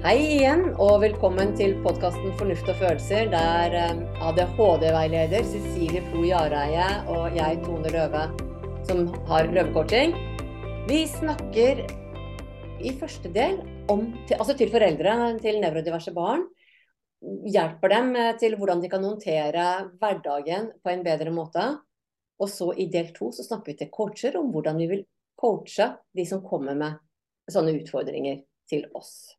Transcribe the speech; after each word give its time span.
Hei 0.00 0.16
igjen, 0.16 0.62
og 0.80 1.02
velkommen 1.02 1.50
til 1.58 1.74
podkasten 1.84 2.30
Fornuft 2.38 2.64
og 2.72 2.78
følelser, 2.80 3.26
der 3.28 3.74
eh, 3.76 3.98
ADHD-veileder 4.24 5.42
Cecilie 5.44 6.00
Flo 6.06 6.22
Jareie 6.24 6.86
og 7.12 7.34
jeg, 7.36 7.58
Tone 7.66 7.90
Løve, 7.92 8.22
som 8.88 9.02
har 9.28 9.50
løvecoaching, 9.52 10.14
vi 10.86 11.02
snakker 11.04 11.82
i 12.80 12.94
første 12.96 13.28
del 13.34 13.58
om, 13.92 14.06
altså 14.38 14.54
til 14.56 14.72
foreldre 14.72 15.16
til 15.44 15.60
nevrodiverse 15.60 16.14
barn. 16.16 16.46
Hjelper 17.52 17.92
dem 17.92 18.08
til 18.40 18.56
hvordan 18.56 18.80
de 18.80 18.88
kan 18.94 19.04
håndtere 19.04 19.66
hverdagen 20.00 20.70
på 20.80 20.94
en 20.94 21.04
bedre 21.04 21.34
måte. 21.34 21.66
Og 22.40 22.48
så 22.48 22.70
i 22.72 22.88
del 22.88 23.12
to 23.12 23.28
så 23.36 23.44
snakker 23.44 23.74
vi 23.74 23.76
til 23.82 23.92
coacher 23.92 24.40
om 24.40 24.48
hvordan 24.56 24.80
vi 24.80 24.88
vil 24.94 25.04
coache 25.36 25.90
de 26.16 26.24
som 26.24 26.40
kommer 26.40 26.72
med 26.86 27.52
sånne 27.52 27.76
utfordringer 27.82 28.40
til 28.64 28.88
oss. 28.96 29.36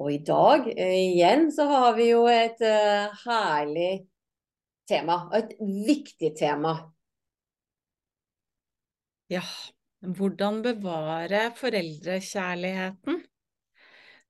Og 0.00 0.12
i 0.14 0.20
dag 0.24 0.64
eh, 0.72 0.96
igjen 1.12 1.50
så 1.52 1.66
har 1.68 1.96
vi 1.98 2.08
jo 2.10 2.24
et 2.30 2.60
uh, 2.64 3.12
herlig 3.26 4.06
tema. 4.88 5.26
Et 5.36 5.52
viktig 5.60 6.32
tema. 6.38 6.72
Ja, 9.30 9.44
hvordan 10.00 10.62
bevare 10.64 11.50
foreldrekjærligheten 11.58 13.20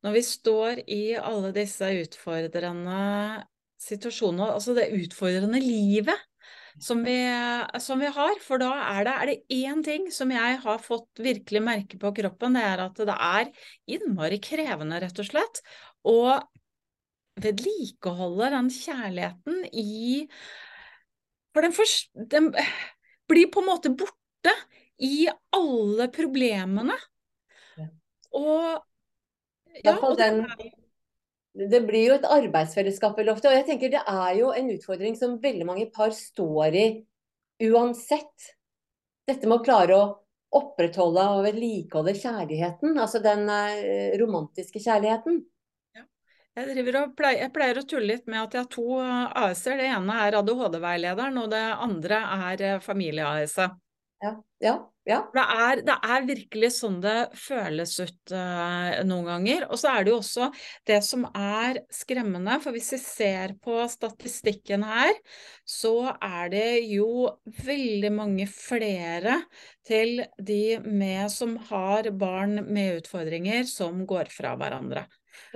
når 0.00 0.16
vi 0.16 0.22
står 0.24 0.80
i 0.88 1.02
alle 1.20 1.52
disse 1.52 1.86
utfordrende 2.02 3.00
situasjonene, 3.80 4.48
altså 4.56 4.74
det 4.76 4.90
utfordrende 4.96 5.60
livet 5.60 6.16
som 6.78 7.02
vi, 7.04 7.16
som 7.82 8.00
vi, 8.02 8.10
har. 8.14 8.40
For 8.44 8.62
da 8.62 8.70
er 8.92 9.06
det, 9.06 9.14
er 9.14 9.30
det 9.30 9.60
én 9.60 9.84
ting 9.86 10.08
som 10.14 10.32
jeg 10.34 10.60
har 10.62 10.82
fått 10.84 11.22
virkelig 11.22 11.62
merke 11.64 12.00
på 12.00 12.12
kroppen, 12.16 12.56
det 12.58 12.64
er 12.66 12.84
at 12.86 13.02
det 13.10 13.16
er 13.16 13.52
innmari 13.96 14.40
krevende, 14.44 15.00
rett 15.02 15.22
og 15.22 15.30
slett, 15.30 15.62
å 16.06 16.38
vedlikeholde 17.40 18.50
den 18.52 18.68
kjærligheten 18.74 19.62
i 19.72 20.26
For 21.54 21.66
den, 21.66 21.72
for, 21.74 21.94
den 22.30 22.50
blir 23.30 23.48
på 23.50 23.62
en 23.62 23.70
måte 23.70 23.90
borte 23.90 24.52
i 25.02 25.24
alle 25.56 26.06
problemene. 26.12 26.98
Og 28.36 28.78
ja, 29.82 29.94
og 29.96 30.18
den, 30.18 30.44
det 31.54 31.80
blir 31.86 32.06
jo 32.06 32.16
et 32.16 32.26
arbeidsfellesskap 32.30 33.18
veldig 33.18 33.34
ofte. 33.34 33.50
Og 33.50 33.58
jeg 33.58 33.66
tenker 33.68 33.92
det 33.92 34.02
er 34.06 34.32
jo 34.38 34.52
en 34.54 34.72
utfordring 34.76 35.16
som 35.18 35.38
veldig 35.42 35.66
mange 35.66 35.86
par 35.94 36.14
står 36.14 36.78
i 36.78 36.88
uansett. 37.70 38.50
Dette 39.28 39.48
med 39.48 39.58
å 39.58 39.64
klare 39.64 39.96
å 39.98 40.04
opprettholde 40.60 41.26
og 41.34 41.44
vedlikeholde 41.46 42.14
kjærligheten. 42.18 42.96
Altså 42.98 43.22
den 43.22 43.46
eh, 43.50 44.16
romantiske 44.20 44.82
kjærligheten. 44.82 45.42
Ja. 45.98 46.06
Jeg, 46.58 46.86
pleier, 47.18 47.44
jeg, 47.44 47.52
pleier, 47.54 47.78
å 47.78 47.86
tulle 47.86 48.12
litt 48.14 48.30
med 48.30 48.42
at 48.44 48.56
jeg 48.56 48.64
har 48.64 48.72
to 48.72 48.88
eh, 49.02 49.44
AS-er. 49.44 49.78
Det 49.82 49.90
ene 49.90 50.18
er 50.26 50.38
ADHD-veilederen, 50.40 51.38
og 51.42 51.52
det 51.54 51.62
andre 51.76 52.24
er 52.50 52.66
eh, 52.66 52.82
familie-AS-et. 52.82 53.78
Ja, 54.20 54.30
ja, 54.60 54.72
ja. 55.08 55.18
Det, 55.32 55.42
er, 55.64 55.80
det, 55.86 55.94
er, 56.12 56.24
virkelig 56.28 56.68
sånn 56.76 56.98
det 57.00 57.14
føles 57.40 57.94
ut 58.02 58.32
uh, 58.36 58.98
noen 59.08 59.28
ganger. 59.30 59.64
Og 59.72 59.80
så 59.80 59.94
er 59.94 60.04
det 60.04 60.12
jo 60.12 60.18
også 60.20 60.48
det 60.88 60.98
som 61.06 61.24
er 61.30 61.80
skremmende, 61.94 62.58
for 62.60 62.76
hvis 62.76 62.90
vi 62.92 62.98
ser 63.00 63.54
på 63.64 63.78
statistikken 63.88 64.84
her, 64.84 65.14
så 65.64 66.12
er 66.12 66.52
det 66.52 66.66
jo 66.90 67.30
veldig 67.64 68.10
mange 68.12 68.44
flere 68.52 69.38
til 69.88 70.20
de 70.36 70.76
med 70.84 71.32
som 71.32 71.56
har 71.70 72.10
barn 72.12 72.66
med 72.68 73.00
utfordringer, 73.00 73.64
som 73.70 74.04
går 74.08 74.28
fra 74.34 74.52
hverandre. 74.60 75.06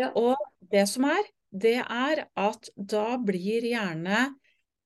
Ja. 0.01 0.09
Og 0.17 0.41
det 0.73 0.87
som 0.89 1.05
er, 1.11 1.29
det 1.53 1.83
er 1.85 2.25
at 2.33 2.73
da 2.75 3.19
blir 3.21 3.69
gjerne 3.69 4.31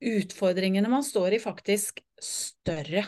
utfordringene 0.02 0.90
man 0.90 1.06
står 1.06 1.38
i, 1.38 1.40
faktisk 1.42 2.02
større. 2.22 3.06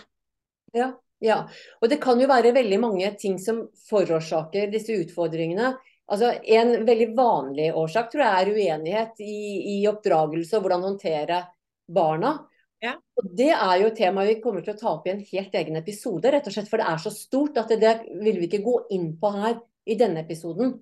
Ja, 0.77 0.91
ja. 1.21 1.39
Og 1.81 1.91
det 1.93 2.01
kan 2.03 2.21
jo 2.21 2.29
være 2.31 2.55
veldig 2.57 2.81
mange 2.83 3.13
ting 3.21 3.39
som 3.43 3.65
forårsaker 3.89 4.71
disse 4.73 4.97
utfordringene. 5.03 5.75
Altså, 6.11 6.33
en 6.43 6.85
veldig 6.87 7.11
vanlig 7.15 7.71
årsak 7.79 8.11
tror 8.11 8.25
jeg 8.25 8.45
er 8.45 8.53
uenighet 8.57 9.21
i, 9.23 9.41
i 9.77 9.81
oppdragelse 9.91 10.59
og 10.59 10.65
hvordan 10.65 10.87
håndtere 10.89 11.43
barna. 11.91 12.35
Ja. 12.83 12.97
Og 13.21 13.29
Det 13.37 13.51
er 13.53 13.75
jo 13.83 13.91
et 13.91 13.99
tema 14.01 14.25
vi 14.27 14.39
kommer 14.43 14.65
til 14.65 14.75
å 14.75 14.81
ta 14.81 14.95
opp 14.95 15.07
i 15.07 15.13
en 15.13 15.25
helt 15.33 15.57
egen 15.61 15.77
episode, 15.79 16.33
rett 16.33 16.49
og 16.49 16.55
slett, 16.55 16.71
for 16.71 16.81
det 16.81 16.89
er 16.89 17.03
så 17.03 17.13
stort 17.15 17.61
at 17.61 17.71
det, 17.71 17.81
det 17.85 18.23
vil 18.25 18.41
vi 18.41 18.49
ikke 18.49 18.65
gå 18.65 18.77
inn 18.97 19.13
på 19.21 19.35
her 19.37 19.61
i 19.85 19.99
denne 20.01 20.25
episoden. 20.25 20.79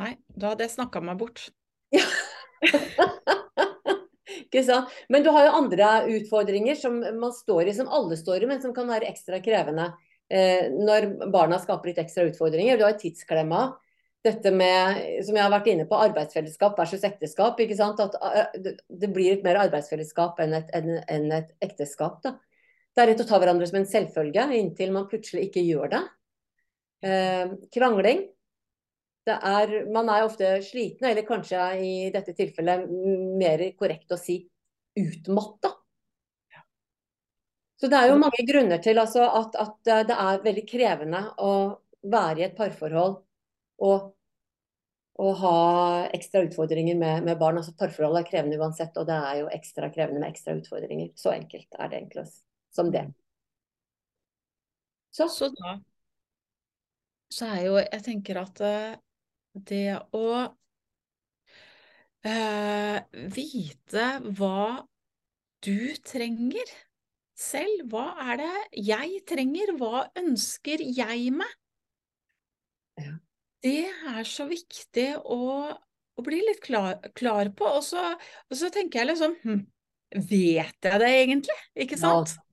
Nei, 0.00 0.14
da 0.32 0.54
hadde 0.54 0.64
jeg 0.64 0.76
snakka 0.78 1.02
meg 1.04 1.18
bort. 1.20 1.50
Ja. 1.92 2.06
Men 4.52 5.22
du 5.24 5.30
har 5.34 5.46
jo 5.46 5.58
andre 5.58 5.90
utfordringer 6.16 6.78
som 6.78 6.98
man 7.00 7.32
står 7.34 7.70
i, 7.70 7.74
som 7.76 7.88
alle 7.88 8.18
står 8.18 8.42
i, 8.42 8.50
men 8.50 8.62
som 8.62 8.74
kan 8.74 8.90
være 8.90 9.08
ekstra 9.10 9.38
krevende 9.44 9.92
eh, 10.30 10.66
når 10.74 11.30
barna 11.30 11.60
skaper 11.62 11.92
litt 11.92 12.02
ekstra 12.02 12.26
utfordringer. 12.30 12.78
Du 12.78 12.84
har 12.86 12.98
tidsklemma. 12.98 13.68
Dette 14.20 14.50
med, 14.52 14.98
som 15.24 15.36
jeg 15.38 15.46
har 15.46 15.52
vært 15.54 15.70
inne 15.72 15.86
på, 15.88 15.96
arbeidsfellesskap 15.96 16.76
versus 16.76 17.06
ekteskap. 17.08 17.56
At 17.56 18.18
uh, 18.20 18.56
det 18.60 19.08
blir 19.14 19.38
et 19.38 19.46
mer 19.46 19.62
arbeidsfellesskap 19.62 20.42
enn 20.44 20.58
et, 20.58 20.74
enn, 20.76 20.98
enn 21.08 21.30
et 21.38 21.54
ekteskap. 21.64 22.18
da. 22.26 22.34
Det 22.90 23.02
er 23.02 23.12
rett 23.12 23.22
å 23.22 23.28
ta 23.28 23.38
hverandre 23.40 23.68
som 23.70 23.78
en 23.80 23.88
selvfølge 23.88 24.44
inntil 24.58 24.92
man 24.92 25.06
plutselig 25.08 25.46
ikke 25.48 25.62
gjør 25.64 25.94
det. 25.94 26.02
Eh, 27.06 27.52
krangling. 27.72 28.26
Det 29.28 29.36
er, 29.36 29.74
man 29.92 30.08
er 30.08 30.24
ofte 30.24 30.54
sliten, 30.64 31.06
eller 31.10 31.26
kanskje 31.28 31.64
i 31.84 31.92
dette 32.14 32.32
tilfellet 32.36 32.86
mer 33.38 33.62
korrekt 33.78 34.12
å 34.14 34.18
si 34.18 34.40
utmatta. 34.98 35.74
Så 37.80 37.88
det 37.88 37.96
er 37.96 38.10
jo 38.10 38.20
mange 38.20 38.44
grunner 38.48 38.80
til 38.84 39.00
altså, 39.00 39.24
at, 39.24 39.54
at, 39.56 39.76
det 40.08 40.16
er 40.16 40.42
veldig 40.44 40.64
krevende 40.68 41.20
å 41.40 41.52
være 42.12 42.42
i 42.42 42.46
et 42.48 42.56
parforhold 42.56 43.14
og, 43.86 44.10
og 45.20 45.30
ha 45.40 45.54
ekstra 46.16 46.42
utfordringer 46.44 46.98
med, 47.00 47.24
med, 47.24 47.38
barn. 47.40 47.60
Altså 47.60 47.72
Parforhold 47.76 48.20
er 48.20 48.28
krevende 48.28 48.60
uansett, 48.60 48.96
og 49.00 49.08
det 49.08 49.16
er 49.16 49.38
jo 49.40 49.48
ekstra 49.56 49.88
krevende 49.92 50.20
med 50.20 50.28
ekstra 50.28 50.58
utfordringer. 50.58 51.12
Så 51.16 51.32
enkelt 51.32 51.78
er 51.78 51.88
det 51.88 52.02
egentlig 52.02 52.26
som 52.76 52.92
det. 52.92 53.06
Så, 55.10 55.28
så 55.32 55.48
da 55.56 55.78
så 57.30 57.46
er 57.46 57.60
jo 57.64 57.76
Jeg 57.78 58.02
tenker 58.04 58.40
at 58.42 58.60
uh, 58.60 58.98
det 59.54 59.98
å 60.16 60.26
eh, 62.26 62.98
vite 63.34 64.06
hva 64.38 64.86
du 65.64 65.92
trenger 66.06 66.74
selv. 67.36 67.88
Hva 67.92 68.12
er 68.30 68.40
det 68.40 68.52
jeg 68.90 69.22
trenger? 69.28 69.74
Hva 69.80 70.06
ønsker 70.20 70.82
jeg 70.84 71.32
meg? 71.36 71.56
Ja. 73.00 73.16
Det 73.60 73.88
er 73.88 74.22
så 74.24 74.46
viktig 74.48 75.08
å, 75.20 75.40
å 75.68 76.24
bli 76.24 76.40
litt 76.46 76.62
klar, 76.64 77.00
klar 77.16 77.50
på. 77.56 77.68
Og 77.80 77.84
så, 77.84 78.04
og 78.48 78.56
så, 78.56 78.70
tenker 78.72 79.02
jeg 79.02 79.12
liksom 79.12 79.36
hm, 79.42 79.66
Vet 80.26 80.88
jeg 80.88 80.98
det 80.98 81.08
egentlig? 81.20 81.54
Ikke 81.84 81.96
sant? 82.00 82.32
Ja. 82.34 82.46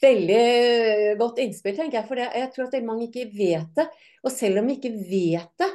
Veldig 0.00 1.16
godt 1.20 1.40
innspill, 1.42 1.74
tenker 1.76 1.98
jeg. 1.98 2.08
For 2.08 2.20
jeg 2.22 2.48
tror 2.54 2.70
at 2.70 2.86
mange 2.86 3.08
ikke 3.10 3.26
vet 3.34 3.74
det. 3.76 3.84
Og 4.24 4.32
selv 4.32 4.62
om 4.62 4.70
vi 4.70 4.78
ikke 4.78 4.94
vet 5.10 5.50
det, 5.60 5.68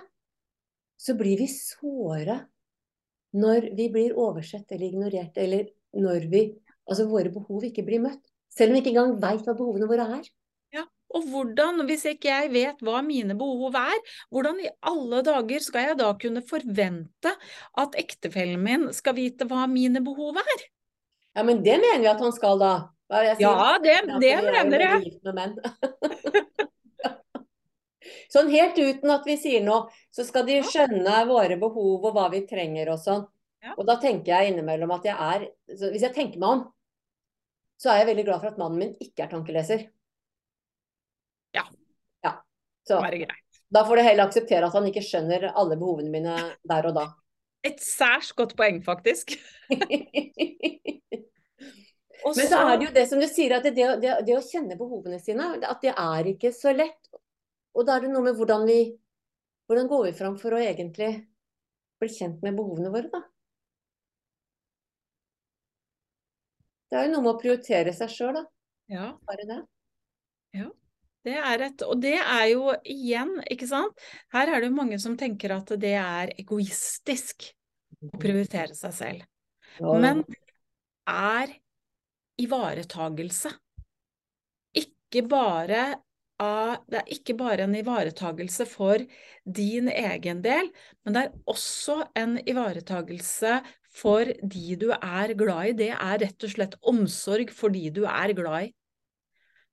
så 0.99 1.15
blir 1.19 1.39
vi 1.39 1.47
såra 1.51 2.41
når 3.39 3.69
vi 3.77 3.87
blir 3.93 4.17
oversett 4.17 4.71
eller 4.73 4.89
ignorert, 4.89 5.37
eller 5.37 5.69
når 5.96 6.25
vi, 6.31 6.43
altså 6.90 7.05
våre 7.09 7.31
behov 7.34 7.66
ikke 7.67 7.85
blir 7.85 8.01
møtt. 8.03 8.22
Selv 8.49 8.73
om 8.73 8.78
vi 8.78 8.81
ikke 8.84 8.96
engang 8.96 9.16
veit 9.22 9.46
hva 9.46 9.55
behovene 9.57 9.87
våre 9.90 10.07
er. 10.17 10.25
Ja, 10.73 10.84
og 11.13 11.28
hvordan, 11.29 11.84
hvis 11.87 12.07
ikke 12.09 12.31
jeg 12.31 12.51
vet 12.53 12.81
hva 12.85 13.03
mine 13.05 13.37
behov 13.37 13.78
er, 13.78 13.99
hvordan 14.34 14.59
i 14.66 14.72
alle 14.90 15.22
dager 15.25 15.63
skal 15.63 15.91
jeg 15.91 15.99
da 16.01 16.09
kunne 16.19 16.43
forvente 16.49 17.35
at 17.84 17.99
ektefellen 18.02 18.61
min 18.66 18.90
skal 18.95 19.16
vite 19.17 19.47
hva 19.49 19.69
mine 19.69 20.02
behov 20.05 20.41
er? 20.41 20.66
Ja, 21.37 21.45
men 21.45 21.61
det 21.63 21.78
mener 21.79 22.02
vi 22.02 22.09
at 22.11 22.25
han 22.25 22.34
skal, 22.35 22.59
da. 22.59 22.73
Ja, 23.40 23.78
det, 23.81 24.02
det 24.22 24.35
mener 24.45 24.84
jeg. 24.85 25.13
Sånn 28.29 28.52
helt 28.53 28.78
uten 28.78 29.11
at 29.14 29.26
vi 29.26 29.35
sier 29.41 29.64
noe, 29.66 29.87
så 30.14 30.26
skal 30.28 30.46
de 30.46 30.59
skjønne 30.66 31.23
våre 31.29 31.58
behov 31.61 32.05
og 32.05 32.16
hva 32.16 32.28
vi 32.34 32.43
trenger 32.49 32.91
og 32.93 32.99
sånn. 33.02 33.23
Ja. 33.64 33.73
Og 33.76 33.87
da 33.90 33.97
tenker 33.99 34.35
jeg 34.35 34.53
innimellom 34.53 34.93
at 34.96 35.03
jeg 35.03 35.17
er 35.20 35.41
Hvis 35.67 36.05
jeg 36.05 36.14
tenker 36.16 36.40
meg 36.40 36.53
om, 36.53 36.61
så 37.79 37.91
er 37.91 38.02
jeg 38.02 38.09
veldig 38.14 38.26
glad 38.29 38.40
for 38.40 38.52
at 38.53 38.59
mannen 38.61 38.79
min 38.79 38.93
ikke 39.03 39.26
er 39.26 39.31
tankeleser. 39.34 39.84
Ja. 41.55 41.66
ja. 42.23 42.34
Så 42.87 43.02
da 43.70 43.84
får 43.85 43.99
du 43.99 44.03
heller 44.03 44.26
akseptere 44.26 44.67
at 44.67 44.76
han 44.76 44.87
ikke 44.90 45.03
skjønner 45.05 45.49
alle 45.52 45.78
behovene 45.79 46.11
mine 46.14 46.35
der 46.67 46.90
og 46.90 46.96
da. 46.97 47.05
Et 47.66 47.79
særs 47.84 48.31
godt 48.35 48.55
poeng, 48.59 48.79
faktisk. 48.84 49.35
Men 52.26 52.47
så 52.47 52.59
er 52.59 52.78
det 52.78 52.85
jo 52.87 52.93
det 52.96 53.05
som 53.09 53.22
du 53.22 53.28
sier, 53.31 53.55
at 53.58 53.64
det, 53.66 53.76
det, 53.76 54.11
det, 54.28 54.35
å 54.35 54.43
kjenne 54.43 54.76
behovene 54.79 55.20
sine, 55.23 55.53
at 55.64 55.79
det 55.84 55.93
er 55.93 56.31
ikke 56.34 56.52
så 56.55 56.73
lett. 56.76 56.99
Og 57.77 57.85
da 57.85 57.97
er 57.97 58.05
det 58.05 58.13
noe 58.13 58.25
med 58.25 58.37
hvordan 58.39 58.66
vi 58.69 58.79
hvordan 59.69 59.87
går 59.87 60.07
vi 60.07 60.13
fram 60.17 60.37
for 60.41 60.55
å 60.57 60.59
egentlig 60.66 61.11
bli 62.01 62.07
kjent 62.09 62.39
med 62.41 62.55
behovene 62.57 62.89
våre, 62.89 63.09
da? 63.11 63.19
Det 66.89 66.97
er 66.97 67.05
jo 67.05 67.11
noe 67.13 67.25
med 67.27 67.35
å 67.35 67.41
prioritere 67.43 67.93
seg 67.93 68.09
sjøl, 68.09 68.39
da. 68.39 68.43
Ja. 68.89 69.11
Bare 69.29 69.45
det. 69.45 69.59
Ja. 70.57 70.71
Det 71.27 71.35
er 71.37 71.66
et, 71.67 71.83
og 71.85 72.01
det 72.01 72.16
er 72.17 72.45
jo 72.49 72.71
igjen, 72.87 73.35
ikke 73.51 73.67
sant 73.67 74.05
Her 74.33 74.49
er 74.49 74.63
det 74.63 74.69
jo 74.69 74.77
mange 74.77 74.97
som 75.03 75.17
tenker 75.19 75.51
at 75.53 75.69
det 75.77 75.91
er 75.99 76.31
egoistisk 76.39 77.51
å 77.99 78.09
prioritere 78.17 78.73
seg 78.73 78.95
selv. 78.95 79.25
Ja, 79.77 79.97
Men 80.01 80.23
det 80.25 80.39
er 81.11 81.53
ivaretagelse. 82.41 83.51
Ikke 84.81 85.27
bare 85.29 85.83
av, 86.40 86.80
det 86.90 87.02
er 87.02 87.14
ikke 87.16 87.36
bare 87.40 87.66
en 87.66 87.76
ivaretagelse 87.76 88.66
for 88.70 89.03
din 89.44 89.90
egen 89.91 90.41
del, 90.46 90.72
men 91.03 91.16
det 91.16 91.24
er 91.26 91.38
også 91.52 92.00
en 92.20 92.38
ivaretagelse 92.41 93.59
for 94.00 94.30
de 94.41 94.76
du 94.80 94.90
er 94.96 95.34
glad 95.38 95.72
i. 95.72 95.78
Det 95.84 95.90
er 95.96 96.22
rett 96.24 96.46
og 96.46 96.53
slett 96.53 96.78
omsorg 96.88 97.52
for 97.56 97.74
de 97.74 97.90
du 97.94 98.03
er 98.08 98.36
glad 98.38 98.70
i. 98.70 98.74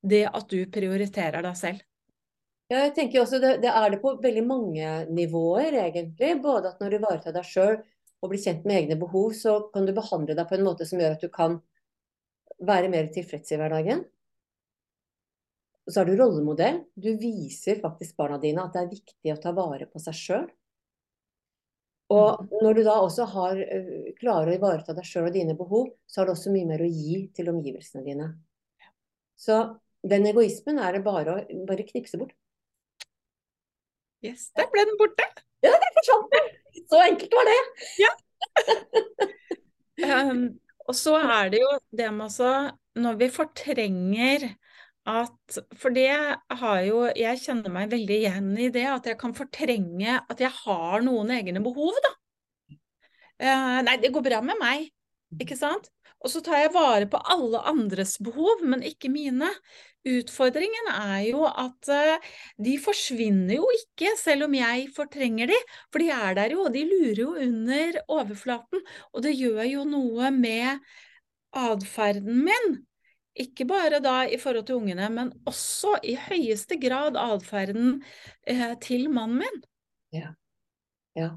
Det 0.06 0.24
at 0.28 0.48
du 0.50 0.58
prioriterer 0.70 1.44
deg 1.44 1.58
selv. 1.58 1.84
Ja, 2.66 2.80
jeg 2.82 2.96
tenker 2.96 3.22
også 3.22 3.38
det, 3.42 3.60
det 3.62 3.70
er 3.70 3.92
det 3.92 4.00
på 4.02 4.16
veldig 4.22 4.42
mange 4.46 4.90
nivåer, 5.14 5.76
egentlig. 5.84 6.32
Både 6.42 6.72
at 6.72 6.80
når 6.82 6.90
du 6.90 6.98
ivaretar 6.98 7.34
deg 7.36 7.46
sjøl 7.46 7.76
og 8.22 8.32
blir 8.32 8.42
kjent 8.42 8.66
med 8.66 8.80
egne 8.80 8.98
behov, 8.98 9.30
så 9.38 9.58
kan 9.74 9.86
du 9.86 9.94
behandle 9.94 10.34
deg 10.34 10.48
på 10.48 10.56
en 10.56 10.66
måte 10.66 10.86
som 10.88 10.98
gjør 10.98 11.14
at 11.14 11.22
du 11.22 11.30
kan 11.30 11.60
være 12.66 12.90
mer 12.90 13.10
tilfreds 13.14 13.52
i 13.52 13.60
hverdagen. 13.60 14.02
Og 15.86 15.94
så 15.94 16.02
er 16.02 16.08
du 16.08 16.16
rollemodell. 16.18 16.80
Du 16.98 17.12
viser 17.20 17.78
faktisk 17.82 18.16
barna 18.18 18.40
dine 18.42 18.64
at 18.64 18.74
det 18.74 18.82
er 18.82 18.94
viktig 18.94 19.34
å 19.34 19.40
ta 19.42 19.52
vare 19.54 19.86
på 19.90 20.02
seg 20.02 20.18
sjøl. 20.18 20.46
Og 22.14 22.50
når 22.62 22.78
du 22.78 22.82
da 22.86 22.96
også 23.02 23.26
har, 23.32 23.58
øh, 23.58 24.10
klarer 24.18 24.52
å 24.52 24.56
ivareta 24.58 24.94
deg 24.94 25.06
sjøl 25.06 25.26
og 25.26 25.34
dine 25.34 25.56
behov, 25.58 25.88
så 26.06 26.20
har 26.20 26.28
du 26.28 26.34
også 26.36 26.52
mye 26.54 26.68
mer 26.68 26.84
å 26.84 26.90
gi 26.90 27.24
til 27.34 27.50
omgivelsene 27.50 28.04
dine. 28.06 28.28
Så 29.38 29.58
den 30.06 30.26
egoismen 30.30 30.78
er 30.78 30.94
det 30.94 31.02
bare 31.06 31.34
å 31.34 31.64
bare 31.66 31.86
knipse 31.88 32.18
bort. 32.20 32.34
Yes, 34.24 34.50
der 34.56 34.70
ble 34.72 34.86
den 34.86 34.98
borte. 35.00 35.26
Ja, 35.66 35.74
det 35.74 35.90
forsvant! 35.98 36.30
den! 36.34 36.54
Så 36.86 37.02
enkelt 37.08 37.34
var 37.40 37.52
det. 37.52 37.60
Um, 39.96 40.58
og 40.84 40.92
så 40.92 41.14
er 41.16 41.48
det 41.54 41.62
jo 41.62 41.70
det 41.96 42.10
med 42.12 42.26
altså 42.26 42.50
Når 43.00 43.14
vi 43.16 43.28
fortrenger 43.32 44.42
at 45.06 45.58
For 45.78 45.94
det 45.94 46.10
har 46.60 46.78
jo 46.86 47.04
Jeg 47.14 47.40
kjenner 47.44 47.72
meg 47.72 47.90
veldig 47.92 48.16
igjen 48.20 48.52
i 48.58 48.70
det, 48.74 48.86
at 48.90 49.06
jeg 49.10 49.18
kan 49.20 49.34
fortrenge 49.36 50.20
at 50.20 50.42
jeg 50.42 50.52
har 50.64 51.04
noen 51.06 51.30
egne 51.36 51.62
behov, 51.64 51.94
da. 52.04 52.12
Eh, 53.36 53.82
nei, 53.86 53.98
det 54.00 54.12
går 54.14 54.24
bra 54.24 54.40
med 54.44 54.58
meg, 54.60 54.88
ikke 55.42 55.58
sant? 55.58 55.90
Og 56.24 56.32
så 56.32 56.40
tar 56.42 56.62
jeg 56.62 56.72
vare 56.74 57.08
på 57.10 57.20
alle 57.28 57.60
andres 57.68 58.16
behov, 58.24 58.64
men 58.64 58.84
ikke 58.86 59.10
mine. 59.12 59.50
Utfordringen 60.06 60.88
er 60.92 61.26
jo 61.26 61.44
at 61.50 61.90
eh, 61.92 62.26
de 62.62 62.76
forsvinner 62.82 63.58
jo 63.58 63.66
ikke, 63.74 64.14
selv 64.20 64.46
om 64.46 64.54
jeg 64.56 64.88
fortrenger 64.96 65.50
de, 65.50 65.58
for 65.90 66.02
de 66.02 66.10
er 66.14 66.38
der 66.38 66.54
jo, 66.54 66.64
og 66.66 66.74
de 66.74 66.86
lurer 66.88 67.20
jo 67.20 67.32
under 67.42 68.00
overflaten. 68.06 68.84
Og 69.12 69.26
det 69.26 69.36
gjør 69.36 69.64
jo 69.66 69.86
noe 69.90 70.30
med 70.34 70.78
atferden 71.56 72.44
min. 72.46 72.76
Ikke 73.36 73.66
bare 73.68 74.00
da 74.00 74.22
i 74.28 74.38
forhold 74.40 74.64
til 74.68 74.78
ungene, 74.80 75.08
men 75.12 75.32
også 75.48 75.98
i 76.08 76.14
høyeste 76.16 76.78
grad 76.80 77.18
atferden 77.20 77.98
eh, 78.48 78.72
til 78.80 79.10
mannen 79.12 79.42
min. 79.42 79.58
Ja. 80.16 80.30
ja. 81.18 81.34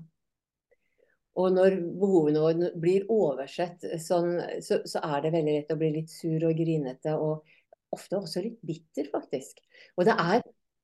Og 1.39 1.53
når 1.55 1.75
behovene 1.99 2.43
våre 2.43 2.71
blir 2.79 3.07
oversett 3.11 3.83
sånn, 4.03 4.37
så, 4.63 4.79
så 4.87 5.03
er 5.03 5.25
det 5.25 5.33
veldig 5.35 5.55
lett 5.57 5.73
å 5.75 5.79
bli 5.79 5.91
litt 5.99 6.11
sur 6.11 6.47
og 6.47 6.55
grinete, 6.57 7.15
og 7.15 7.43
ofte 7.95 8.19
også 8.19 8.43
litt 8.45 8.59
bitter, 8.65 9.09
faktisk. 9.11 9.59
Og 9.97 10.07
det 10.07 10.15
er, 10.15 10.43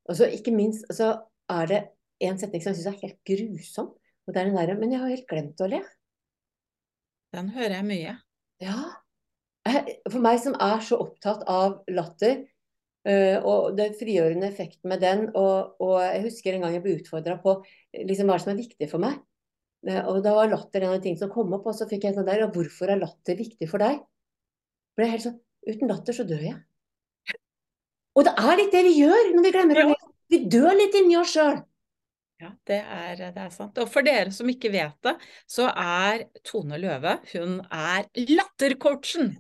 altså 0.10 0.30
ikke 0.32 0.56
minst, 0.56 0.88
så 0.96 1.14
er 1.52 1.72
det 1.72 1.82
en 2.26 2.40
setning 2.40 2.64
som 2.64 2.74
jeg 2.74 2.82
syns 2.82 2.92
er 2.92 3.02
helt 3.04 3.22
grusom, 3.28 3.94
og 4.26 4.34
det 4.34 4.42
er 4.42 4.50
den 4.50 4.58
derre 4.58 4.76
Men 4.80 4.94
jeg 4.94 5.04
har 5.04 5.12
helt 5.12 5.28
glemt 5.30 5.62
å 5.62 5.70
le. 5.70 5.82
Den 7.36 7.52
hører 7.56 7.80
jeg 7.80 7.88
mye. 7.88 8.16
Ja. 8.64 8.80
Jeg- 9.66 9.98
For 10.12 10.22
meg 10.22 10.40
som 10.40 10.56
er 10.62 10.82
så 10.86 11.00
opptatt 11.02 11.44
av 11.50 11.80
latter, 11.90 12.44
uh, 13.10 13.38
og 13.42 13.78
den 13.78 13.94
frigjørende 13.98 14.50
effekten 14.52 14.90
med 14.92 15.02
den, 15.02 15.30
og, 15.36 15.76
og 15.82 15.96
jeg 16.04 16.26
husker 16.28 16.54
en 16.54 16.62
gang 16.66 16.76
jeg 16.78 16.84
ble 16.84 16.98
utfordra 17.00 17.40
på 17.42 17.56
liksom, 17.94 18.30
hva 18.30 18.38
som 18.42 18.54
er 18.54 18.62
viktig 18.62 18.90
for 18.92 19.02
meg. 19.02 19.18
Uh, 19.88 20.04
Og 20.12 20.22
da 20.26 20.36
var 20.38 20.52
latter 20.52 20.82
en 20.86 20.94
av 20.94 21.00
de 21.00 21.04
tingene 21.08 21.24
som 21.24 21.34
kom 21.34 21.54
opp, 21.58 21.66
og 21.66 21.78
så 21.78 21.90
fikk 21.90 22.06
jeg 22.08 22.18
sånn 22.18 22.30
der, 22.30 22.46
hvorfor 22.54 22.94
er 22.94 23.02
latter 23.02 23.38
viktig 23.42 23.70
for 23.70 23.82
deg? 23.82 24.02
Ble 24.96 25.08
er 25.08 25.16
helt 25.18 25.26
sånn, 25.26 25.40
uten 25.68 25.90
latter 25.92 26.14
så 26.14 26.26
dør 26.30 26.46
jeg. 26.46 26.60
Og 28.16 28.24
det 28.24 28.32
er 28.40 28.60
litt 28.62 28.72
det 28.72 28.84
vi 28.86 29.00
gjør 29.02 29.32
når 29.36 29.44
vi 29.44 29.52
glemmer 29.52 29.82
det. 29.82 29.96
Vi 30.32 30.38
dør 30.50 30.72
litt 30.78 30.96
inni 30.98 31.18
oss 31.20 31.34
sjøl. 31.36 31.58
Ja, 32.42 32.50
det 32.68 32.78
er, 32.82 33.20
det 33.36 33.42
er 33.46 33.52
sant. 33.54 33.78
Og 33.80 33.90
for 33.92 34.04
dere 34.04 34.32
som 34.36 34.48
ikke 34.52 34.72
vet 34.74 34.96
det, 35.06 35.14
så 35.48 35.68
er 35.72 36.26
Tone 36.48 36.80
Løve, 36.80 37.18
hun 37.34 37.60
er 37.72 38.08
lattercoachen. 38.16 39.36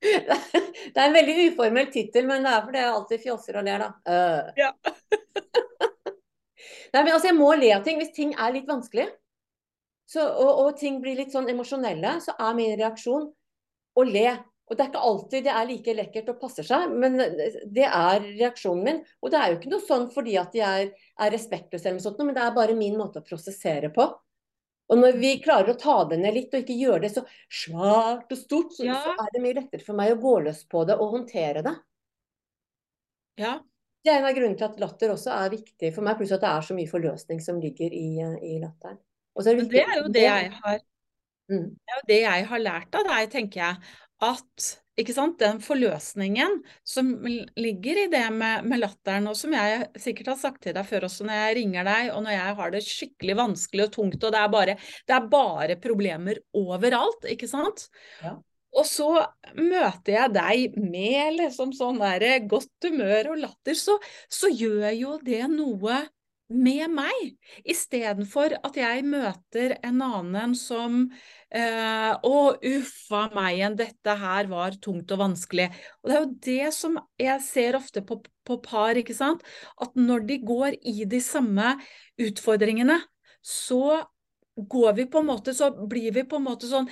Det 0.00 0.96
er 0.96 1.06
en 1.06 1.14
veldig 1.14 1.34
uformell 1.50 1.90
tittel, 1.92 2.26
men 2.28 2.44
det 2.46 2.52
er 2.52 2.62
fordi 2.64 2.78
jeg 2.80 2.92
alltid 2.94 3.18
fjosser 3.24 3.54
og 3.60 3.64
ler, 3.66 3.78
da. 3.84 3.90
Uh. 4.08 4.42
Ja. 4.58 4.70
Nei, 6.90 7.02
men 7.02 7.12
altså, 7.12 7.28
jeg 7.30 7.38
må 7.38 7.50
le 7.54 7.76
av 7.76 7.82
ting. 7.86 7.96
Hvis 8.00 8.16
ting 8.16 8.30
er 8.34 8.54
litt 8.54 8.68
vanskelig, 8.68 9.08
så, 10.10 10.20
og, 10.26 10.50
og 10.64 10.70
ting 10.80 10.94
blir 11.02 11.16
litt 11.20 11.32
sånn 11.34 11.50
emosjonelle, 11.52 12.12
så 12.24 12.30
er 12.34 12.52
min 12.58 12.78
reaksjon 12.80 13.24
å 13.30 14.02
le. 14.08 14.30
Og 14.70 14.76
det 14.78 14.84
er 14.84 14.90
ikke 14.92 15.02
alltid 15.02 15.46
det 15.46 15.52
er 15.52 15.66
like 15.66 15.92
lekkert 15.98 16.28
og 16.30 16.40
passer 16.42 16.64
seg, 16.66 16.92
men 16.94 17.18
det 17.18 17.86
er 17.86 18.26
reaksjonen 18.38 18.84
min. 18.86 19.00
Og 19.22 19.28
det 19.32 19.38
er 19.38 19.46
jo 19.50 19.56
ikke 19.58 19.72
noe 19.72 19.86
sånn 19.86 20.06
fordi 20.14 20.34
at 20.38 20.52
jeg 20.54 20.90
er, 20.90 21.30
respektløs 21.34 21.82
eller 21.82 21.96
noe 21.98 22.04
sånt, 22.04 22.20
men 22.22 22.34
det 22.36 22.42
er 22.44 22.54
bare 22.54 22.76
min 22.78 22.98
måte 22.98 23.18
å 23.22 23.26
prosessere 23.26 23.88
på. 23.94 24.04
Og 24.90 24.98
når 24.98 25.18
vi 25.22 25.36
klarer 25.42 25.70
å 25.70 25.78
ta 25.78 25.96
det 26.10 26.18
ned 26.18 26.34
litt, 26.34 26.54
og 26.54 26.64
ikke 26.64 26.76
gjøre 26.80 27.02
det 27.04 27.12
så 27.14 27.22
svært 27.46 28.32
og 28.34 28.38
stort, 28.38 28.72
så, 28.74 28.84
Ja. 28.88 28.98
så 29.04 29.14
er 29.14 29.28
det 29.34 29.42
mye 29.44 29.58
lettere 29.60 29.86
for 29.86 29.94
meg 29.98 30.12
å 30.16 30.20
gå 30.20 30.32
løs 30.48 30.64
på 30.66 30.82
det 30.88 30.96
og 30.98 31.12
håndtere 31.14 31.62
det. 31.62 31.76
Ja, 33.38 33.60
Det 34.02 34.10
er 34.10 34.18
en 34.18 34.24
av 34.30 34.34
grunnene 34.34 34.56
til 34.56 34.64
at 34.64 34.78
latter 34.80 35.10
også 35.12 35.30
er 35.30 35.50
viktig 35.52 35.90
for 35.94 36.02
meg, 36.02 36.16
pluss 36.16 36.32
at 36.32 36.40
det 36.40 36.48
er 36.48 36.62
så 36.64 36.74
mye 36.74 36.88
forløsning 36.88 37.40
som 37.44 37.58
ligger 37.60 37.92
i, 37.92 38.06
i 38.48 38.54
latteren. 38.62 38.96
Og 39.36 39.44
så 39.44 39.52
er 39.52 39.60
det 39.60 39.66
det 39.70 39.82
er 39.84 39.98
jo 40.00 40.08
det 40.08 40.22
jeg 40.26 40.52
har 40.62 40.80
Mm. 41.50 41.64
Det 41.74 41.90
er 41.90 41.96
jo 41.98 42.06
det 42.06 42.20
jeg 42.22 42.44
har 42.46 42.60
lært 42.62 42.94
av 42.94 43.06
deg, 43.08 43.30
tenker 43.32 43.60
jeg. 43.60 43.76
At 44.22 44.66
den 45.40 45.60
forløsningen 45.64 46.60
som 46.84 47.10
ligger 47.56 48.04
i 48.04 48.08
det 48.12 48.26
med, 48.32 48.64
med 48.64 48.80
latteren, 48.80 49.28
og 49.30 49.36
som 49.36 49.52
jeg 49.52 49.88
sikkert 49.98 50.34
har 50.34 50.38
sagt 50.40 50.62
til 50.62 50.74
deg 50.76 50.86
før 50.86 51.08
også 51.08 51.26
når 51.26 51.40
jeg 51.40 51.56
ringer 51.60 51.84
deg, 51.88 52.12
og 52.14 52.22
når 52.26 52.36
jeg 52.36 52.58
har 52.60 52.70
det 52.70 52.84
skikkelig 52.86 53.36
vanskelig 53.36 53.86
og 53.86 53.92
tungt, 53.96 54.22
og 54.24 54.32
det 54.32 54.40
er 54.40 54.52
bare, 54.52 54.76
det 55.08 55.16
er 55.16 55.32
bare 55.32 55.80
problemer 55.80 56.40
overalt, 56.52 57.26
ikke 57.30 57.48
sant? 57.50 57.88
Ja. 58.22 58.36
Og 58.78 58.86
så 58.86 59.08
møter 59.58 60.14
jeg 60.14 60.34
deg 60.36 60.78
med 60.78 61.40
liksom 61.40 61.72
sånn 61.74 61.98
der 61.98 62.46
godt 62.46 62.86
humør 62.86 63.32
og 63.32 63.42
latter, 63.42 63.74
så, 63.74 63.98
så 64.30 64.50
gjør 64.52 64.90
jo 64.94 65.18
det 65.26 65.42
noe 65.50 66.04
med 66.50 66.90
meg, 66.92 67.34
istedenfor 67.62 68.56
at 68.58 68.76
jeg 68.78 69.04
møter 69.06 69.76
en 69.86 70.02
annen 70.02 70.54
som 70.58 71.04
eh, 71.54 72.10
Å, 72.10 72.40
uffa 72.58 73.22
meg 73.36 73.58
igjen, 73.58 73.78
dette 73.78 74.16
her 74.18 74.50
var 74.50 74.76
tungt 74.82 75.14
og 75.14 75.22
vanskelig. 75.22 75.68
Og 76.02 76.10
det 76.10 76.16
er 76.16 76.24
jo 76.24 76.32
det 76.48 76.72
som 76.74 76.98
jeg 77.20 77.44
ser 77.46 77.78
ofte 77.78 78.02
på, 78.06 78.18
på 78.46 78.58
par, 78.64 78.98
ikke 78.98 79.16
sant. 79.16 79.46
At 79.78 79.94
når 79.98 80.26
de 80.26 80.40
går 80.42 80.80
i 80.82 81.06
de 81.10 81.22
samme 81.22 81.76
utfordringene, 82.20 82.98
så 83.40 84.02
går 84.60 84.92
vi 84.98 85.08
på 85.08 85.22
en 85.22 85.30
måte, 85.30 85.54
så 85.56 85.70
blir 85.70 86.12
vi 86.12 86.26
på 86.28 86.40
en 86.40 86.48
måte 86.50 86.68
sånn 86.68 86.90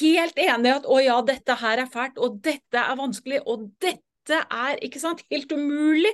helt 0.00 0.38
enige 0.40 0.80
at 0.80 0.86
å 0.88 1.00
ja, 1.02 1.18
dette 1.26 1.56
her 1.60 1.82
er 1.84 1.90
fælt, 1.90 2.18
og 2.22 2.38
dette 2.44 2.80
er 2.80 2.98
vanskelig, 2.98 3.42
og 3.44 3.68
dette 3.82 4.40
er, 4.40 4.78
ikke 4.84 5.02
sant, 5.02 5.24
helt 5.32 5.52
umulig. 5.52 6.12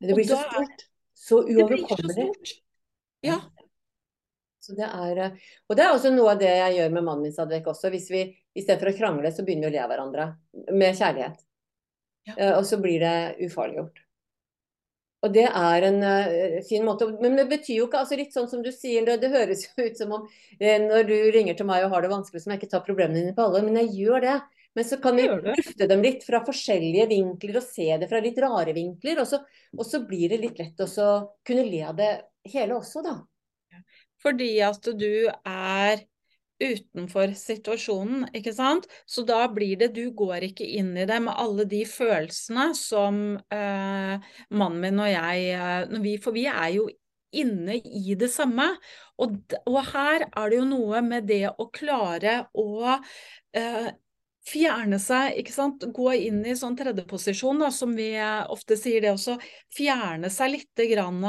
Det 0.00 0.16
blir 0.16 0.28
så 0.28 0.40
stort. 0.46 0.89
Så 1.20 1.42
uoverkommelig. 1.44 1.88
Det 1.88 1.96
blir 1.96 2.08
så 2.08 2.34
stort. 2.34 2.52
Ja. 3.26 3.40
Så 4.60 4.76
det 4.76 4.88
er, 4.88 5.16
eh, 5.24 5.48
og 5.68 5.76
det 5.76 5.84
er 5.84 5.94
også 5.94 6.12
noe 6.12 6.34
av 6.34 6.40
det 6.40 6.50
jeg 6.52 6.76
gjør 6.78 6.92
med 6.96 7.06
mannen 7.06 7.26
min 7.28 7.34
Sadek 7.36 7.68
også. 7.72 7.90
Hvis 7.92 8.10
vi 8.12 8.22
i 8.28 8.62
stedet 8.64 8.80
for 8.82 8.92
å 8.92 8.96
krangle, 8.96 9.32
så 9.32 9.44
begynner 9.44 9.68
vi 9.68 9.72
å 9.72 9.76
le 9.76 9.82
av 9.84 9.90
hverandre 9.92 10.28
med 10.76 10.96
kjærlighet. 10.96 11.42
Ja. 12.28 12.36
Eh, 12.36 12.54
Og 12.58 12.64
så 12.68 12.80
blir 12.80 13.00
det 13.00 13.48
ufarliggjort. 13.48 14.04
Og 15.20 15.32
det 15.34 15.44
er 15.44 15.84
en 15.84 15.98
uh, 16.00 16.62
fin 16.64 16.84
måte. 16.86 17.04
Men 17.20 17.34
det 17.36 17.44
betyr 17.50 17.82
jo 17.82 17.88
ikke 17.90 18.00
altså 18.00 18.16
litt 18.16 18.32
sånn 18.32 18.48
som 18.48 18.62
du 18.64 18.70
sier, 18.72 19.04
det, 19.04 19.18
det 19.20 19.28
høres 19.34 19.66
jo 19.66 19.84
ut 19.84 19.98
som 19.98 20.14
om 20.16 20.22
eh, 20.56 20.78
når 20.80 21.04
du 21.10 21.16
ringer 21.34 21.58
til 21.58 21.68
meg 21.68 21.84
og 21.84 21.92
har 21.92 22.06
det 22.06 22.12
vanskelig, 22.12 22.40
som 22.40 22.54
jeg 22.54 22.62
ikke 22.62 22.70
tar 22.72 22.86
problemene 22.86 23.20
dine 23.20 23.34
på 23.36 23.44
alle, 23.44 23.60
Men 23.66 23.76
jeg 23.82 23.92
gjør 24.00 24.24
det. 24.24 24.38
Men 24.74 24.86
så 24.86 25.00
kan 25.02 25.16
vi 25.18 25.26
lufte 25.26 25.88
dem 25.90 26.02
litt 26.04 26.22
fra 26.26 26.42
forskjellige 26.46 27.08
vinkler 27.10 27.58
og 27.58 27.66
se 27.66 27.88
det 27.98 28.08
fra 28.10 28.20
litt 28.22 28.38
rare 28.42 28.74
vinkler. 28.76 29.22
Og 29.22 29.26
så, 29.26 29.40
og 29.76 29.86
så 29.86 30.04
blir 30.06 30.30
det 30.30 30.40
litt 30.44 30.60
lett 30.62 30.84
å 30.86 31.10
kunne 31.46 31.66
le 31.66 31.82
av 31.88 31.98
det 31.98 32.12
hele 32.52 32.78
også, 32.78 33.02
da. 33.04 33.16
Fordi 34.20 34.52
at 34.62 34.86
du 35.00 35.26
er 35.48 36.04
utenfor 36.60 37.32
situasjonen, 37.38 38.26
ikke 38.36 38.52
sant. 38.54 38.86
Så 39.08 39.24
da 39.28 39.46
blir 39.52 39.78
det 39.80 39.94
Du 39.96 40.10
går 40.16 40.50
ikke 40.50 40.66
inn 40.78 40.92
i 40.98 41.06
det 41.08 41.18
med 41.24 41.34
alle 41.40 41.64
de 41.68 41.82
følelsene 41.88 42.70
som 42.76 43.38
eh, 43.52 44.32
mannen 44.50 44.82
min 44.84 45.00
og 45.00 45.08
jeg 45.10 45.46
eh, 45.56 46.00
vi, 46.04 46.16
For 46.20 46.36
vi 46.36 46.44
er 46.50 46.74
jo 46.76 46.86
inne 47.30 47.78
i 47.80 48.16
det 48.18 48.28
samme. 48.32 48.66
Og, 49.22 49.40
og, 49.64 49.80
her 49.92 50.26
er 50.28 50.50
det 50.50 50.60
jo 50.60 50.68
noe 50.68 51.02
med 51.06 51.28
det 51.30 51.46
å 51.50 51.68
klare 51.72 52.42
å 52.58 52.96
eh, 53.56 53.90
fjerne 54.46 54.98
seg, 55.02 55.36
ikke 55.40 55.52
sant, 55.52 55.84
gå 55.94 56.12
inn 56.16 56.40
i 56.48 56.54
sånn 56.56 56.76
tredjeposisjon, 56.78 57.62
som 57.74 57.92
vi 57.96 58.08
ofte 58.48 58.76
sier 58.80 59.04
det 59.04 59.12
også, 59.12 59.36
fjerne 59.76 60.30
seg 60.32 60.54
litt 60.54 60.82
grann 60.90 61.20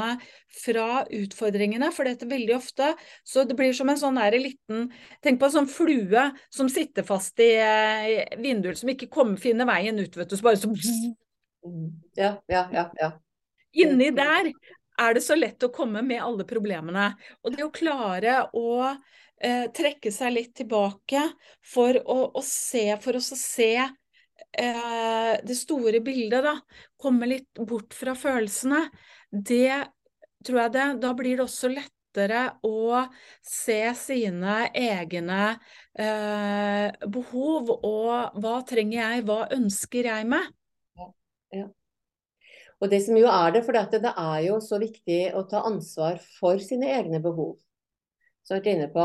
fra 0.62 1.02
utfordringene, 1.12 1.90
for 1.92 2.08
dette 2.08 2.28
veldig 2.28 2.56
ofte, 2.56 2.92
så 3.24 3.44
det 3.48 3.56
blir 3.58 3.76
som 3.76 3.92
en 3.92 4.00
sånn 4.00 4.20
der 4.20 4.38
liten, 4.40 4.88
tenk 5.24 5.40
på 5.40 5.50
en 5.50 5.56
sånn 5.58 5.70
flue 5.70 6.28
som 6.52 6.70
sitter 6.72 7.06
fast 7.06 7.40
i 7.42 7.52
eh, 7.60 8.38
vinduet, 8.40 8.80
som 8.80 8.92
ikke 8.92 9.10
kommer, 9.12 9.40
finner 9.40 9.68
veien 9.68 10.00
ut, 10.00 10.16
vet 10.16 10.32
du, 10.32 10.38
så 10.38 10.48
bare 10.48 10.62
så 10.62 10.72
Ja, 12.18 12.36
ja, 12.50 12.68
ja, 12.72 12.88
ja. 12.98 13.12
Inni 13.72 14.10
der 14.12 14.50
er 15.00 15.14
det 15.16 15.22
så 15.24 15.36
lett 15.38 15.62
å 15.64 15.70
komme 15.72 16.02
med 16.04 16.20
alle 16.22 16.44
problemene. 16.48 17.12
Og 17.42 17.54
det 17.54 17.64
å 17.64 17.72
klare 17.72 18.42
å 18.52 18.92
eh, 19.42 19.66
trekke 19.74 20.12
seg 20.14 20.34
litt 20.36 20.54
tilbake 20.62 21.24
for 21.72 21.98
å, 22.00 22.18
å 22.38 22.42
se, 22.46 22.86
for 23.02 23.18
å 23.18 23.22
se 23.22 23.72
eh, 23.82 25.32
det 25.42 25.56
store 25.58 26.02
bildet, 26.04 26.44
da. 26.44 26.56
Komme 27.00 27.28
litt 27.30 27.62
bort 27.66 27.96
fra 27.96 28.14
følelsene. 28.18 28.86
Det 29.32 29.82
tror 30.42 30.64
jeg 30.64 30.72
det 30.74 30.86
Da 31.02 31.12
blir 31.16 31.38
det 31.38 31.44
også 31.46 31.70
lettere 31.72 32.40
å 32.66 33.04
se 33.46 33.80
sine 33.96 34.56
egne 34.76 35.44
eh, 35.94 36.88
behov 37.08 37.70
og 37.78 38.42
hva 38.42 38.56
trenger 38.68 38.98
jeg, 38.98 39.24
hva 39.28 39.46
ønsker 39.54 40.10
jeg 40.10 40.28
meg? 40.28 40.50
Ja, 40.98 41.08
ja. 41.56 41.68
Og 42.82 42.90
det 42.90 42.98
som 43.04 43.14
jo 43.14 43.28
er 43.30 43.52
det, 43.54 43.62
for 43.62 43.78
det 43.78 44.10
er 44.10 44.38
jo 44.48 44.56
så 44.60 44.80
viktig 44.82 45.20
å 45.38 45.44
ta 45.46 45.62
ansvar 45.68 46.18
for 46.40 46.58
sine 46.58 46.90
egne 46.90 47.22
behov, 47.22 47.54
som 48.42 48.56
jeg 48.56 48.58
har 48.58 48.64
vært 48.64 48.72
inne 48.74 48.88
på. 48.90 49.04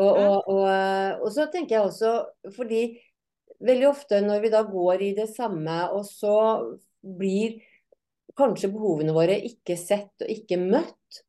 Og, 0.00 0.10
og, 0.16 0.48
og, 0.48 0.66
og, 1.20 1.30
så 1.34 1.46
tenker 1.52 1.76
jeg 1.76 1.88
også, 1.88 2.12
fordi 2.56 2.84
veldig 3.60 3.88
ofte 3.90 4.20
når 4.24 4.44
vi 4.44 4.52
da 4.52 4.62
går 4.64 5.04
i 5.04 5.10
det 5.18 5.28
samme, 5.32 5.82
og 5.92 6.06
så 6.08 6.36
blir 7.00 7.58
kanskje 8.38 8.70
behovene 8.72 9.14
våre 9.16 9.36
ikke 9.44 9.76
sett 9.76 10.24
og 10.24 10.32
ikke 10.32 10.60
møtt, 10.60 11.24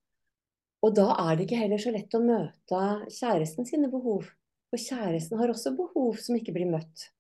og 0.82 0.96
da 0.98 1.12
er 1.28 1.38
det 1.38 1.46
ikke 1.46 1.60
heller 1.62 1.82
så 1.82 1.94
lett 1.94 2.16
å 2.18 2.24
møte 2.24 2.84
kjæresten 3.14 3.68
sine 3.68 3.90
behov. 3.92 4.30
For 4.72 4.82
kjæresten 4.82 5.38
har 5.42 5.52
også 5.52 5.76
behov 5.78 6.16
som 6.24 6.38
ikke 6.40 6.56
blir 6.56 6.70
møtt. 6.72 7.12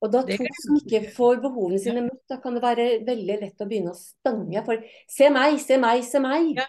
Og 0.00 0.12
da 0.12 0.22
to 0.24 0.36
som 0.64 0.76
ikke 0.80 1.02
får 1.14 1.40
behovene 1.44 1.80
sine 1.80 2.02
møtt, 2.06 2.22
da 2.28 2.40
kan 2.42 2.56
det 2.56 2.64
være 2.64 2.86
veldig 3.06 3.36
lett 3.42 3.62
å 3.62 3.68
begynne 3.68 3.92
å 3.92 3.98
stange 3.98 4.62
for 4.66 4.84
Se 5.12 5.28
meg, 5.32 5.58
se 5.62 5.76
meg, 5.80 6.04
se 6.08 6.22
meg. 6.24 6.54
Ja. 6.56 6.66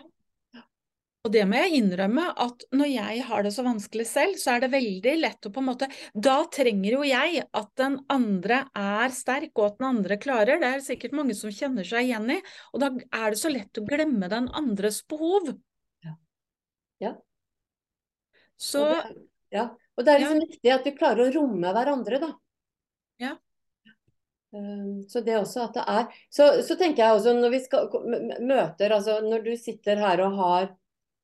Og 1.22 1.30
det 1.36 1.44
må 1.46 1.60
jeg 1.60 1.78
innrømme, 1.78 2.24
at 2.34 2.64
når 2.74 2.90
jeg 2.90 3.26
har 3.28 3.44
det 3.46 3.52
så 3.54 3.66
vanskelig 3.66 4.08
selv, 4.10 4.38
så 4.42 4.56
er 4.56 4.64
det 4.64 4.72
veldig 4.74 5.12
lett 5.20 5.46
å 5.46 5.52
på 5.54 5.62
en 5.62 5.68
måte 5.68 5.90
Da 6.18 6.40
trenger 6.50 6.96
jo 6.96 7.02
jeg 7.06 7.44
at 7.46 7.70
den 7.78 8.00
andre 8.10 8.64
er 8.78 9.14
sterk, 9.14 9.52
og 9.54 9.68
at 9.68 9.78
den 9.78 9.90
andre 9.92 10.18
klarer. 10.22 10.62
Det 10.62 10.72
er 10.72 10.86
sikkert 10.86 11.14
mange 11.20 11.38
som 11.38 11.54
kjenner 11.54 11.86
seg 11.86 12.10
igjen 12.10 12.26
i. 12.34 12.40
Og 12.74 12.82
da 12.82 12.90
er 12.96 13.36
det 13.36 13.42
så 13.44 13.54
lett 13.54 13.78
å 13.78 13.86
glemme 13.86 14.32
den 14.34 14.50
andres 14.58 15.04
behov. 15.06 15.54
Ja. 16.08 16.16
ja. 17.06 17.14
Så 18.58 18.88
og 18.88 18.98
det, 18.98 19.28
Ja. 19.54 19.70
Og 20.00 20.06
det 20.08 20.14
er 20.16 20.22
liksom 20.24 20.42
ja. 20.42 20.50
viktig 20.50 20.74
at 20.74 20.86
vi 20.88 20.98
klarer 20.98 21.28
å 21.28 21.32
romme 21.36 21.72
hverandre, 21.76 22.18
da. 22.24 22.34
Ja. 23.22 23.36
Ehm, 24.56 25.04
så 25.12 25.22
det 25.22 25.38
også 25.38 25.68
at 25.68 25.78
det 25.78 25.84
er 25.88 26.22
Så, 26.34 26.48
så 26.66 26.76
tenker 26.80 27.06
jeg 27.06 27.18
også 27.20 27.34
når 27.38 27.54
vi 27.54 27.60
skal 27.64 27.92
møter, 28.42 28.96
altså 28.96 29.20
når 29.24 29.46
du 29.46 29.52
sitter 29.60 30.02
her 30.02 30.24
og 30.26 30.40
har 30.40 30.72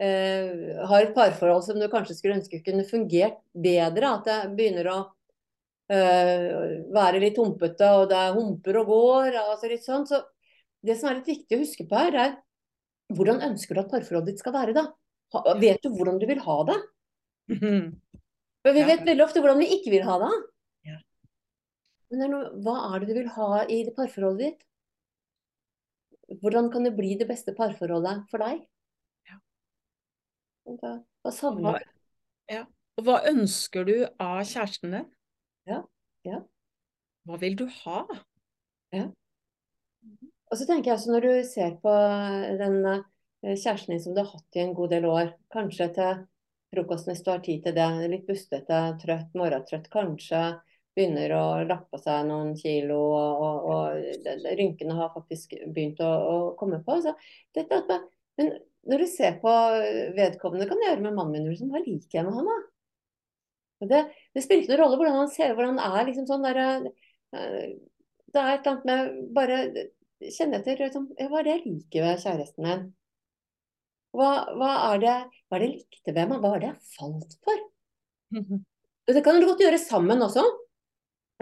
eh, 0.03 0.81
har 0.89 1.03
et 1.03 1.13
parforhold 1.15 1.63
som 1.65 1.79
du 1.79 1.87
kanskje 1.91 2.17
skulle 2.17 2.37
ønske 2.39 2.63
kunne 2.65 2.87
fungert 2.87 3.39
bedre. 3.53 4.13
At 4.13 4.27
det 4.27 4.39
begynner 4.57 4.91
å 4.93 4.97
eh, 5.93 6.83
være 6.93 7.21
litt 7.23 7.39
humpete, 7.41 7.91
og 8.01 8.09
det 8.11 8.19
er 8.19 8.35
humper 8.37 8.81
og 8.83 8.91
går. 8.93 9.39
altså 9.43 9.71
litt 9.71 9.85
sånn. 9.85 10.07
Så 10.09 10.21
det 10.85 10.97
som 10.99 11.11
er 11.11 11.19
litt 11.21 11.33
viktig 11.33 11.57
å 11.57 11.63
huske 11.63 11.87
på 11.89 11.99
her, 11.99 12.21
er 12.25 12.37
hvordan 13.15 13.43
ønsker 13.51 13.75
du 13.75 13.83
at 13.83 13.91
parforholdet 13.91 14.33
ditt 14.33 14.43
skal 14.43 14.55
være 14.55 14.75
da? 14.77 14.89
vet 15.59 15.81
du 15.83 15.89
hvordan 15.91 16.21
du 16.21 16.27
vil 16.29 16.39
ha 16.39 16.61
det? 16.69 16.77
For 18.63 18.75
vi 18.75 18.83
vet 18.87 19.03
veldig 19.07 19.23
ofte 19.25 19.41
hvordan 19.43 19.59
vi 19.63 19.73
ikke 19.75 19.91
vil 19.91 20.05
ha 20.07 20.15
det. 20.23 20.31
Men 22.15 22.37
hva 22.63 22.77
er 22.93 23.03
det 23.03 23.09
du 23.09 23.17
vil 23.19 23.33
ha 23.35 23.65
i 23.65 23.81
det 23.87 23.93
parforholdet 23.95 24.43
ditt? 24.45 24.63
Hvordan 26.41 26.69
kan 26.71 26.83
det 26.87 26.95
bli 26.95 27.15
det 27.19 27.27
beste 27.27 27.53
parforholdet 27.55 28.25
for 28.31 28.43
deg? 28.43 28.63
Hva, 30.67 30.97
da 31.23 31.31
savner 31.31 31.79
du? 31.79 31.91
Ja. 32.51 32.63
Og 32.97 33.05
hva 33.07 33.21
ønsker 33.29 33.85
du 33.87 33.95
av 34.19 34.41
kjæresten 34.47 34.95
din? 34.95 35.05
Ja. 35.69 35.81
ja. 36.27 36.41
Hva 37.27 37.37
vil 37.39 37.57
du 37.59 37.67
ha? 37.83 38.01
Ja. 38.95 39.05
Og 40.47 40.59
så 40.59 40.67
tenker 40.67 40.91
jeg 40.91 40.97
også 40.97 41.13
når 41.13 41.27
du 41.27 41.33
ser 41.47 41.75
på 41.83 41.93
den 42.59 42.79
eh, 42.89 43.53
kjæresten 43.53 43.95
din 43.95 44.03
som 44.03 44.15
du 44.15 44.23
har 44.23 44.31
hatt 44.31 44.59
i 44.59 44.63
en 44.63 44.75
god 44.75 44.95
del 44.95 45.07
år, 45.07 45.33
kanskje 45.53 45.89
til 45.95 46.23
frokosten 46.73 47.13
hvis 47.13 47.23
du 47.23 47.31
har 47.31 47.43
tid 47.43 47.63
til 47.63 47.75
det, 47.77 47.89
litt 48.11 48.25
bustete, 48.27 48.79
trøtt, 49.03 49.35
morgentrøtt, 49.39 49.91
kanskje 49.93 50.41
begynner 50.97 51.35
å 51.37 51.43
lappe 51.67 51.99
seg 52.01 52.25
noen 52.27 52.55
kilo, 52.57 52.97
og, 53.13 53.43
og, 53.43 53.67
og 53.69 54.47
rynkene 54.57 54.95
har 54.97 55.13
faktisk 55.13 55.53
begynt 55.67 56.01
å, 56.03 56.09
å 56.09 56.37
komme 56.59 56.81
på. 56.83 56.97
Så 57.05 57.13
dette, 57.55 57.99
men 58.39 58.55
når 58.87 59.03
du 59.03 59.07
ser 59.11 59.37
på 59.41 59.51
vedkommende, 60.17 60.67
kan 60.69 60.79
du 60.79 60.85
gjøre 60.85 61.03
med 61.03 61.15
mannen 61.17 61.35
min, 61.35 61.49
liksom, 61.51 61.71
hva 61.73 61.81
liker 61.83 62.19
jeg 62.19 62.27
med 62.27 62.37
han 62.37 62.49
da? 62.49 62.57
Det, 63.77 63.99
det, 64.33 64.41
spiller 64.41 64.63
ikke 64.63 64.73
noen 64.73 64.81
rolle 64.81 64.97
hvordan 64.97 65.19
han 65.19 65.29
ser 65.29 65.53
hvordan 65.53 65.77
han 65.77 65.97
er. 65.99 66.05
liksom 66.07 66.27
sånn 66.29 66.45
der, 66.47 66.59
eh, 67.37 67.65
Det 68.33 68.41
er 68.41 68.53
et 68.53 68.65
eller 68.65 68.71
annet 68.71 68.87
med 68.89 69.17
bare 69.35 69.57
kjenne 70.33 70.61
etter 70.61 70.81
liksom, 70.81 71.11
Hva 71.17 71.41
er 71.41 71.45
det 71.45 71.53
jeg 71.53 71.65
liker 71.65 72.07
ved 72.07 72.23
kjæresten 72.23 72.65
min? 72.65 72.85
Hva, 74.17 74.31
hva, 74.57 74.71
er 74.93 75.03
det, 75.03 75.17
hva 75.45 75.59
er 75.59 75.61
det 75.61 75.67
jeg 75.67 75.75
likte 75.75 76.15
ved 76.15 76.31
meg? 76.31 76.41
Hva 76.41 76.55
er 76.55 76.63
det 76.63 76.71
jeg 76.71 76.95
falt 76.95 77.37
for? 77.45 77.67
Det 79.07 79.21
kan 79.23 79.37
du 79.39 79.45
godt 79.47 79.61
gjøre 79.63 79.77
sammen 79.79 80.19
også. 80.19 80.41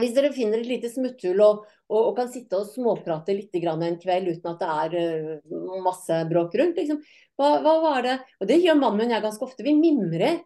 Hvis 0.02 0.16
dere 0.16 0.34
finner 0.36 0.60
et 0.60 0.68
lite 0.68 0.90
smutthull 0.92 1.40
og, 1.44 1.62
og, 1.88 2.00
og, 2.02 2.10
kan 2.18 2.28
sitte 2.32 2.58
og 2.60 2.68
småprate 2.68 3.36
litt 3.36 3.56
en 3.56 4.00
kveld 4.02 4.34
uten 4.34 4.52
at 4.52 4.60
det 4.60 4.74
er 4.74 5.40
uh, 5.40 5.78
masse 5.86 6.18
bråk 6.28 6.58
rundt, 6.60 6.82
liksom. 6.82 7.00
hva, 7.40 7.62
hva, 7.64 7.78
var 7.84 8.04
det 8.04 8.18
Og 8.42 8.50
det 8.50 8.60
gjør 8.60 8.82
mannen 8.82 9.00
min 9.00 9.14
og 9.14 9.16
jeg 9.16 9.26
ganske 9.30 9.48
ofte. 9.48 9.64
Vi 9.64 9.76
mimrer 9.78 10.42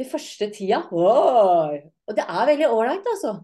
de 0.00 0.08
første 0.08 0.50
tida. 0.50 0.82
Oi! 0.90 1.78
Og 2.08 2.18
det 2.18 2.26
er 2.26 2.50
veldig 2.50 2.72
ålreit, 2.72 3.06
altså. 3.14 3.36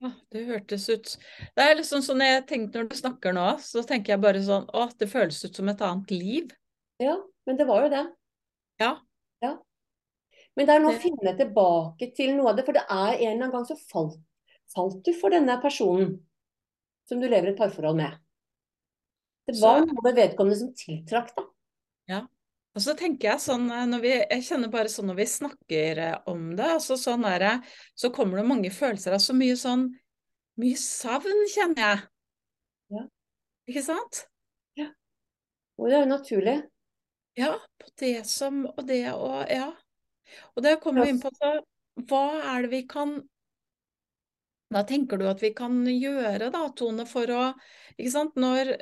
Ja, 0.00 0.12
det 0.32 0.46
hørtes 0.48 0.86
ut 0.88 1.10
Det 1.18 1.64
er 1.64 1.74
liksom 1.76 2.00
sånn 2.00 2.22
jeg 2.24 2.46
tenkte 2.48 2.80
når 2.80 2.86
du 2.88 2.96
snakker 2.96 3.34
nå, 3.36 3.48
så 3.60 3.82
tenker 3.84 4.14
jeg 4.14 4.22
bare 4.22 4.40
sånn 4.40 4.64
Å, 4.72 4.86
det 4.96 5.10
føles 5.10 5.42
ut 5.44 5.58
som 5.58 5.68
et 5.68 5.82
annet 5.84 6.14
liv. 6.14 6.54
Ja, 7.02 7.18
men 7.48 7.58
det 7.58 7.66
var 7.68 7.84
jo 7.84 7.90
det. 7.92 8.06
Ja. 8.80 8.94
ja. 9.44 9.52
Men 10.56 10.68
det 10.68 10.76
er 10.76 10.82
nå 10.84 10.94
å 10.94 11.02
finne 11.02 11.34
tilbake 11.36 12.12
til 12.16 12.36
noe 12.38 12.52
av 12.52 12.58
det, 12.58 12.64
for 12.68 12.78
det 12.78 12.86
er 12.86 13.12
en 13.18 13.26
eller 13.34 13.34
annen 13.42 13.54
gang 13.58 13.66
så 13.68 13.76
falt 13.90 14.20
falt 14.74 15.00
du 15.06 15.12
for 15.16 15.34
denne 15.34 15.56
personen 15.62 16.18
som 17.08 17.22
du 17.22 17.28
lever 17.28 17.52
et 17.52 17.58
parforhold 17.58 17.98
med? 17.98 18.18
Det 19.50 19.58
var 19.58 19.82
noe 19.82 20.04
med 20.04 20.18
vedkommende 20.18 20.58
som 20.60 20.74
tiltrakk 20.76 21.32
deg. 21.36 21.48
Ja. 22.10 22.20
Og 22.70 22.84
så 22.84 22.94
tenker 22.98 23.32
jeg 23.32 23.42
sånn, 23.42 23.66
eh, 23.74 23.86
når 23.90 24.02
vi, 24.04 24.12
jeg 24.18 24.46
kjenner 24.46 24.70
bare 24.70 24.90
sånn 24.92 25.08
når 25.10 25.18
vi 25.18 25.26
snakker 25.32 26.00
eh, 26.04 26.18
om 26.30 26.52
det, 26.58 26.68
altså 26.76 26.94
sånn 27.00 27.26
der, 27.26 27.64
så 27.98 28.12
kommer 28.14 28.38
det 28.38 28.46
mange 28.46 28.70
følelser 28.74 29.16
av 29.16 29.24
så 29.24 29.36
mye 29.36 29.58
sånn 29.58 29.90
Mye 30.60 30.76
savn, 30.76 31.38
kjenner 31.48 31.78
jeg. 31.80 32.00
Ja. 32.92 33.02
Ikke 33.70 33.82
sant? 33.86 34.18
Ja. 34.76 34.90
Og 35.80 35.88
det 35.88 35.94
er 35.96 36.02
jo 36.02 36.08
naturlig. 36.10 36.56
Ja, 37.38 37.54
på 37.80 37.92
det 38.02 38.26
som 38.28 38.66
Og 38.68 38.82
det 38.88 39.06
og 39.14 39.46
Ja. 39.48 39.70
Og 40.52 40.62
det 40.66 40.76
kommer 40.82 41.06
vi 41.06 41.14
inn 41.14 41.22
på 41.22 41.30
så, 41.38 41.54
Hva 42.10 42.24
er 42.52 42.66
det 42.66 42.70
vi 42.74 42.82
kan 42.90 43.16
hva 44.70 44.84
tenker 44.86 45.18
du 45.18 45.26
at 45.30 45.42
vi 45.42 45.52
kan 45.56 45.82
gjøre 45.90 46.50
da, 46.54 46.64
Tone, 46.76 47.06
for 47.08 47.30
å 47.34 47.44
Ikke 47.96 48.14
sant, 48.14 48.36
når 48.40 48.76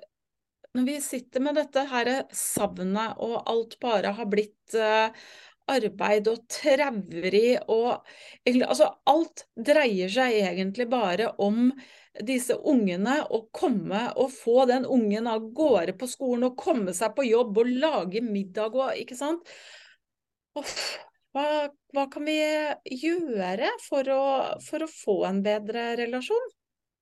når 0.76 0.85
vi 0.85 0.97
sitter 1.00 1.42
med 1.42 1.57
dette 1.57 1.83
her 1.90 2.09
savnet, 2.37 3.16
og 3.25 3.49
alt 3.49 3.78
bare 3.80 4.12
har 4.14 4.28
blitt 4.30 4.76
uh, 4.76 5.09
arbeid 5.68 6.28
og 6.30 6.45
traurig 6.52 7.57
og 7.68 8.04
Altså, 8.49 8.90
alt 9.09 9.47
dreier 9.57 10.12
seg 10.12 10.37
egentlig 10.40 10.88
bare 10.90 11.33
om 11.45 11.73
disse 12.25 12.57
ungene 12.57 13.21
å 13.30 13.45
komme 13.54 14.09
og 14.18 14.33
få 14.35 14.64
den 14.71 14.87
ungen 14.88 15.28
av 15.30 15.50
gårde 15.54 15.95
på 15.99 16.09
skolen 16.11 16.49
og 16.49 16.57
komme 16.59 16.95
seg 16.97 17.14
på 17.16 17.26
jobb 17.28 17.61
og 17.62 17.75
lage 17.85 18.23
middag 18.25 18.75
og 18.78 18.97
Ikke 18.99 19.18
sant? 19.18 19.45
Uff, 20.59 20.99
hva, 21.37 21.68
hva, 21.94 22.04
kan 22.12 22.25
vi 22.28 22.37
gjøre 22.99 23.73
for 23.85 24.08
å, 24.12 24.23
for 24.64 24.85
å 24.85 24.90
få 24.90 25.18
en 25.28 25.42
bedre 25.44 25.92
relasjon? 26.00 26.54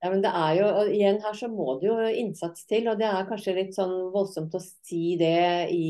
Ja, 0.03 0.11
men 0.13 0.21
det 0.21 0.29
er 0.29 0.59
jo, 0.59 0.65
og 0.81 0.91
igjen 0.93 1.17
her 1.23 1.37
så 1.37 1.49
må 1.49 1.79
det 1.81 1.87
jo 1.89 1.95
innsats 2.21 2.67
til, 2.69 2.85
og 2.91 2.99
det 2.99 3.07
er 3.09 3.25
kanskje 3.29 3.55
litt 3.57 3.73
sånn 3.73 3.95
voldsomt 4.13 4.53
å 4.53 4.61
si 4.61 5.15
det 5.17 5.71
i 5.73 5.87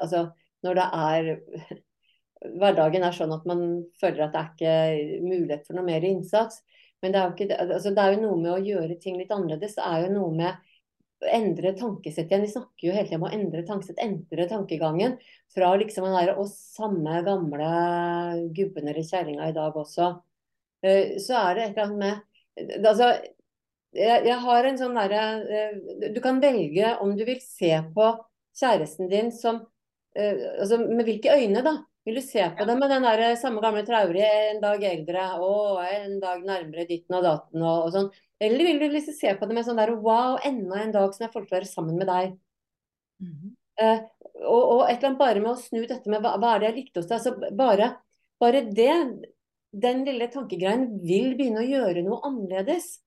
Altså 0.00 0.26
når 0.66 0.78
det 0.78 0.86
er 0.98 1.30
Hverdagen 2.58 3.06
er 3.06 3.14
sånn 3.14 3.34
at 3.36 3.44
man 3.46 3.60
føler 4.00 4.24
at 4.26 4.34
det 4.34 4.40
er 4.40 4.96
ikke 4.98 5.20
mulighet 5.22 5.68
for 5.68 5.78
noe 5.78 5.86
mer 5.86 6.02
innsats. 6.02 6.58
Men 7.02 7.14
det 7.14 7.20
er, 7.20 7.28
jo 7.28 7.36
ikke, 7.36 7.58
altså 7.76 7.92
det 7.94 8.02
er 8.02 8.16
jo 8.16 8.22
noe 8.24 8.38
med 8.40 8.50
å 8.50 8.64
gjøre 8.66 8.96
ting 9.02 9.20
litt 9.20 9.30
annerledes. 9.34 9.76
Det 9.78 9.84
er 9.86 10.08
jo 10.08 10.08
noe 10.16 10.32
med 10.34 10.71
endre 11.30 11.72
tankesett 11.78 12.30
igjen. 12.30 12.44
Vi 12.46 12.52
snakker 12.52 12.86
jo 12.86 12.94
hele 12.96 13.06
tiden 13.06 13.20
om 13.22 13.28
å 13.28 13.34
endre 13.34 13.62
tankesett, 13.66 14.00
endre 14.02 14.46
tankegangen. 14.50 15.18
Fra 15.54 15.72
liksom 15.80 16.06
den 16.08 16.16
derre 16.16 16.36
å 16.40 16.46
samme 16.48 17.20
gamle 17.26 17.68
gubben 18.56 18.88
eller 18.88 19.06
kjerringa 19.06 19.50
i 19.50 19.56
dag 19.56 19.76
også. 19.78 20.14
Eh, 20.82 21.18
så 21.22 21.38
er 21.44 21.54
det 21.54 21.64
et 21.64 21.76
eller 21.76 21.88
annet 21.88 22.02
med 22.02 22.28
Altså, 22.84 23.06
jeg, 23.96 24.24
jeg, 24.26 24.34
har 24.44 24.66
en 24.68 24.76
sånn 24.76 24.96
derre 24.98 25.20
eh, 25.56 26.10
Du 26.12 26.18
kan 26.20 26.40
velge 26.42 26.90
om 27.00 27.14
du 27.16 27.22
vil 27.24 27.38
se 27.40 27.70
på 27.94 28.08
kjæresten 28.58 29.08
din 29.08 29.30
som 29.32 29.62
Altså 30.12 30.76
med 30.82 31.06
hvilke 31.08 31.32
øyne, 31.32 31.62
da? 31.64 31.70
Vil 32.04 32.18
du 32.18 32.20
se 32.20 32.42
på 32.58 32.66
det 32.68 32.74
med 32.76 32.90
den 32.92 33.06
der 33.06 33.22
samme 33.40 33.62
gamle 33.64 33.80
traurige, 33.86 34.28
en 34.50 34.58
dag 34.60 34.82
eldre, 34.84 35.22
og 35.40 35.78
en 35.86 36.18
dag 36.20 36.42
nærmere 36.44 36.84
ditten 36.84 37.16
og 37.16 37.24
datten 37.24 37.62
og, 37.62 37.86
og 37.86 37.94
sånn? 37.94 38.10
Eller 38.42 38.66
vil 38.66 38.80
du 38.80 38.88
liksom 38.90 39.14
se 39.14 39.34
på 39.38 39.46
det 39.46 39.56
med 39.56 39.66
sånn 39.66 39.78
der 39.78 39.92
wow, 40.02 40.38
enda 40.44 40.80
en 40.82 40.94
dag 40.94 41.12
som 41.14 41.26
jeg 41.26 41.32
får 41.34 41.44
til 41.44 41.54
å 41.54 41.58
være 41.58 41.70
sammen 41.70 41.98
med 42.00 42.08
deg? 42.10 42.32
Mm 43.22 43.34
-hmm. 43.34 43.52
uh, 43.82 44.00
og, 44.42 44.62
og, 44.62 44.80
et 44.90 44.96
eller 44.96 45.08
annet 45.08 45.18
bare 45.18 45.40
med 45.40 45.50
å 45.52 45.60
snu 45.60 45.86
dette 45.86 46.10
med 46.10 46.22
hva, 46.24 46.34
hva 46.38 46.54
er 46.54 46.58
det 46.58 46.68
jeg 46.70 46.78
likte 46.80 47.00
hos 47.00 47.06
deg? 47.06 47.18
Altså 47.18 47.54
bare, 47.56 47.92
bare 48.40 48.64
det 48.66 48.96
den 49.72 50.04
lille 50.04 50.28
tankegreien 50.28 50.98
vil 51.00 51.32
begynne 51.38 51.62
å 51.62 51.70
gjøre 51.70 52.02
noe 52.04 52.20
annerledes. 52.28 52.98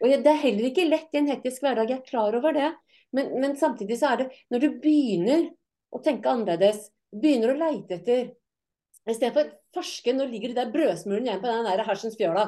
Og 0.00 0.08
Det 0.08 0.32
er 0.32 0.44
heller 0.44 0.70
ikke 0.70 0.88
lett 0.88 1.12
i 1.12 1.20
en 1.20 1.28
hektisk 1.28 1.62
hverdag, 1.62 1.90
jeg 1.90 1.98
er 1.98 2.08
klar 2.08 2.36
over 2.36 2.52
det. 2.56 2.70
Men, 3.12 3.40
men, 3.40 3.56
samtidig 3.56 3.98
så 4.00 4.12
er 4.12 4.22
det 4.22 4.28
når 4.48 4.62
du 4.62 4.68
begynner 4.80 5.48
å 5.90 6.00
tenke 6.00 6.30
annerledes, 6.30 6.88
begynner 7.10 7.52
å 7.52 7.58
leite 7.58 7.98
etter 7.98 8.30
Istedenfor 9.08 9.48
forske, 9.74 10.12
nå 10.12 10.26
ligger 10.28 10.52
det 10.52 10.58
der 10.58 10.72
brødsmulen 10.74 11.24
igjen 11.24 11.40
på 11.40 11.48
den 11.48 11.64
der 11.66 11.80
hersens 11.86 12.18
fjøla. 12.20 12.44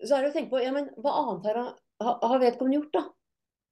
Så 0.00 0.16
er 0.16 0.24
det 0.24 0.30
å 0.30 0.34
tenke 0.34 0.54
på 0.54 0.62
ja, 0.62 0.72
men 0.74 0.88
hva 1.00 1.14
annet 1.22 1.48
har, 1.50 1.72
har 2.00 2.42
vedkommende 2.42 2.80
gjort, 2.80 2.94
da? 2.96 3.02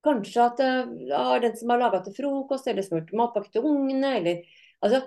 Kanskje 0.07 0.45
at 0.45 0.61
det 0.61 1.17
er 1.19 1.43
den 1.43 1.57
som 1.59 1.73
har 1.73 1.81
laga 1.81 2.01
til 2.05 2.15
frokost, 2.17 2.69
eller 2.71 2.87
smurt 2.87 3.11
matpakke 3.17 3.55
til 3.57 3.67
ungene, 3.67 4.17
eller 4.21 4.57
Altså, 4.79 5.01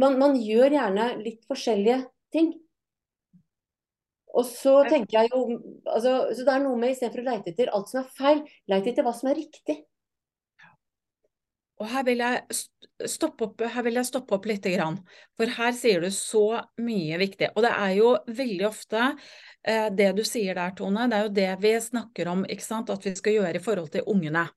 man, 0.00 0.14
man, 0.16 0.38
gjør 0.40 0.72
gjerne 0.72 1.06
litt 1.20 1.42
forskjellige 1.50 1.98
ting. 2.32 2.54
Og 4.30 4.46
så 4.46 4.72
tenker 4.86 5.18
jeg 5.18 5.32
jo 5.32 5.40
altså, 5.84 6.12
Så 6.32 6.46
det 6.46 6.52
er 6.54 6.62
noe 6.62 6.78
med 6.78 6.94
istedenfor 6.94 7.20
å 7.20 7.26
leite 7.26 7.50
etter 7.50 7.72
alt 7.74 7.90
som 7.90 8.00
er 8.00 8.12
feil, 8.14 8.42
leite 8.70 8.92
etter 8.92 9.04
hva 9.06 9.12
som 9.16 9.28
er 9.28 9.40
riktig. 9.40 9.76
Og 11.80 11.88
her 11.92 12.06
vil 12.06 12.22
jeg 12.24 12.60
opp, 13.46 13.62
her 13.62 13.84
vil 13.86 13.98
jeg 14.00 14.08
stoppe 14.08 14.36
opp 14.36 14.46
litt, 14.50 14.66
for 15.36 15.54
her 15.56 15.72
sier 15.76 16.04
du 16.04 16.10
så 16.14 16.60
mye 16.82 17.18
viktig. 17.20 17.52
Og 17.54 17.64
det 17.64 17.72
er 17.72 17.96
jo 17.96 18.14
veldig 18.26 18.66
ofte 18.68 19.10
eh, 19.64 19.88
det 19.94 20.12
du 20.18 20.24
sier 20.26 20.56
der, 20.58 20.74
Tone, 20.76 21.08
det 21.10 21.18
er 21.18 21.26
jo 21.26 21.34
det 21.40 21.50
vi 21.64 21.74
snakker 21.80 22.32
om 22.32 22.46
at 22.46 23.06
vi 23.06 23.14
skal 23.16 23.38
gjøre 23.38 23.56
i 23.56 23.64
forhold 23.64 23.92
til 23.94 24.08
ungene. 24.10 24.48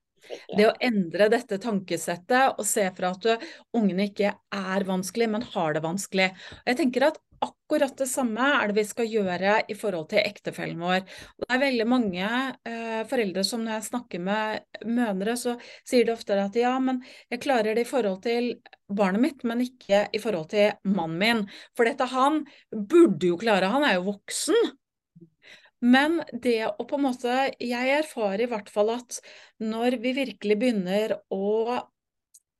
Det 0.56 0.64
å 0.68 0.76
endre 0.80 1.28
dette 1.28 1.58
tankesettet 1.60 2.58
og 2.58 2.64
se 2.66 2.86
fra 2.96 3.10
at 3.12 3.44
ungene 3.76 4.08
ikke 4.08 4.32
er 4.32 4.86
vanskelig, 4.88 5.28
men 5.34 5.44
har 5.54 5.76
det 5.76 5.84
vanskelig. 5.84 6.30
Jeg 6.64 6.80
tenker 6.80 7.10
at 7.10 7.20
akkurat 7.44 7.96
det 7.98 8.08
samme 8.10 8.48
er 8.58 8.70
det 8.70 8.78
vi 8.78 8.84
skal 8.88 9.08
gjøre 9.10 9.56
i 9.70 9.76
forhold 9.78 10.08
til 10.12 10.22
ektefellen 10.22 10.82
vår. 10.82 11.02
Og 11.04 11.46
det 11.46 11.56
er 11.56 11.62
veldig 11.62 11.86
mange 11.90 12.28
eh, 12.68 13.02
foreldre 13.10 13.44
som 13.46 13.64
når 13.64 13.76
jeg 13.76 13.88
snakker 13.88 14.24
med 14.24 14.86
mødre, 14.88 15.36
så 15.40 15.56
sier 15.86 16.06
de 16.08 16.14
ofte 16.14 16.38
at 16.40 16.56
ja, 16.58 16.74
men 16.82 17.02
jeg 17.32 17.42
klarer 17.44 17.76
det 17.76 17.86
i 17.86 17.90
forhold 17.90 18.22
til 18.26 18.54
barnet 18.88 19.22
mitt, 19.22 19.44
men 19.48 19.64
ikke 19.64 20.06
i 20.12 20.22
forhold 20.22 20.50
til 20.54 20.72
mannen 20.88 21.20
min. 21.20 21.44
For 21.76 21.88
dette 21.88 22.08
han 22.12 22.42
burde 22.72 23.32
jo 23.32 23.40
klare, 23.40 23.72
han 23.72 23.86
er 23.86 23.98
jo 23.98 24.08
voksen. 24.12 24.74
Men 25.84 26.22
det 26.32 26.62
å 26.64 26.84
på 26.88 26.96
en 26.96 27.02
måte 27.04 27.32
Jeg 27.60 27.90
erfarer 27.98 28.46
i 28.46 28.48
hvert 28.48 28.70
fall 28.72 28.94
at 28.94 29.18
når 29.60 29.98
vi 30.00 30.14
virkelig 30.16 30.56
begynner 30.60 31.18
å 31.34 31.76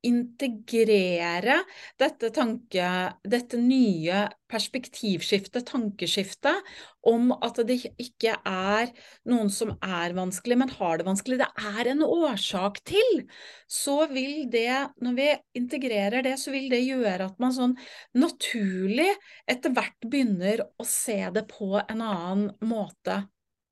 integrere 0.07 1.61
dette, 2.01 2.31
tanke, 2.35 2.89
dette 3.27 3.59
nye 3.61 4.25
perspektivskiftet, 4.51 5.67
tankeskiftet, 5.71 6.61
om 7.05 7.33
at 7.35 7.59
det 7.67 7.81
ikke 8.01 8.37
er 8.49 8.93
noen 9.29 9.51
som 9.53 9.75
er 9.83 10.15
vanskelig, 10.17 10.59
men 10.61 10.73
har 10.79 11.01
det 11.01 11.09
vanskelig. 11.09 11.41
Det 11.43 11.51
er 11.75 11.91
en 11.91 12.05
årsak 12.07 12.81
til. 12.89 13.25
Så 13.69 13.99
vil 14.13 14.47
det, 14.53 14.71
når 15.05 15.19
vi 15.19 15.29
integrerer 15.61 16.25
det, 16.27 16.37
så 16.41 16.55
vil 16.55 16.71
det 16.73 16.85
gjøre 16.85 17.29
at 17.29 17.43
man 17.43 17.55
sånn 17.57 17.77
naturlig 18.17 19.11
etter 19.51 19.75
hvert 19.75 20.09
begynner 20.09 20.67
å 20.79 20.89
se 20.89 21.21
det 21.35 21.47
på 21.51 21.75
en 21.83 22.05
annen 22.05 22.51
måte. 22.65 23.25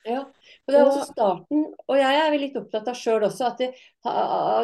Ja, 0.09 0.25
og 0.25 0.73
det 0.73 0.79
er 0.79 0.89
også 0.89 1.07
starten. 1.13 1.65
Og 1.87 1.99
jeg 2.01 2.19
er 2.19 2.37
litt 2.41 2.57
opptatt 2.59 2.89
av 2.91 2.99
sjøl 2.99 3.23
også 3.29 3.47
at 3.53 3.61
det, 3.63 3.71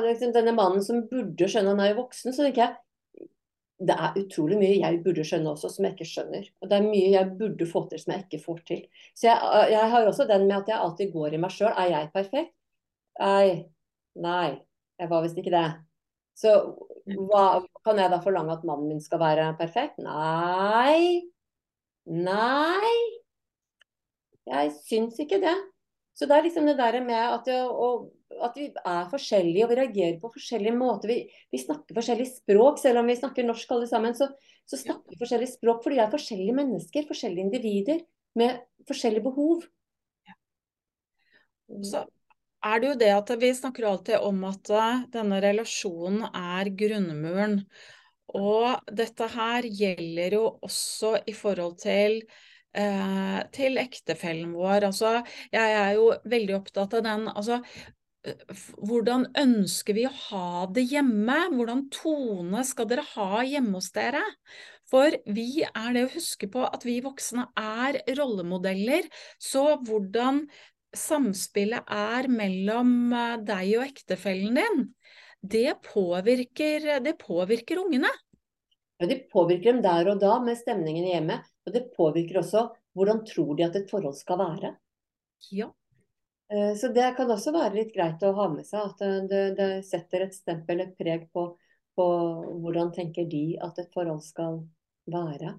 liksom 0.09 0.35
denne 0.35 0.55
mannen 0.57 0.83
som 0.85 1.05
burde 1.11 1.47
skjønne 1.51 1.75
han 1.75 1.83
er 1.85 1.93
jo 1.93 2.01
voksen, 2.03 2.35
så 2.35 2.47
tenker 2.47 2.65
jeg 2.65 2.77
det 3.79 3.95
er 3.95 4.17
utrolig 4.19 4.57
mye 4.59 4.75
jeg 4.81 5.01
burde 5.05 5.23
skjønne 5.27 5.53
også 5.53 5.69
som 5.71 5.87
jeg 5.87 5.95
ikke 5.95 6.09
skjønner. 6.11 6.47
Og 6.59 6.71
det 6.71 6.79
er 6.79 6.87
mye 6.89 7.11
jeg 7.13 7.35
burde 7.39 7.69
få 7.71 7.85
til 7.91 8.01
som 8.03 8.15
jeg 8.15 8.25
ikke 8.25 8.41
får 8.43 8.63
til. 8.71 8.81
Så 9.15 9.29
jeg, 9.29 9.53
jeg 9.75 9.91
har 9.93 10.03
jo 10.03 10.11
også 10.11 10.27
den 10.31 10.49
med 10.49 10.57
at 10.57 10.73
jeg 10.73 10.83
alltid 10.83 11.13
går 11.15 11.37
i 11.37 11.41
meg 11.45 11.55
sjøl. 11.55 11.71
Er 11.71 11.93
jeg 11.93 12.11
perfekt? 12.15 12.55
Nei. 13.23 13.51
Nei. 14.19 14.49
Jeg 14.99 15.11
var 15.13 15.23
visst 15.23 15.39
ikke 15.39 15.55
det. 15.55 15.69
Så 16.39 16.57
hva, 17.31 17.45
kan 17.87 18.03
jeg 18.03 18.11
da 18.11 18.19
forlange 18.23 18.59
at 18.59 18.67
mannen 18.67 18.91
min 18.91 19.03
skal 19.03 19.23
være 19.23 19.53
perfekt? 19.59 20.03
Nei. 20.03 21.23
Nei. 22.07 22.93
Jeg 24.49 24.73
syns 24.87 25.19
ikke 25.23 25.41
det. 25.43 25.57
Så 26.19 26.27
det 26.27 26.35
er 26.35 26.47
liksom 26.49 26.67
det 26.67 26.79
der 26.81 26.99
med 27.05 27.21
at, 27.21 27.47
det, 27.47 27.59
og, 27.63 28.09
at, 28.43 28.57
vi 28.59 28.67
er 28.75 29.11
forskjellige 29.13 29.65
og 29.65 29.71
vi 29.71 29.79
reagerer 29.79 30.17
på 30.19 30.33
forskjellige 30.35 30.75
måter. 30.75 31.13
Vi, 31.13 31.19
vi, 31.53 31.61
snakker 31.63 31.95
forskjellig 31.95 32.27
språk, 32.33 32.81
selv 32.83 33.03
om 33.03 33.11
vi 33.11 33.19
snakker 33.21 33.47
norsk 33.47 33.75
alle 33.77 33.87
sammen. 33.91 34.17
Så, 34.19 34.27
så 34.67 34.81
snakker 34.81 35.15
vi 35.15 35.21
forskjellig 35.21 35.51
språk 35.53 35.85
fordi 35.85 36.01
vi 36.01 36.05
er 36.05 36.15
forskjellige 36.15 36.57
mennesker, 36.59 37.07
forskjellige 37.11 37.47
individer 37.47 38.03
med 38.39 38.59
forskjellige 38.89 39.29
behov. 39.29 39.63
Så 41.87 42.03
er 42.67 42.81
det 42.83 42.91
jo 42.91 42.99
det 42.99 43.13
at 43.15 43.31
vi 43.39 43.53
snakker 43.55 43.87
alltid 43.87 44.27
om 44.27 44.43
at 44.49 44.71
eh, 44.75 45.07
denne 45.15 45.39
relasjonen 45.45 46.27
er 46.33 46.73
grunnmuren. 46.83 47.61
Og 48.37 48.91
dette 48.93 49.29
her 49.33 49.65
gjelder 49.65 50.35
jo 50.37 50.45
også 50.67 51.15
i 51.31 51.35
forhold 51.37 51.79
til 51.81 52.21
eh, 52.77 53.39
til 53.55 53.79
ektefellen 53.81 54.53
vår. 54.57 54.89
Altså, 54.91 55.19
jeg 55.55 55.77
er 55.83 55.95
jo 55.99 56.11
veldig 56.29 56.59
opptatt 56.59 56.99
av 56.99 57.05
den. 57.07 57.29
Altså, 57.33 57.61
eh, 58.27 58.65
hvordan 58.77 59.29
ønsker 59.39 59.97
vi 59.97 60.07
å 60.09 60.15
ha 60.29 60.67
det 60.73 60.89
hjemme? 60.93 61.39
Hvordan 61.55 61.87
tone 61.95 62.65
skal 62.69 62.91
dere 62.91 63.07
ha 63.15 63.45
hjemme 63.47 63.79
hos 63.79 63.93
dere? 63.97 64.25
For 64.89 65.13
vi 65.29 65.65
er 65.69 65.93
det 65.95 66.07
å 66.07 66.15
huske 66.15 66.49
på 66.51 66.65
at 66.65 66.85
vi 66.89 66.99
voksne 67.05 67.51
er 67.61 68.01
rollemodeller. 68.17 69.09
Så 69.37 69.77
hvordan 69.85 70.47
samspillet 70.97 71.91
er 71.93 72.31
mellom 72.33 73.13
eh, 73.13 73.37
deg 73.45 73.75
og 73.79 73.89
ektefellen 73.91 74.61
din, 74.61 74.87
det 75.39 75.77
påvirker, 75.85 76.97
det 77.05 77.15
påvirker 77.21 77.85
ungene. 77.85 78.11
Ja, 78.99 79.07
Det 79.07 79.29
påvirker 79.31 79.73
dem 79.73 79.83
der 79.83 80.09
og 80.11 80.19
da 80.19 80.41
med 80.43 80.59
stemningen 80.59 81.05
i 81.07 81.13
hjemmet. 81.13 81.47
Og 81.69 81.75
det 81.75 81.91
påvirker 81.97 82.41
også 82.41 82.69
hvordan 82.99 83.23
tror 83.29 83.55
de 83.59 83.67
at 83.67 83.77
et 83.79 83.91
forhold 83.91 84.17
skal 84.19 84.41
være. 84.41 84.73
Ja. 85.55 85.69
Eh, 86.53 86.75
så 86.77 86.91
det 86.95 87.13
kan 87.17 87.31
også 87.31 87.53
være 87.55 87.77
litt 87.77 87.95
greit 87.95 88.25
å 88.25 88.35
ha 88.39 88.49
med 88.53 88.67
seg. 88.67 88.91
At 88.91 89.31
det, 89.31 89.45
det 89.59 89.71
setter 89.87 90.27
et 90.27 90.35
stempel, 90.37 90.83
et 90.83 90.97
preg 90.99 91.29
på, 91.35 91.51
på, 91.99 92.09
hvordan 92.65 92.93
tenker 92.97 93.29
de 93.31 93.45
at 93.63 93.79
et 93.79 93.93
forhold 93.95 94.25
skal 94.27 94.63
være. 95.13 95.55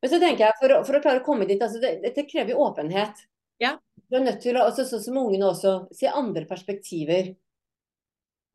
Men 0.00 0.12
så 0.12 0.20
tenker 0.20 0.46
jeg, 0.46 0.58
for 0.60 0.76
for 0.84 0.98
å 0.98 1.02
klare 1.02 1.22
å 1.22 1.26
komme 1.26 1.48
dit, 1.48 1.60
altså 1.62 1.80
det, 1.82 1.96
Dette 2.04 2.28
krever 2.28 2.54
jo 2.54 2.64
åpenhet. 2.66 3.26
Ja. 3.60 3.74
Du 4.08 4.16
er 4.18 4.24
nødt 4.24 4.42
til 4.44 4.56
å, 4.56 4.66
altså, 4.68 4.84
sånn 4.88 5.04
som 5.04 5.20
ungene 5.20 5.50
også, 5.50 5.74
se 5.96 6.08
andre 6.08 6.46
perspektiver. 6.48 7.34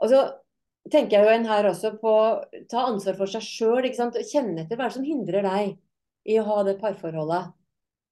Og 0.02 0.12
så 0.12 0.22
tenker 0.92 1.18
jeg 1.18 1.26
jo 1.26 1.34
en 1.34 1.48
her 1.50 1.68
også 1.70 1.96
på 2.02 2.14
ta 2.70 2.86
ansvar 2.86 3.18
for 3.18 3.32
seg 3.32 3.46
sjøl. 3.46 3.90
Kjenne 3.90 4.66
etter 4.66 4.78
hva 4.78 4.90
er 4.90 4.96
som 4.96 5.06
hindrer 5.08 5.46
deg 5.46 5.76
i 6.26 6.40
å 6.42 6.48
ha 6.48 6.64
det 6.68 6.80
parforholdet. 6.82 7.54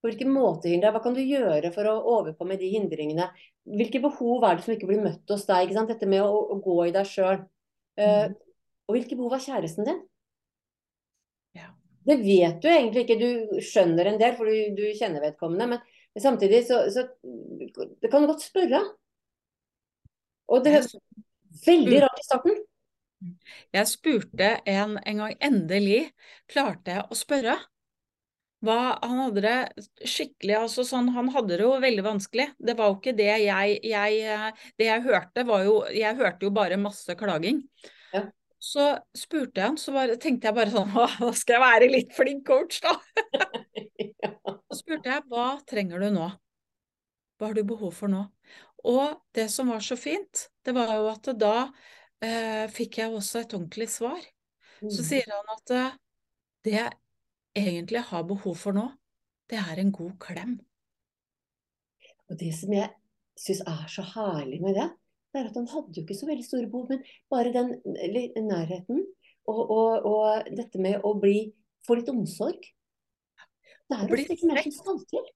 På 0.04 0.10
hvilken 0.10 0.34
måte 0.36 0.68
hindrer 0.68 0.90
deg? 0.90 0.96
Hva 0.98 1.02
kan 1.06 1.16
du 1.16 1.22
gjøre 1.24 1.72
for 1.74 1.88
å 1.88 2.00
overkomme 2.18 2.58
de 2.60 2.70
hindringene? 2.74 3.30
Hvilke 3.64 4.02
behov 4.04 4.44
er 4.44 4.58
det 4.58 4.66
som 4.66 4.74
ikke 4.76 4.90
blir 4.90 5.04
møtt 5.06 5.32
hos 5.32 5.46
deg? 5.48 5.72
Dette 5.88 6.10
med 6.12 6.26
å, 6.26 6.42
å 6.52 6.58
gå 6.64 6.76
i 6.90 6.96
deg 6.96 7.08
sjøl. 7.08 7.46
Uh, 7.96 8.26
mm. 8.28 8.36
Og 8.90 8.98
hvilke 8.98 9.16
behov 9.16 9.38
har 9.38 9.46
kjæresten 9.46 9.88
din? 9.88 10.02
Ja. 11.56 11.72
Det 12.04 12.20
vet 12.20 12.60
du 12.60 12.68
egentlig 12.68 13.06
ikke. 13.06 13.20
Du 13.22 13.64
skjønner 13.64 14.12
en 14.12 14.20
del, 14.20 14.36
for 14.36 14.52
du, 14.52 14.76
du 14.76 14.84
kjenner 15.00 15.24
vedkommende. 15.24 15.70
Men, 15.72 16.04
men 16.12 16.26
samtidig 16.26 16.66
så, 16.68 16.84
så 16.92 17.08
det 17.24 18.12
kan 18.12 18.26
du 18.26 18.34
godt 18.34 18.44
spørre. 18.44 18.84
Og 20.52 20.66
det 20.66 20.76
høres 20.76 20.92
veldig 21.64 22.04
rart 22.04 22.20
i 22.20 22.28
starten. 22.28 22.64
Jeg 23.72 23.88
spurte 23.88 24.58
en 24.68 24.98
en 25.00 25.22
gang, 25.24 25.38
endelig 25.40 26.10
klarte 26.52 26.98
jeg 26.98 27.08
å 27.08 27.18
spørre. 27.18 27.56
Hva, 28.64 28.78
han 29.04 29.20
hadde 29.20 29.42
det 29.44 30.08
skikkelig 30.08 30.56
altså 30.62 30.86
sånn, 30.88 31.10
Han 31.16 31.32
hadde 31.34 31.58
det 31.58 31.66
jo 31.66 31.74
veldig 31.84 32.06
vanskelig. 32.06 32.46
Det 32.56 32.78
var 32.80 32.92
jo 32.92 33.00
ikke 33.00 33.16
det 33.18 33.32
jeg, 33.44 33.74
jeg 33.84 34.54
Det 34.80 34.88
jeg 34.88 35.04
hørte, 35.04 35.44
var 35.50 35.66
jo 35.68 35.76
Jeg 35.92 36.20
hørte 36.20 36.48
jo 36.48 36.54
bare 36.56 36.80
masse 36.80 37.16
klaging. 37.20 37.60
Ja. 38.14 38.24
Så 38.64 38.86
spurte 39.18 39.60
jeg 39.60 39.74
han, 39.74 39.80
så 39.80 39.92
bare, 39.92 40.16
tenkte 40.22 40.48
jeg 40.48 40.56
bare 40.56 40.72
sånn 40.72 40.94
Nå 41.26 41.34
skal 41.36 41.58
jeg 41.58 41.66
være 41.66 41.92
litt 41.92 42.16
flink 42.16 42.46
coach, 42.48 42.80
da. 42.86 42.96
ja. 44.24 44.32
Så 44.72 44.80
spurte 44.80 45.12
jeg 45.12 45.28
hva 45.32 45.50
trenger 45.68 46.06
du 46.06 46.14
nå? 46.16 46.30
Hva 47.36 47.50
har 47.50 47.58
du 47.58 47.66
behov 47.68 47.92
for 47.98 48.12
nå? 48.12 48.24
Og 48.88 49.20
det 49.36 49.50
som 49.52 49.72
var 49.72 49.84
så 49.84 49.98
fint, 50.00 50.48
det 50.64 50.72
var 50.76 50.92
jo 50.96 51.10
at 51.12 51.28
da 51.40 51.56
eh, 52.24 52.66
fikk 52.72 53.00
jeg 53.00 53.12
også 53.12 53.44
et 53.44 53.56
ordentlig 53.56 53.90
svar. 53.92 54.20
Mm. 54.80 54.92
Så 54.92 55.06
sier 55.08 55.28
han 55.32 55.52
at 55.54 55.76
eh, 55.76 55.96
det 56.68 56.84
egentlig 57.58 58.04
har 58.10 58.28
behov 58.28 58.58
for 58.60 58.76
nå, 58.76 58.88
det 59.50 59.60
er 59.62 59.80
en 59.82 59.92
god 59.94 60.14
klem. 60.22 60.58
Og 62.30 62.40
det 62.40 62.54
som 62.58 62.74
jeg 62.74 62.90
syns 63.40 63.64
er 63.68 63.86
så 63.92 64.06
herlig 64.14 64.62
med 64.64 64.78
det, 64.80 64.90
det 65.34 65.42
er 65.42 65.50
at 65.50 65.58
han 65.58 65.70
hadde 65.70 65.96
jo 65.98 66.04
ikke 66.04 66.18
så 66.18 66.30
veldig 66.30 66.46
store 66.46 66.70
behov, 66.70 66.90
men 66.92 67.04
bare 67.34 67.54
den 67.54 67.74
nærheten 68.48 69.02
og, 69.50 69.62
og, 69.62 70.06
og 70.06 70.52
dette 70.56 70.82
med 70.82 71.04
å 71.04 71.16
bli, 71.20 71.52
få 71.88 71.98
litt 72.00 72.12
omsorg. 72.14 72.62
Det 73.90 73.98
er 73.98 74.12
jo 74.12 74.20
ikke 74.22 74.50
mer 74.50 74.62
som 74.64 74.78
skal 74.78 75.02
til. 75.10 75.32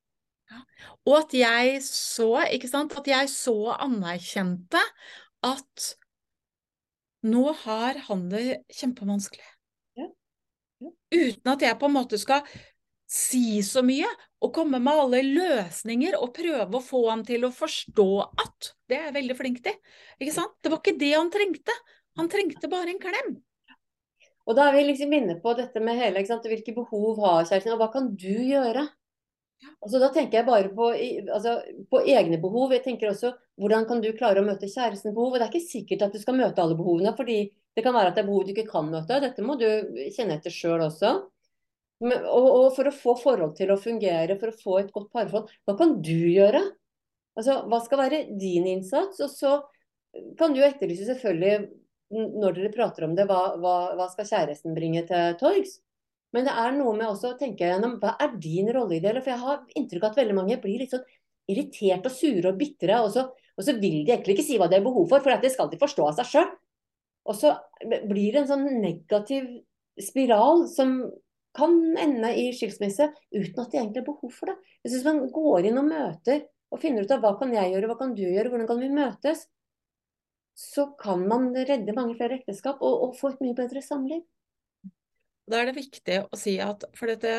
Ja. 0.48 0.62
Og 1.10 1.16
at 1.18 1.34
jeg 1.36 1.82
så, 1.84 2.30
ikke 2.56 2.70
sant, 2.72 2.96
at 2.96 3.10
jeg 3.10 3.32
så 3.34 3.58
anerkjente 3.76 4.82
at 5.46 5.90
nå 7.28 7.44
har 7.66 8.00
han 8.08 8.28
det 8.32 8.62
kjempevanskelig. 8.78 9.57
Uten 10.84 11.54
at 11.54 11.64
jeg 11.64 11.80
på 11.80 11.88
en 11.90 11.96
måte 11.96 12.20
skal 12.22 12.46
si 13.08 13.62
så 13.64 13.82
mye 13.88 14.08
og 14.44 14.52
komme 14.56 14.82
med 14.84 15.00
alle 15.02 15.22
løsninger 15.24 16.18
og 16.20 16.34
prøve 16.36 16.78
å 16.78 16.84
få 16.84 17.06
han 17.08 17.24
til 17.28 17.48
å 17.48 17.54
forstå 17.56 18.10
at 18.28 18.74
Det 18.88 18.98
er 18.98 19.10
jeg 19.10 19.18
veldig 19.18 19.36
flink 19.36 19.64
til. 19.64 19.76
Ikke 20.20 20.36
sant? 20.36 20.54
Det 20.64 20.72
var 20.72 20.80
ikke 20.84 21.00
det 21.00 21.14
han 21.16 21.32
trengte. 21.32 21.74
Han 22.20 22.30
trengte 22.32 22.70
bare 22.72 22.94
en 22.94 23.02
klem. 23.02 23.34
Og 24.48 24.56
da 24.56 24.70
er 24.70 24.78
vi 24.78 24.86
liksom 24.88 25.12
inne 25.12 25.36
på 25.44 25.52
dette 25.58 25.82
med 25.84 26.00
hele, 26.00 26.24
hvilke 26.24 26.76
behov 26.76 27.20
har 27.20 27.50
kjæresten, 27.50 27.74
og 27.76 27.82
hva 27.82 27.90
kan 27.92 28.08
du 28.16 28.32
gjøre? 28.32 28.86
Altså, 29.82 30.00
da 30.00 30.10
tenker 30.14 30.40
jeg 30.40 30.48
bare 30.48 30.72
på, 30.78 30.88
altså, 31.36 31.58
på, 31.92 32.02
egne 32.08 32.40
behov. 32.40 32.72
Jeg 32.76 32.86
tenker 32.86 33.12
også 33.12 33.34
hvordan 33.60 33.88
kan 33.90 34.02
du 34.04 34.12
klare 34.16 34.44
å 34.44 34.48
møte 34.48 34.70
kjærestens 34.70 35.16
behov. 35.16 35.34
Og 35.34 35.40
det 35.40 35.48
er 35.48 35.52
ikke 35.52 35.72
sikkert 35.72 36.08
at 36.08 36.16
du 36.16 36.22
skal 36.22 36.38
møte 36.40 36.64
alle 36.64 36.78
behovene, 36.80 37.12
fordi 37.18 37.40
det 37.78 37.84
kan 37.86 37.94
være 37.94 38.10
at 38.10 38.18
det 38.18 38.24
er 38.24 38.30
behov 38.32 38.46
du 38.48 38.54
ikke 38.56 38.70
kan 38.72 38.88
møte. 38.90 39.20
Dette 39.22 39.44
må 39.46 39.54
du 39.60 39.68
kjenne 40.16 40.40
etter 40.40 40.54
sjøl 40.54 40.82
også. 40.88 41.12
Men, 42.02 42.26
og, 42.26 42.48
og, 42.50 42.68
for 42.74 42.90
å 42.90 42.94
få 42.94 43.14
forhold 43.22 43.56
til 43.58 43.70
å 43.74 43.80
fungere, 43.82 44.38
for 44.42 44.50
å 44.50 44.58
få 44.58 44.78
et 44.82 44.94
godt 44.94 45.12
parforhold, 45.14 45.52
hva 45.66 45.76
kan 45.78 45.96
du 46.02 46.16
gjøre? 46.16 46.62
Altså, 47.38 47.60
hva 47.70 47.80
skal 47.86 48.02
være 48.02 48.24
din 48.42 48.66
innsats? 48.70 49.22
Og 49.22 49.30
så 49.30 49.54
kan 50.40 50.58
du 50.58 50.64
etterlyse 50.66 51.06
selvfølgelig, 51.06 51.70
når 52.14 52.58
dere 52.58 52.74
prater 52.74 53.06
om 53.06 53.14
det, 53.18 53.28
hva, 53.30 53.42
hva, 53.62 53.76
hva 53.98 54.10
skal 54.10 54.30
kjæresten 54.30 54.78
bringe 54.78 55.06
til 55.10 55.38
torgs? 55.42 55.78
Men 56.34 56.48
det 56.48 56.54
er 56.60 56.74
noe 56.76 56.94
med 56.98 57.12
også 57.12 57.34
å 57.34 57.40
tenke 57.40 57.70
gjennom 57.70 57.98
hva 58.02 58.16
er 58.22 58.34
din 58.42 58.70
rolle 58.74 58.98
i 58.98 59.04
det? 59.04 59.14
For 59.22 59.34
jeg 59.36 59.44
har 59.44 59.80
inntrykk 59.80 60.06
av 60.06 60.14
at 60.16 60.22
veldig 60.24 60.38
mange 60.38 60.58
blir 60.64 60.82
litt 60.82 60.94
sånn 60.94 61.06
irritert 61.48 62.10
og 62.10 62.14
sure 62.14 62.52
og 62.52 62.58
bitre. 62.58 63.02
Og 63.06 63.14
så, 63.14 63.30
og 63.30 63.66
så 63.66 63.78
vil 63.78 64.02
de 64.02 64.16
egentlig 64.16 64.38
ikke 64.38 64.50
si 64.50 64.58
hva 64.58 64.70
de 64.70 64.80
har 64.80 64.86
behov 64.86 65.10
for, 65.14 65.22
for 65.22 65.46
det 65.46 65.54
skal 65.54 65.70
de 65.72 65.80
forstå 65.82 66.10
av 66.10 66.18
seg 66.20 66.34
sjøl. 66.34 66.50
Og 67.28 67.36
så 67.36 67.54
blir 67.84 68.34
det 68.34 68.44
en 68.44 68.52
sånn 68.52 68.68
negativ 68.82 69.48
spiral 70.00 70.66
som 70.72 71.00
kan 71.58 71.74
ende 71.98 72.30
i 72.38 72.50
skilsmisse 72.56 73.10
uten 73.34 73.62
at 73.64 73.72
de 73.72 73.80
egentlig 73.80 74.04
har 74.04 74.08
behov 74.08 74.34
for 74.34 74.52
det. 74.52 74.58
Hvis 74.86 75.06
man 75.08 75.24
går 75.34 75.70
inn 75.70 75.82
og 75.82 75.90
møter 75.90 76.46
og 76.72 76.82
finner 76.84 77.06
ut 77.06 77.14
av 77.16 77.24
hva 77.24 77.34
kan 77.40 77.54
jeg 77.56 77.74
gjøre, 77.74 77.90
hva 77.90 78.00
kan 78.00 78.14
du 78.16 78.24
gjøre, 78.24 78.52
hvordan 78.52 78.70
kan 78.70 78.82
vi 78.84 78.92
møtes, 78.94 79.46
så 80.58 80.88
kan 81.00 81.24
man 81.30 81.52
redde 81.54 81.96
mange 81.98 82.18
flere 82.18 82.40
ekteskap 82.40 82.82
og, 82.82 83.08
og 83.08 83.18
få 83.18 83.34
et 83.34 83.44
mye 83.46 83.58
bedre 83.58 83.84
samliv. 83.86 84.24
Da 85.48 85.62
er 85.62 85.70
det 85.70 85.78
viktig 85.78 86.24
å 86.26 86.38
si 86.40 86.58
at 86.60 86.84
For 86.98 87.08
dette 87.08 87.32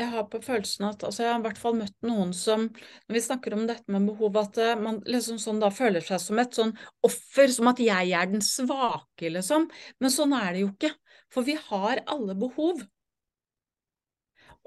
jeg 0.00 0.08
har 0.14 0.26
på 0.32 0.40
følelsen 0.44 0.86
at 0.88 1.04
altså 1.06 1.24
Jeg 1.24 1.32
har 1.32 1.40
i 1.40 1.44
hvert 1.44 1.60
fall 1.60 1.76
møtt 1.78 1.96
noen 2.06 2.32
som 2.36 2.66
Når 2.70 3.16
vi 3.16 3.22
snakker 3.24 3.56
om 3.56 3.66
dette 3.68 3.92
med 3.92 4.08
behov, 4.08 4.38
at 4.40 4.60
eh, 4.60 4.76
man 4.80 5.00
liksom 5.08 5.40
sånn 5.42 5.60
da 5.62 5.70
føler 5.74 6.04
seg 6.04 6.22
som 6.22 6.40
et 6.42 6.56
sånn 6.56 6.72
offer, 7.06 7.52
som 7.52 7.70
at 7.70 7.82
jeg 7.84 8.14
er 8.16 8.30
den 8.30 8.44
svake, 8.44 9.32
liksom. 9.36 9.68
Men 10.00 10.14
sånn 10.14 10.34
er 10.36 10.54
det 10.54 10.64
jo 10.64 10.70
ikke. 10.72 10.92
For 11.30 11.46
vi 11.46 11.56
har 11.68 12.02
alle 12.10 12.36
behov. 12.38 12.84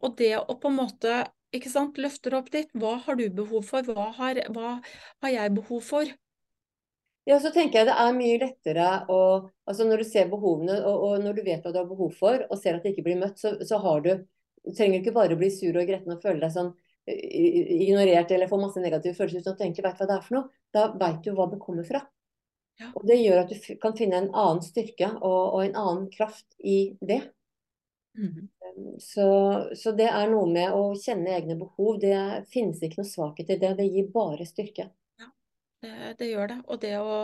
Og 0.03 0.17
det 0.19 0.35
å 0.39 0.57
på 0.59 0.71
en 0.71 0.79
måte 0.79 1.23
ikke 1.53 1.69
sant, 1.69 1.99
løfter 2.01 2.33
opp 2.37 2.49
ditt. 2.53 2.71
Hva 2.73 2.97
har 3.05 3.17
du 3.19 3.27
behov 3.29 3.65
for? 3.67 3.85
Hva 3.85 4.09
har, 4.17 4.39
hva 4.53 4.77
har 5.23 5.33
jeg 5.33 5.53
behov 5.55 5.83
for? 5.85 6.13
Ja, 7.29 7.37
så 7.39 7.53
tenker 7.55 7.79
jeg 7.79 7.87
det 7.87 7.95
er 8.03 8.15
mye 8.17 8.39
lettere 8.41 8.87
å 9.07 9.19
altså 9.63 9.85
Når 9.87 10.01
du 10.01 10.07
ser 10.09 10.31
behovene, 10.31 10.75
og, 10.83 11.03
og 11.07 11.23
når 11.23 11.37
du 11.37 11.43
vet 11.45 11.63
hva 11.63 11.71
du 11.71 11.79
har 11.79 11.87
behov 11.87 12.11
for, 12.17 12.41
og 12.49 12.59
ser 12.59 12.75
at 12.75 12.83
det 12.83 12.91
ikke 12.91 13.05
blir 13.05 13.21
møtt, 13.21 13.37
så, 13.39 13.53
så 13.63 13.79
har 13.79 14.01
du 14.03 14.11
Du 14.63 14.71
trenger 14.71 15.02
ikke 15.02 15.15
bare 15.15 15.36
å 15.36 15.39
bli 15.39 15.52
sur 15.52 15.76
og 15.76 15.88
gretten 15.88 16.15
og 16.15 16.23
føle 16.23 16.41
deg 16.43 16.54
sånn 16.54 16.73
ignorert 17.06 18.32
eller 18.32 18.47
få 18.47 18.58
masse 18.62 18.80
negative 18.80 19.17
følelser 19.17 19.41
uten 19.41 19.52
at 19.52 19.60
du 19.60 19.63
egentlig 19.65 19.84
veit 19.84 19.99
hva 19.99 20.08
det 20.08 20.15
er 20.15 20.26
for 20.26 20.38
noe. 20.38 20.62
Da 20.73 20.86
veit 20.99 21.21
du 21.26 21.34
hva 21.36 21.49
det 21.52 21.60
kommer 21.62 21.88
fra. 21.88 22.04
Ja. 22.80 22.89
Og 22.95 23.06
Det 23.08 23.19
gjør 23.19 23.43
at 23.43 23.52
du 23.52 23.78
kan 23.82 23.95
finne 23.97 24.21
en 24.21 24.32
annen 24.32 24.63
styrke 24.65 25.12
og, 25.19 25.41
og 25.54 25.62
en 25.65 25.78
annen 25.78 26.10
kraft 26.13 26.47
i 26.60 26.95
det. 27.04 27.21
Mm. 28.17 28.47
Så, 29.02 29.28
så, 29.78 29.93
det 29.93 30.08
er 30.10 30.32
noe 30.32 30.47
med 30.49 30.73
å 30.73 30.93
kjenne 30.97 31.36
egne 31.36 31.58
behov. 31.60 31.99
Det 32.02 32.45
finnes 32.54 32.82
ikke 32.82 33.02
noe 33.04 33.10
svakhet 33.10 33.52
i 33.54 33.60
det. 33.62 33.73
Det 33.78 33.89
gir 33.89 34.10
bare 34.13 34.47
styrke. 34.49 34.89
Det, 35.84 36.13
det, 36.19 36.30
gjør 36.32 36.47
det. 36.47 36.58
Og 36.71 36.80
det 36.80 36.93
å 37.02 37.15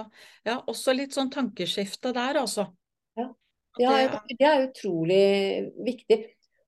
Ja, 0.43 0.59
også 0.67 0.91
litt 0.91 1.15
sånn 1.15 1.31
tankeskifte 1.31 2.11
der, 2.15 2.41
altså. 2.41 2.67
Ja, 3.15 3.29
ja 3.79 3.93
det, 3.95 4.35
det 4.35 4.47
er 4.49 4.65
utrolig 4.65 5.23
viktig. 5.85 6.19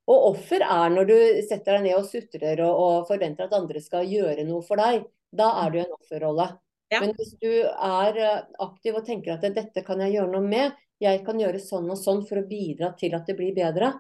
Og 0.10 0.28
offer 0.32 0.64
er 0.66 0.94
når 0.94 1.08
du 1.08 1.18
setter 1.46 1.78
deg 1.78 1.86
ned 1.86 2.00
og 2.00 2.08
sutrer 2.10 2.62
og, 2.66 2.74
og, 2.74 3.08
forventer 3.10 3.48
at 3.48 3.58
andre 3.58 3.82
skal 3.84 4.10
gjøre 4.10 4.46
noe 4.48 4.64
for 4.66 4.82
deg. 4.82 5.06
Da 5.32 5.52
er 5.62 5.72
du 5.72 5.78
i 5.78 5.84
en 5.84 5.96
offerrolle. 5.96 6.48
Ja. 6.92 7.00
Men 7.00 7.14
hvis 7.16 7.36
du 7.40 7.52
er 7.72 8.18
eh, 8.20 8.40
aktiv 8.66 8.98
og 9.00 9.06
tenker 9.08 9.38
at 9.38 9.46
dette 9.56 9.84
kan 9.88 10.02
jeg 10.04 10.18
gjøre 10.18 10.34
noe 10.34 10.44
med, 10.44 10.74
jeg 11.02 11.22
kan 11.26 11.40
gjøre 11.40 11.62
sånn 11.64 11.88
og 11.90 11.98
sånn 11.98 12.26
for 12.28 12.42
å 12.42 12.48
bidra 12.50 12.92
til 13.00 13.16
at 13.18 13.30
det 13.30 13.38
blir 13.38 13.56
bedre, 13.56 13.94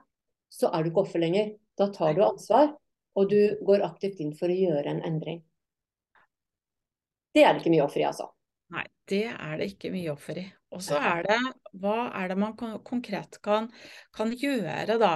så 0.52 0.70
er 0.74 0.84
du 0.84 0.92
ikke 0.92 1.06
offer 1.06 1.24
lenger. 1.24 1.54
Da 1.80 1.88
tar 1.94 2.18
du 2.18 2.26
ansvar, 2.26 2.74
og 3.16 3.32
du 3.32 3.56
går 3.66 3.86
aktivt 3.88 4.20
inn 4.22 4.36
for 4.38 4.52
å 4.52 4.58
gjøre 4.58 4.92
en 4.92 5.02
endring. 5.08 5.40
Det 7.32 7.46
er 7.46 7.56
det 7.56 7.64
ikke 7.64 7.74
mye 7.74 7.86
offer 7.86 8.04
i, 8.04 8.10
altså. 8.10 8.28
Nei, 8.76 8.84
det 9.12 9.24
er 9.32 9.56
det 9.60 9.70
ikke 9.72 9.92
mye 9.94 10.12
offer 10.12 10.42
i. 10.44 10.46
Og 10.76 10.84
så 10.84 11.00
er 11.00 11.26
det 11.28 11.40
hva 11.80 12.12
er 12.16 12.32
det 12.32 12.38
man 12.40 12.54
konkret 12.88 13.40
kan, 13.44 13.70
kan 14.16 14.32
gjøre, 14.36 15.00
da? 15.00 15.14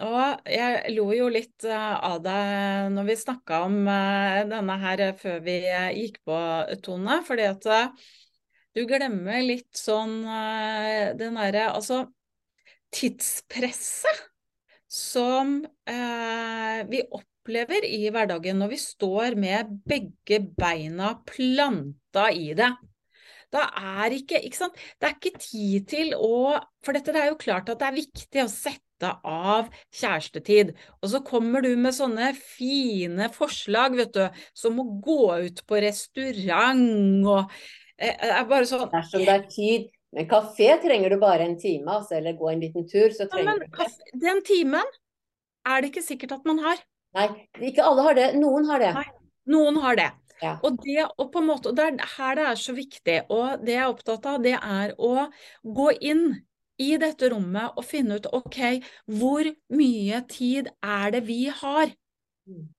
Og 0.00 0.48
jeg 0.48 0.94
lo 0.94 1.10
jo 1.12 1.26
litt 1.28 1.66
uh, 1.68 2.00
av 2.08 2.22
deg 2.24 2.92
når 2.94 3.08
vi 3.10 3.16
snakka 3.20 3.58
om 3.66 3.74
uh, 3.84 4.40
denne 4.48 4.76
her 4.80 5.02
før 5.20 5.42
vi 5.44 5.56
gikk 5.98 6.22
på, 6.24 6.38
Tone. 6.84 7.18
Fordi 7.26 7.48
at 7.50 7.68
du 8.72 8.86
glemmer 8.88 9.42
litt 9.44 9.76
sånn 9.76 10.22
den 11.18 11.36
derre 11.36 11.66
Altså 11.74 12.06
tidspresset 12.92 14.22
som 14.88 15.58
vi 16.88 17.00
opplever 17.16 17.84
i 17.88 18.06
hverdagen 18.12 18.58
når 18.60 18.72
vi 18.72 18.78
står 18.80 19.36
med 19.40 19.76
begge 19.88 20.40
beina 20.56 21.14
planta 21.28 22.30
i 22.32 22.52
det. 22.56 22.70
Da 23.52 23.66
er 23.76 24.16
ikke, 24.16 24.40
ikke 24.40 24.56
sant? 24.56 24.80
Det 25.00 25.08
er 25.08 25.16
ikke 25.18 25.40
tid 25.40 25.88
til 25.92 26.14
å 26.16 26.56
For 26.84 26.96
dette 26.96 27.12
er 27.12 27.28
jo 27.28 27.40
klart 27.40 27.68
at 27.68 27.80
det 27.80 27.88
er 27.90 27.98
viktig 28.00 28.44
å 28.44 28.48
sette 28.50 28.91
nytte 29.02 29.18
av 29.24 29.70
kjærestetid. 29.92 30.74
Og 31.02 31.10
så 31.10 31.20
kommer 31.24 31.62
du 31.62 31.74
med 31.76 31.94
sånne 31.94 32.32
fine 32.34 33.28
forslag, 33.32 33.96
vet 33.96 34.14
du, 34.14 34.28
som 34.54 34.78
å 34.80 34.86
gå 35.02 35.46
ut 35.46 35.64
på 35.66 35.80
restaurant 35.82 37.26
og 37.26 37.50
det 38.02 38.16
er 38.18 38.46
bare 38.48 38.66
sånn 38.66 38.88
Dersom 38.90 39.22
det 39.22 39.34
er 39.34 39.44
tid. 39.46 39.90
Men 40.12 40.26
kafé 40.28 40.74
trenger 40.82 41.12
du 41.12 41.20
bare 41.20 41.44
en 41.46 41.54
time, 41.56 41.86
altså, 41.88 42.16
eller 42.18 42.34
gå 42.36 42.50
en 42.50 42.60
liten 42.60 42.84
tur, 42.88 43.12
så 43.14 43.28
trenger 43.30 43.52
ja, 43.52 43.58
men, 43.60 43.70
du 43.70 43.78
det. 43.78 44.16
Den 44.20 44.42
timen 44.44 44.90
er 45.64 45.80
det 45.80 45.92
ikke 45.92 46.02
sikkert 46.04 46.34
at 46.36 46.48
man 46.48 46.58
har. 46.60 46.82
Nei, 47.16 47.28
ikke 47.70 47.84
alle 47.86 48.04
har 48.08 48.18
det. 48.18 48.26
Noen 48.36 48.66
har 48.68 48.82
det. 48.82 48.90
Nei, 48.96 49.06
noen 49.54 49.78
har 49.80 49.96
det. 49.96 50.10
Ja. 50.42 50.56
Og 50.66 50.80
det, 50.82 51.06
og 51.06 51.30
på 51.32 51.40
en 51.40 51.48
måte, 51.48 51.70
og 51.70 51.78
det 51.78 51.86
er 51.86 52.14
her 52.16 52.36
det 52.36 52.46
er 52.50 52.60
så 52.60 52.74
viktig, 52.76 53.18
og 53.32 53.62
det 53.62 53.76
jeg 53.76 53.84
er 53.84 53.92
opptatt 53.94 54.26
av, 54.26 54.40
det 54.42 54.56
er 54.58 54.92
å 54.98 55.28
gå 55.62 55.88
inn 56.02 56.26
i 56.80 56.94
dette 57.00 57.28
rommet 57.32 57.76
og 57.76 57.84
finne 57.86 58.18
ut 58.18 58.28
ok, 58.32 58.60
hvor 59.18 59.48
mye 59.76 60.22
tid 60.30 60.70
er 60.80 61.12
det 61.14 61.24
vi 61.28 61.44
har? 61.52 61.92
Mm. 62.48 62.70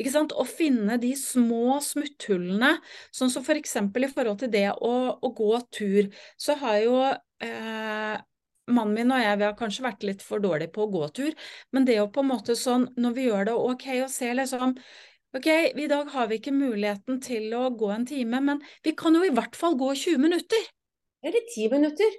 Ikke 0.00 0.12
sant? 0.14 0.32
Å 0.32 0.44
finne 0.48 0.96
de 1.00 1.12
små 1.18 1.78
smutthullene, 1.84 2.74
sånn 3.14 3.32
som 3.32 3.44
for 3.44 3.58
eksempel 3.60 4.06
i 4.06 4.12
forhold 4.12 4.40
til 4.42 4.52
det 4.52 4.68
å, 4.72 4.94
å 5.20 5.32
gå 5.36 5.52
tur, 5.74 6.08
så 6.40 6.56
har 6.62 6.78
jo 6.80 6.96
eh, 7.12 8.16
mannen 8.72 8.96
min 8.96 9.12
og 9.12 9.22
jeg 9.22 9.38
vi 9.38 9.46
har 9.48 9.56
kanskje 9.58 9.86
vært 9.86 10.06
litt 10.08 10.24
for 10.24 10.42
dårlige 10.42 10.72
på 10.74 10.86
å 10.86 10.92
gå 10.92 11.06
tur, 11.20 11.36
men 11.76 11.88
det 11.88 12.00
å 12.00 12.10
på 12.12 12.24
en 12.24 12.30
måte 12.32 12.56
sånn, 12.58 12.88
når 12.96 13.16
vi 13.18 13.28
gjør 13.28 13.50
det 13.50 13.56
ok, 13.70 13.88
og 14.04 14.12
ser 14.12 14.38
liksom 14.40 14.76
Ok, 15.32 15.46
i 15.48 15.86
dag 15.88 16.10
har 16.12 16.26
vi 16.28 16.36
ikke 16.36 16.52
muligheten 16.52 17.16
til 17.24 17.54
å 17.56 17.70
gå 17.72 17.86
en 17.94 18.02
time, 18.04 18.36
men 18.44 18.58
vi 18.84 18.92
kan 18.92 19.14
jo 19.16 19.22
i 19.24 19.30
hvert 19.32 19.56
fall 19.56 19.78
gå 19.80 19.86
20 19.96 20.20
minutter. 20.20 20.66
Eller 21.24 21.46
10 21.54 21.70
minutter. 21.72 22.18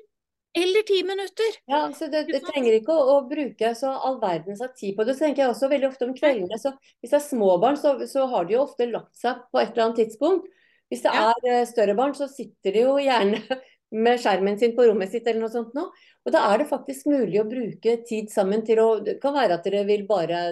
Eller 0.53 0.85
ti 0.85 0.99
minutter. 1.03 1.55
Ja, 1.65 1.91
så 1.97 2.07
det, 2.13 2.27
det 2.29 2.43
trenger 2.45 2.75
ikke 2.77 2.93
å, 2.93 3.05
å, 3.15 3.21
bruke 3.25 3.71
så 3.77 3.89
all 4.05 4.19
verdens 4.21 4.61
av 4.61 4.75
tid 4.77 4.93
på 4.97 5.05
det. 5.05 5.15
Så 5.17 5.25
tenker 5.25 5.43
jeg 5.43 5.53
også 5.53 5.69
veldig 5.71 5.87
ofte 5.89 6.05
om 6.05 6.13
kveldene, 6.13 6.59
så 6.61 6.75
hvis 7.01 7.09
det 7.09 7.17
er 7.17 7.25
små 7.25 7.55
barn, 7.61 7.79
så, 7.81 7.95
så 8.09 8.27
har 8.29 8.45
de 8.45 8.53
jo 8.53 8.65
ofte 8.67 8.85
lagt 8.91 9.17
seg 9.17 9.39
på 9.49 9.61
et 9.61 9.71
eller 9.71 9.87
annet 9.87 10.03
tidspunkt. 10.03 10.51
Hvis 10.93 11.01
det 11.01 11.13
ja. 11.15 11.31
er 11.31 11.47
eh, 11.49 11.63
større 11.65 11.95
barn, 11.97 12.13
så 12.13 12.27
sitter 12.29 12.75
de 12.75 12.83
jo 12.85 12.99
gjerne 13.01 13.39
med 14.05 14.21
skjermen 14.21 14.59
sin 14.61 14.75
på 14.77 14.85
rommet 14.85 15.09
sitt 15.09 15.25
eller 15.25 15.41
noe 15.41 15.53
sånt 15.53 15.73
nå. 15.73 15.87
Og 16.23 16.35
da 16.35 16.43
er 16.51 16.61
det 16.61 16.69
faktisk 16.69 17.09
mulig 17.09 17.41
å 17.41 17.47
bruke 17.49 17.97
tid 18.05 18.29
sammen 18.31 18.61
til 18.67 18.81
å 18.83 18.87
Det 19.03 19.17
kan 19.23 19.33
være 19.33 19.57
at 19.57 19.65
dere 19.65 19.81
vil 19.89 20.05
bare 20.09 20.43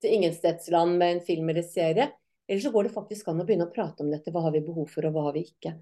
til 0.00 0.16
ingenstedsland 0.16 0.96
med 0.96 1.18
en 1.18 1.22
film 1.28 1.52
eller 1.52 1.66
serie. 1.66 2.08
Eller 2.48 2.64
så 2.64 2.72
går 2.72 2.88
det 2.88 2.96
faktisk 2.96 3.28
an 3.28 3.42
å 3.42 3.46
begynne 3.46 3.68
å 3.68 3.74
prate 3.74 4.00
om 4.00 4.08
dette. 4.12 4.32
Hva 4.32 4.46
har 4.48 4.56
vi 4.56 4.64
behov 4.64 4.88
for, 4.88 5.04
og 5.04 5.12
hva 5.12 5.28
har 5.28 5.36
vi 5.36 5.44
ikke? 5.44 5.76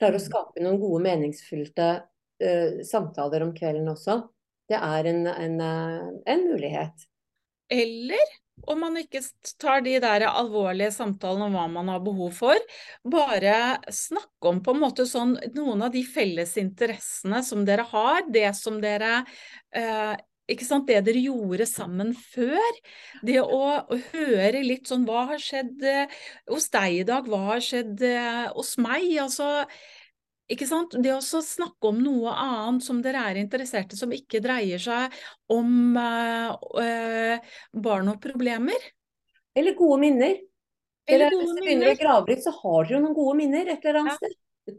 Klare 0.00 0.18
å 0.18 0.22
mm. 0.22 0.26
skape 0.26 0.66
noen 0.66 0.82
gode, 0.82 1.02
meningsfylte 1.06 1.88
uh, 2.42 2.82
samtaler 2.86 3.46
om 3.46 3.52
kvelden 3.56 3.88
også. 3.92 4.20
Det 4.66 4.78
er 4.80 5.12
en, 5.12 5.22
en, 5.30 5.60
uh, 5.62 6.08
en 6.26 6.48
mulighet. 6.50 7.06
Eller 7.72 8.34
om 8.64 8.80
man 8.80 8.96
ikke 8.98 9.20
tar 9.60 9.82
de 9.84 9.96
der 10.02 10.24
alvorlige 10.28 10.92
samtalene 10.94 11.48
om 11.48 11.56
hva 11.58 11.66
man 11.70 11.90
har 11.92 12.00
behov 12.04 12.32
for, 12.38 12.62
bare 13.04 13.82
snakke 13.92 14.50
om 14.50 14.62
på 14.64 14.72
en 14.72 14.80
måte 14.80 15.06
sånn 15.08 15.36
noen 15.56 15.84
av 15.86 15.92
de 15.94 16.02
felles 16.06 16.56
interessene 16.60 17.42
som 17.44 17.66
dere 17.68 17.84
har, 17.90 18.24
det 18.32 18.48
som 18.56 18.80
dere 18.82 19.18
eh, 19.76 20.14
ikke 20.46 20.66
sant, 20.66 20.86
det 20.86 21.00
dere 21.08 21.20
gjorde 21.24 21.66
sammen 21.66 22.12
før. 22.14 22.80
Det 23.26 23.40
å, 23.42 23.62
å, 23.82 23.98
høre 24.12 24.62
litt 24.62 24.86
sånn 24.86 25.06
Hva 25.08 25.24
har 25.32 25.42
skjedd 25.42 25.82
eh, 25.82 26.12
hos 26.50 26.68
deg 26.74 27.00
i 27.00 27.06
dag? 27.08 27.26
Hva 27.26 27.40
har 27.50 27.64
skjedd 27.66 28.04
eh, 28.06 28.44
hos 28.54 28.76
meg? 28.82 29.08
Altså, 29.24 29.66
ikke 30.52 30.66
sant? 30.68 30.94
Det 31.02 31.10
å 31.10 31.20
snakke 31.22 31.90
om 31.90 31.98
noe 32.02 32.34
annet 32.38 32.84
som 32.86 33.00
dere 33.02 33.24
er 33.30 33.40
interessert 33.40 33.92
i, 33.92 33.98
som 33.98 34.12
ikke 34.14 34.42
dreier 34.44 34.82
seg 34.82 35.14
om 35.52 35.96
eh, 35.98 37.54
barn 37.74 38.12
og 38.12 38.20
problemer. 38.22 38.90
Eller 39.56 39.74
gode 39.78 39.98
minner. 40.04 40.36
Eller, 41.06 41.32
gode 41.32 41.42
hvis 41.42 41.54
dere 41.54 41.66
begynner 41.66 41.94
å 41.94 41.98
grave 41.98 42.32
litt, 42.32 42.44
så 42.44 42.52
har 42.60 42.84
dere 42.84 42.96
jo 42.96 43.02
noen 43.02 43.16
gode 43.16 43.38
minner 43.40 43.72
et 43.74 43.82
eller 43.82 44.00
annet 44.02 44.14
ja. 44.14 44.20
sted. 44.20 44.78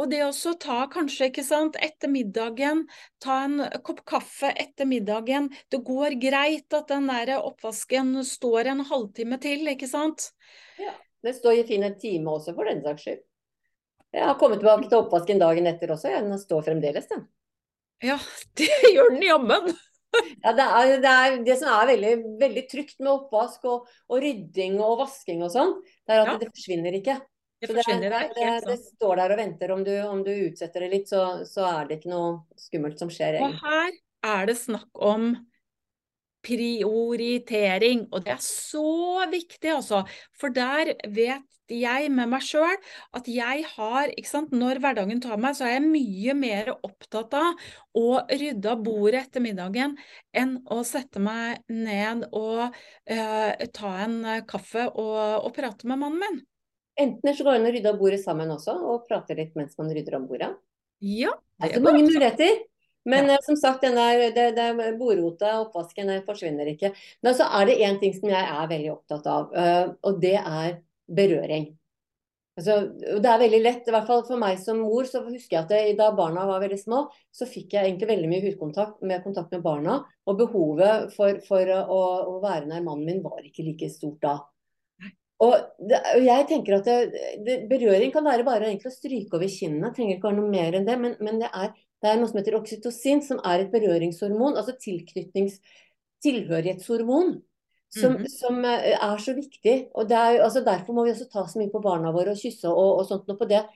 Og 0.00 0.08
det 0.08 0.20
å 0.24 0.52
ta 0.56 0.78
kanskje, 0.88 1.28
ikke 1.28 1.44
sant, 1.44 1.76
etter 1.76 2.08
middagen, 2.08 2.86
ta 3.20 3.42
en 3.44 3.60
kopp 3.84 4.00
kaffe 4.08 4.48
etter 4.56 4.88
middagen. 4.88 5.50
Det 5.68 5.82
går 5.84 6.16
greit 6.22 6.72
at 6.72 6.88
den 6.88 7.10
der 7.10 7.36
oppvasken 7.36 8.14
står 8.24 8.72
en 8.72 8.86
halvtime 8.88 9.36
til, 9.42 9.68
ikke 9.74 9.90
sant? 9.90 10.30
Ja, 10.80 10.94
det 11.26 11.36
står 11.36 11.60
i 11.60 11.66
fin 11.68 11.84
en 11.84 11.98
time 12.00 12.32
også, 12.32 12.56
for 12.56 12.70
den 12.70 12.80
saks 12.86 13.04
skyld. 13.04 13.26
Jeg 14.10 14.26
har 14.26 14.38
kommet 14.40 14.58
tilbake 14.58 14.88
til 14.88 15.04
oppvasken 15.04 15.38
dagen 15.40 15.68
etter 15.70 15.92
også, 15.94 16.10
den 16.10 16.40
står 16.40 16.66
fremdeles, 16.66 17.06
den. 17.10 17.24
Ja, 18.02 18.18
det 18.58 18.70
gjør 18.90 19.14
den 19.14 19.26
jammen. 19.28 19.72
ja, 20.42 20.52
det, 20.56 20.64
er, 20.66 20.94
det, 21.02 21.10
er, 21.10 21.36
det, 21.46 21.56
som 21.60 21.70
er 21.70 21.92
veldig, 21.92 22.14
veldig 22.40 22.64
trygt 22.70 22.96
med 22.98 23.12
oppvask 23.12 23.66
og, 23.70 23.90
og 24.10 24.22
rydding 24.24 24.80
og 24.82 24.96
vasking 25.04 25.44
og 25.46 25.52
sånn, 25.54 25.76
det 26.02 26.16
er 26.16 26.24
at 26.24 26.32
ja. 26.32 26.38
det 26.42 26.50
forsvinner 26.50 26.96
ikke. 26.98 27.20
Det 27.60 27.68
forsvinner. 27.68 28.14
Det, 28.32 28.50
det, 28.64 28.76
står 28.96 29.20
der 29.20 29.34
og 29.34 29.38
venter. 29.42 29.72
Om 29.74 29.82
du, 29.84 29.92
om 30.08 30.22
du 30.24 30.30
utsetter 30.32 30.86
det 30.86 30.90
litt, 30.94 31.10
så, 31.10 31.44
så, 31.44 31.66
er 31.68 31.88
det 31.90 31.98
ikke 32.00 32.12
noe 32.14 32.30
skummelt 32.58 33.02
som 33.02 33.10
skjer. 33.12 33.36
Egentlig. 33.36 33.60
Og 33.60 33.66
her 33.68 34.38
er 34.40 34.48
det 34.48 34.56
snakk 34.56 35.02
om 35.04 35.34
prioritering, 36.44 38.06
og 38.10 38.24
det 38.26 38.34
er 38.36 38.42
så 38.44 39.26
viktig, 39.30 39.70
altså. 39.74 40.04
For 40.38 40.52
der 40.54 40.94
vet 41.08 41.46
jeg 41.70 42.10
med 42.10 42.30
meg 42.32 42.42
sjøl 42.42 42.74
at 43.16 43.28
jeg 43.30 43.64
har, 43.76 44.10
ikke 44.10 44.30
sant, 44.30 44.54
når 44.56 44.80
hverdagen 44.82 45.22
tar 45.22 45.38
meg, 45.40 45.54
så 45.56 45.68
er 45.68 45.76
jeg 45.76 45.86
mye 45.86 46.36
mer 46.38 46.72
opptatt 46.74 47.36
av 47.38 47.66
å 47.96 48.06
rydde 48.26 48.72
av 48.72 48.82
bordet 48.84 49.24
etter 49.26 49.44
middagen 49.44 49.96
enn 50.34 50.56
å 50.70 50.80
sette 50.86 51.22
meg 51.22 51.62
ned 51.70 52.26
og 52.30 52.70
uh, 52.70 53.68
ta 53.76 53.92
en 54.06 54.18
kaffe 54.50 54.88
og, 54.90 55.20
og 55.46 55.52
prate 55.56 55.86
med 55.90 56.02
mannen 56.02 56.24
min. 56.24 56.40
Enten 57.00 57.36
så 57.36 57.46
går 57.46 57.54
det 57.54 57.60
an 57.60 57.70
å 57.70 57.76
rydde 57.76 57.92
av 57.94 58.00
bordet 58.00 58.20
sammen 58.24 58.50
også, 58.52 58.74
og 58.74 59.06
prate 59.08 59.36
litt 59.38 59.54
mens 59.56 59.78
man 59.78 59.92
rydder 59.94 60.18
om 60.18 60.26
bordet. 60.28 60.50
Ja, 61.00 61.32
det 61.62 61.70
er 61.70 61.78
så 61.78 61.86
mange 61.86 62.04
muligheter. 62.04 62.58
Men 63.08 63.30
ja. 63.30 63.38
uh, 63.38 63.44
som 63.46 63.56
sagt, 63.56 63.84
den 63.86 63.96
der, 63.96 64.26
det, 64.36 64.46
det 64.58 64.92
bordrota, 65.00 65.56
oppvasken, 65.64 66.12
forsvinner 66.26 66.68
ikke. 66.74 66.92
Men 67.24 67.36
så 67.38 67.48
er 67.60 67.70
det 67.70 67.80
én 67.86 68.00
ting 68.02 68.14
som 68.16 68.28
jeg 68.32 68.40
er 68.44 68.72
veldig 68.72 68.94
opptatt 68.98 69.28
av, 69.30 69.52
uh, 69.56 69.92
og 70.04 70.20
det 70.22 70.36
er 70.40 70.80
berøring. 71.10 71.70
Altså, 72.60 72.74
det 73.22 73.28
er 73.30 73.40
veldig 73.40 73.58
lett, 73.62 73.86
i 73.88 73.92
hvert 73.94 74.08
fall 74.08 74.22
for 74.26 74.40
meg 74.40 74.58
som 74.60 74.82
mor, 74.82 75.06
så 75.08 75.22
husker 75.24 75.56
jeg 75.56 75.62
at 75.62 75.70
det, 75.70 75.80
da 75.96 76.10
barna 76.12 76.42
var 76.48 76.60
veldig 76.60 76.76
små, 76.76 77.04
så 77.32 77.46
fikk 77.48 77.72
jeg 77.72 77.86
egentlig 77.86 78.10
veldig 78.10 78.28
mye 78.28 78.44
hudkontakt 78.44 79.04
med 79.06 79.22
kontakt 79.24 79.54
med 79.54 79.62
barna. 79.64 80.00
Og 80.28 80.36
behovet 80.42 81.14
for, 81.14 81.38
for 81.46 81.72
å, 81.78 82.00
å, 82.34 82.34
være 82.42 82.68
nær 82.68 82.84
mannen 82.84 83.06
min 83.06 83.22
var 83.24 83.40
ikke 83.46 83.64
like 83.64 83.88
stort 83.92 84.20
da. 84.26 84.34
Og, 85.40 85.54
det, 85.78 86.02
og, 86.18 86.20
jeg 86.26 86.46
tenker 86.50 86.76
at 86.76 86.88
det, 86.90 87.22
det, 87.46 87.54
Berøring 87.70 88.12
kan 88.12 88.26
være 88.28 88.44
bare 88.44 88.74
å 88.76 88.92
stryke 88.92 89.38
over 89.38 89.48
kinnene. 89.48 89.94
Trenger 89.96 90.18
ikke 90.18 90.28
være 90.28 90.40
noe 90.42 90.52
mer 90.52 90.76
enn 90.76 90.88
det. 90.90 90.98
Men, 91.00 91.16
men 91.24 91.40
det, 91.40 91.48
er, 91.48 91.72
det, 92.00 92.08
er, 92.08 92.16
noe 92.20 92.30
som 92.30 92.40
heter 92.40 92.56
oksytocin, 92.56 93.22
som 93.24 93.40
er 93.44 93.64
et 93.64 93.72
berøringshormon. 93.72 94.56
Altså 94.56 94.76
tilknytnings 94.80 95.60
tilhørighetshormon. 96.24 97.38
Som, 97.90 98.12
mm 98.12 98.22
-hmm. 98.22 98.28
som, 98.28 98.64
eh, 98.64 98.94
er 99.02 99.18
så 99.18 99.34
viktig. 99.34 99.88
og 99.94 100.10
er, 100.10 100.40
altså 100.40 100.60
Derfor 100.64 100.92
må 100.92 101.04
vi 101.04 101.10
også 101.10 101.28
ta 101.32 101.46
så 101.46 101.58
mye 101.58 101.70
på 101.70 101.82
barna 101.82 102.12
våre 102.12 102.30
og 102.30 102.38
kysse 102.38 102.68
og, 102.68 102.98
og 102.98 103.06
sånt 103.06 103.26
på 103.26 103.48
det 103.48 103.66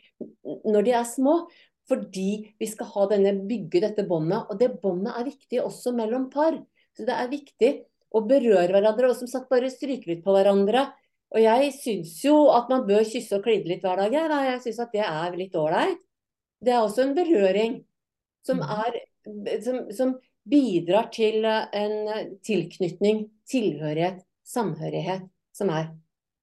når 0.65 0.83
de 0.85 0.91
er 0.91 1.05
små. 1.05 1.49
Fordi 1.89 2.55
vi 2.59 2.67
skal 2.67 2.87
ha 2.87 3.07
denne, 3.07 3.47
bygge 3.49 3.81
dette 3.81 4.07
båndet. 4.09 4.47
Og 4.51 4.59
det 4.59 4.81
båndet 4.81 5.13
er 5.19 5.25
viktig 5.25 5.61
også 5.61 5.93
mellom 5.93 6.31
par. 6.31 6.63
Så 6.97 7.05
det 7.05 7.15
er 7.15 7.29
viktig 7.29 7.85
å 8.15 8.21
berøre 8.21 8.73
hverandre 8.73 9.11
og 9.11 9.17
som 9.17 9.27
sagt 9.27 9.51
bare 9.51 9.71
stryke 9.71 10.07
litt 10.07 10.25
på 10.25 10.33
hverandre. 10.33 10.93
Og 11.35 11.43
jeg 11.43 11.73
syns 11.73 12.25
jo 12.25 12.51
at 12.55 12.71
man 12.71 12.87
bør 12.87 13.03
kysse 13.05 13.37
og 13.37 13.43
kline 13.43 13.67
litt 13.67 13.83
hver 13.83 13.97
dag. 13.97 14.13
Jeg, 14.13 14.31
jeg 14.31 14.61
syns 14.63 14.79
at 14.79 14.93
det 14.93 15.03
er 15.03 15.37
litt 15.37 15.55
ålreit. 15.55 15.99
Det 16.65 16.73
er 16.73 16.81
også 16.81 17.03
en 17.03 17.17
berøring 17.17 17.85
som, 18.47 18.61
mm. 18.61 18.71
er, 18.85 19.59
som, 19.65 19.83
som 19.95 20.15
bidrar 20.49 21.11
til 21.15 21.45
en 21.45 21.95
tilknytning, 22.45 23.27
tilhørighet, 23.49 24.25
samhørighet, 24.45 25.29
som 25.57 25.73
er. 25.73 25.93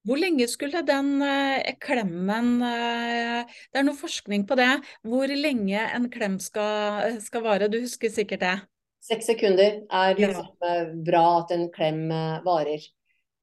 Hvor 0.02 0.18
lenge 0.18 0.48
skulle 0.50 0.80
den 0.82 1.22
eh, 1.22 1.76
klemmen 1.78 2.56
eh, 2.66 3.44
Det 3.70 3.78
er 3.78 3.84
noe 3.86 3.94
forskning 3.94 4.48
på 4.50 4.56
det. 4.58 4.72
Hvor 5.06 5.30
lenge 5.30 5.84
en 5.94 6.08
klem 6.10 6.40
skal, 6.42 7.20
skal 7.22 7.44
vare? 7.44 7.68
Du 7.70 7.78
husker 7.78 8.10
sikkert 8.10 8.42
det? 8.42 8.56
Seks 9.02 9.30
sekunder 9.30 9.78
er 9.86 10.18
liksom 10.18 10.48
ja. 10.58 10.72
Eh, 10.72 10.90
bra 11.06 11.22
at 11.44 11.54
en 11.54 11.68
klem 11.74 12.08
varer. 12.42 12.82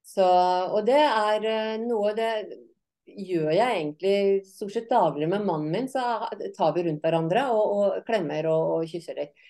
Så, 0.10 0.26
og 0.74 0.86
det 0.88 1.00
er 1.00 1.46
eh, 1.46 1.76
noe 1.84 2.16
det 2.18 2.32
gjør 3.18 3.50
jeg 3.54 3.78
egentlig 3.78 4.18
stort 4.48 4.76
sett 4.76 4.92
daglig 4.92 5.30
med 5.32 5.48
mannen 5.48 5.72
min. 5.74 5.88
Så 5.92 6.04
tar 6.58 6.76
vi 6.76 6.86
rundt 6.88 7.06
hverandre 7.06 7.48
og, 7.56 7.64
og 7.78 8.04
klemmer 8.08 8.50
og, 8.52 8.76
og, 8.76 8.86
kysser 8.92 9.20
litt. 9.20 9.48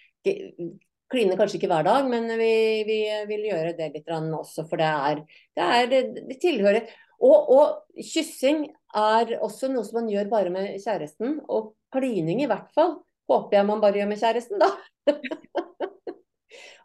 Kliner 1.09 1.39
kanskje 1.39 1.57
ikke 1.57 1.71
hver 1.71 1.87
dag, 1.87 2.07
men 2.09 2.29
vi, 2.37 2.53
vi 2.85 2.99
vil 3.29 3.45
gjøre 3.49 3.75
det 3.77 3.91
litt 3.95 4.09
også. 4.13 4.67
For 4.69 4.81
det 4.81 4.89
er, 4.89 5.23
det, 5.57 5.69
er, 5.79 6.09
det 6.29 6.41
tilhører 6.41 6.83
og, 7.19 7.49
og, 7.51 7.99
kyssing 7.99 8.63
er 8.95 9.35
også 9.43 9.67
noe 9.71 9.83
som 9.83 9.99
man 9.99 10.09
gjør 10.11 10.29
bare 10.31 10.53
med 10.53 10.77
kjæresten. 10.79 11.39
Og 11.51 11.73
klining 11.93 12.43
i 12.43 12.49
hvert 12.49 12.69
fall. 12.75 12.99
Håper 13.29 13.59
jeg 13.59 13.67
man 13.67 13.81
bare 13.83 13.99
gjør 13.99 14.09
med 14.09 14.21
kjæresten, 14.21 14.61
da. 14.61 14.69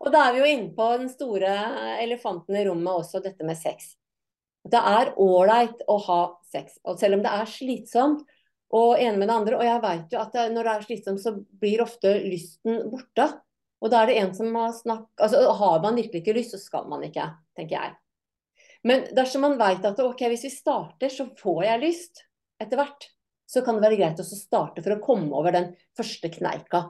Og 0.04 0.10
da 0.12 0.26
er 0.26 0.34
vi 0.34 0.40
jo 0.42 0.48
inne 0.50 0.72
på 0.76 0.86
den 1.00 1.08
store 1.08 1.52
elefanten 2.02 2.58
i 2.58 2.64
rommet 2.66 3.00
også, 3.00 3.22
dette 3.24 3.46
med 3.46 3.56
sex. 3.56 3.94
Det 4.64 4.80
er 4.80 5.12
ålreit 5.20 5.82
å 5.90 5.98
ha 6.06 6.20
sex. 6.48 6.78
Og 6.88 6.96
selv 7.00 7.18
om 7.18 7.24
det 7.24 7.32
er 7.32 7.50
slitsomt 7.50 8.22
og 8.74 8.98
ene 8.98 9.18
med 9.20 9.28
det 9.28 9.34
andre, 9.36 9.58
og 9.58 9.66
jeg 9.66 9.82
vet 9.84 10.14
jo 10.14 10.20
at 10.22 10.32
det, 10.34 10.44
når 10.54 10.66
det 10.66 10.72
er 10.72 10.86
slitsomt, 10.88 11.22
så 11.22 11.34
blir 11.36 11.84
ofte 11.84 12.14
lysten 12.24 12.80
borte. 12.90 13.28
Og 13.84 13.92
da 13.92 14.00
er 14.00 14.10
det 14.10 14.16
en 14.22 14.32
som 14.34 14.54
har 14.56 14.72
snakket 14.72 15.26
Altså 15.26 15.42
har 15.60 15.82
man 15.84 15.98
virkelig 16.00 16.22
ikke 16.22 16.36
lyst, 16.38 16.54
så 16.56 16.62
skal 16.62 16.88
man 16.88 17.04
ikke, 17.04 17.28
tenker 17.58 17.76
jeg. 17.76 17.94
Men 18.84 19.06
dersom 19.16 19.44
man 19.44 19.58
vet 19.60 19.84
at 19.88 20.00
ok, 20.00 20.26
hvis 20.32 20.46
vi 20.48 20.52
starter, 20.52 21.12
så 21.12 21.28
får 21.38 21.60
jeg 21.68 21.82
lyst 21.84 22.24
etter 22.60 22.80
hvert, 22.80 23.08
så 23.48 23.62
kan 23.64 23.76
det 23.76 23.84
være 23.84 23.98
greit 24.00 24.20
å 24.20 24.26
starte 24.26 24.82
for 24.84 24.96
å 24.96 25.02
komme 25.04 25.32
over 25.36 25.54
den 25.54 25.70
første 25.96 26.30
kneika. 26.32 26.86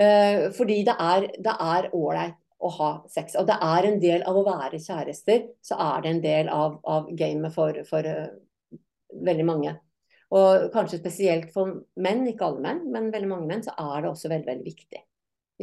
Eh, 0.00 0.48
fordi 0.56 0.80
det 0.88 0.96
er 0.96 1.88
ålreit 1.92 2.38
å 2.62 2.70
ha 2.76 2.90
sex. 3.10 3.36
Og 3.40 3.46
det 3.48 3.56
er 3.66 3.88
en 3.88 3.98
del 4.02 4.24
av 4.28 4.38
å 4.38 4.44
være 4.46 4.80
kjærester, 4.82 5.48
så 5.64 5.78
er 5.82 6.04
det 6.04 6.12
en 6.12 6.22
del 6.24 6.52
av, 6.52 6.78
av 6.88 7.08
gamet 7.18 7.54
for, 7.54 7.80
for 7.88 8.06
uh, 8.06 8.28
veldig 9.30 9.48
mange. 9.48 9.74
Og 10.32 10.68
kanskje 10.72 11.00
spesielt 11.02 11.50
for 11.52 11.82
menn, 12.00 12.24
ikke 12.30 12.46
alle 12.48 12.64
menn, 12.64 12.86
men 12.94 13.10
veldig 13.12 13.32
mange 13.34 13.50
menn, 13.50 13.64
så 13.66 13.74
er 13.76 14.04
det 14.04 14.12
også 14.12 14.32
veldig, 14.32 14.48
veldig 14.48 14.70
viktig. 14.70 15.02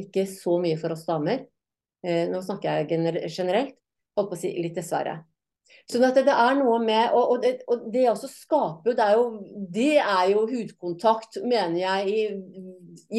Ikke 0.03 0.27
så 0.29 0.59
mye 0.61 0.77
for 0.81 0.95
oss 0.95 1.07
damer. 1.09 1.47
Uh, 2.05 2.27
nå 2.31 2.43
snakker 2.45 2.83
jeg 2.83 3.31
generelt, 3.33 3.75
holdt 4.17 4.31
på 4.31 4.39
å 4.39 4.43
si 4.43 4.53
litt 4.59 4.77
dessverre. 4.77 5.21
Sånn 5.89 6.05
at 6.05 6.17
det 6.17 6.33
er 6.33 6.57
noe 6.57 6.77
med 6.83 7.15
Og, 7.17 7.33
og, 7.33 7.41
det, 7.43 7.51
og 7.69 7.87
det, 7.93 8.05
også 8.11 8.29
skaper 8.29 8.95
det 8.97 9.05
er, 9.05 9.17
jo, 9.17 9.65
det 9.73 9.95
er 10.01 10.31
jo 10.33 10.45
hudkontakt, 10.49 11.39
mener 11.43 11.79
jeg, 11.81 12.13
i, 12.13 12.69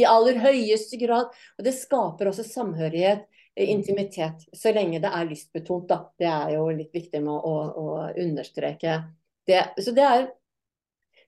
i, 0.00 0.04
aller 0.06 0.38
høyeste 0.42 0.98
grad. 1.00 1.30
Og 1.58 1.66
det 1.66 1.76
skaper 1.78 2.30
også 2.30 2.46
samhørighet, 2.46 3.26
intimitet. 3.68 4.46
Så 4.56 4.72
lenge 4.72 5.00
det 5.02 5.10
er 5.12 5.28
lystbetont, 5.28 5.88
da. 5.90 6.02
Det 6.18 6.28
er 6.30 6.54
jo 6.56 6.68
litt 6.74 6.94
viktig 6.94 7.22
med 7.24 7.32
å, 7.34 7.54
å 7.76 7.86
understreke 8.20 9.00
det. 9.48 9.62
Så 9.82 9.94
det 9.96 10.06
er 10.06 10.28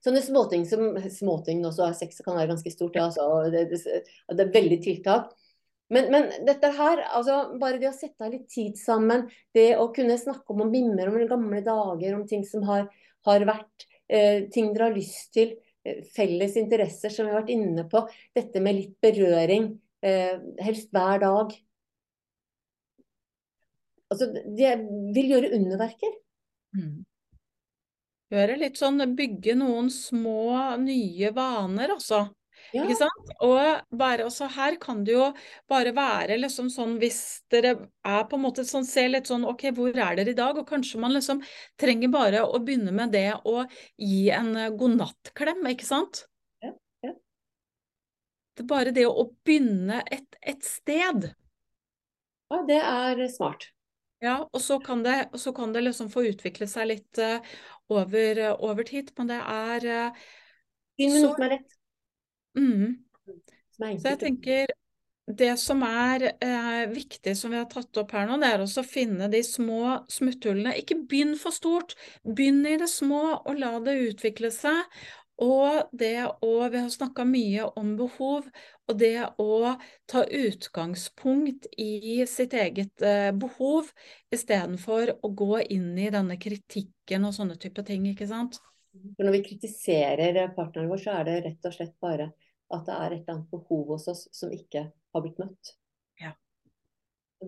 sånne 0.03 0.23
småting 0.23 0.65
som 0.67 0.97
Småting 1.11 1.63
også, 1.67 1.91
sex 1.97 2.21
kan 2.25 2.37
være 2.37 2.51
ganske 2.53 2.73
stort, 2.73 2.97
ja, 2.99 3.07
altså, 3.07 3.51
det, 3.53 3.67
det, 3.71 4.03
det 4.33 4.45
er 4.45 4.53
veldig 4.57 4.79
tiltak. 4.83 5.31
Men, 5.93 6.09
men, 6.11 6.29
dette 6.47 6.71
her, 6.73 7.03
altså 7.13 7.57
bare 7.61 7.77
det 7.81 7.89
å 7.91 7.95
sette 7.95 8.25
av 8.25 8.31
litt 8.33 8.47
tid 8.51 8.77
sammen, 8.79 9.27
det 9.53 9.73
å 9.77 9.89
kunne 9.93 10.17
snakke 10.17 10.55
om 10.55 10.63
og 10.65 10.71
mimre 10.71 11.09
om 11.11 11.19
gamle 11.29 11.59
dager, 11.65 12.15
om 12.17 12.23
ting 12.29 12.45
som 12.47 12.63
har, 12.65 12.87
har 13.27 13.45
vært, 13.47 13.85
eh, 14.09 14.47
ting 14.53 14.71
dere 14.73 14.89
har 14.89 14.95
lyst 14.95 15.33
til, 15.35 15.53
eh, 15.85 16.01
felles 16.15 16.57
interesser 16.57 17.13
som 17.13 17.27
vi 17.27 17.33
har 17.33 17.43
vært 17.43 17.53
inne 17.53 17.85
på, 17.91 18.07
dette 18.35 18.63
med 18.63 18.79
litt 18.79 18.95
berøring, 19.03 19.73
eh, 20.01 20.39
helst 20.65 20.89
hver 20.95 21.21
dag. 21.21 21.53
Altså, 24.13 24.29
de 24.31 24.75
vil 25.15 25.33
gjøre 25.33 25.51
underverker. 25.57 26.13
Mm. 26.77 27.01
Gjøre 28.33 28.55
litt 28.57 28.79
sånn, 28.79 29.03
bygge 29.17 29.57
noen 29.59 29.91
små, 29.93 30.53
nye 30.81 31.33
vaner, 31.35 31.93
altså. 31.93 32.27
Ja. 32.71 32.83
Ikke 32.85 32.95
sant? 32.97 33.31
Og 33.45 33.97
bare 33.99 34.25
også 34.25 34.47
her 34.55 34.77
kan 34.81 35.03
det 35.05 35.13
jo 35.13 35.25
bare 35.69 35.91
være 35.93 36.39
liksom 36.39 36.69
sånn 36.73 36.95
hvis 37.01 37.19
dere 37.51 37.75
er 38.07 38.23
på 38.29 38.39
en 38.39 38.45
måte 38.45 38.65
sånn, 38.65 38.87
ser 38.87 39.11
litt 39.11 39.29
sånn 39.29 39.45
OK, 39.49 39.67
hvor 39.77 39.91
er 39.91 40.17
dere 40.17 40.33
i 40.33 40.37
dag? 40.37 40.57
Og 40.57 40.69
kanskje 40.69 41.01
man 41.01 41.13
liksom 41.13 41.43
trenger 41.81 42.13
bare 42.13 42.45
å 42.45 42.61
begynne 42.63 42.93
med 42.95 43.13
det 43.13 43.27
å 43.43 43.65
gi 43.99 44.23
en 44.33 44.53
eh, 44.57 44.71
godnattklem, 44.73 45.61
ikke 45.73 45.89
sant? 45.89 46.23
Ja. 46.63 46.73
Ja. 47.05 47.13
Det 48.57 48.67
bare 48.69 48.95
det 48.95 49.05
å 49.09 49.27
begynne 49.45 50.01
et, 50.07 50.39
et 50.41 50.65
sted. 50.65 51.29
Ja, 52.53 52.63
det 52.69 52.81
er 52.81 53.27
smart. 53.33 53.69
Ja, 54.23 54.37
og 54.47 54.61
så 54.63 54.79
kan 54.79 55.03
det, 55.03 55.17
så 55.39 55.51
kan 55.55 55.73
det 55.75 55.83
liksom 55.83 56.09
få 56.13 56.25
utvikle 56.29 56.67
seg 56.71 56.87
litt 56.93 57.19
uh, 57.19 57.43
over, 57.91 58.39
uh, 58.39 58.53
over, 58.63 58.87
tid, 58.87 59.11
men 59.19 59.33
det 59.33 59.39
er 59.41 59.87
uh, 59.89 60.23
Begynn 60.95 61.15
med 61.15 61.25
noe 61.25 61.33
som 61.33 61.43
er 61.43 61.53
lett. 61.57 61.75
Mm. 62.53 62.87
Så 63.73 64.13
jeg 64.13 64.19
tenker 64.21 64.73
det 65.23 65.53
som 65.61 65.79
er 65.87 66.25
eh, 66.43 66.83
viktig, 66.91 67.31
som 67.39 67.53
vi 67.53 67.59
har 67.61 67.69
tatt 67.71 67.95
opp 68.01 68.11
her 68.11 68.27
nå, 68.27 68.35
det 68.41 68.49
er 68.51 68.63
også 68.63 68.83
å 68.83 68.87
finne 68.87 69.29
de 69.31 69.39
små 69.47 70.01
smutthullene. 70.11 70.75
Ikke 70.81 70.97
begynn 70.99 71.37
for 71.39 71.55
stort. 71.55 71.95
Begynn 72.27 72.65
i 72.67 72.75
det 72.81 72.89
små 72.91 73.21
og 73.37 73.59
la 73.59 73.77
det 73.85 73.95
utvikle 74.09 74.51
seg. 74.51 74.83
Og 75.41 75.89
det 75.91 76.27
å 76.45 76.51
Vi 76.69 76.77
har 76.77 76.89
snakka 76.93 77.25
mye 77.25 77.65
om 77.79 77.95
behov, 77.97 78.45
og 78.87 78.97
det 78.99 79.25
å 79.41 79.73
ta 80.05 80.23
utgangspunkt 80.23 81.65
i 81.77 82.25
sitt 82.29 82.53
eget 82.53 83.01
eh, 83.01 83.31
behov 83.31 83.89
istedenfor 84.33 85.15
å 85.21 85.31
gå 85.33 85.63
inn 85.73 85.97
i 85.97 86.11
denne 86.13 86.37
kritikken 86.37 87.25
og 87.25 87.33
sånne 87.33 87.57
type 87.57 87.83
ting, 87.87 88.05
ikke 88.11 88.29
sant. 88.29 88.61
For 88.93 89.25
når 89.25 89.39
vi 89.39 89.45
kritiserer 89.49 90.53
partneren 90.55 90.91
vår, 90.91 91.01
så 91.01 91.17
er 91.17 91.29
det 91.29 91.37
rett 91.47 91.69
og 91.69 91.73
slett 91.73 91.95
bare 92.03 92.29
at 92.73 92.85
det 92.85 92.93
er 92.93 93.15
et 93.15 93.23
eller 93.23 93.35
annet 93.35 93.53
behov 93.53 93.95
hos 93.95 94.07
oss 94.11 94.27
som 94.33 94.53
ikke 94.53 94.87
har 94.93 95.25
blitt 95.25 95.41
møtt. 95.41 95.73
Ja. 96.21 96.33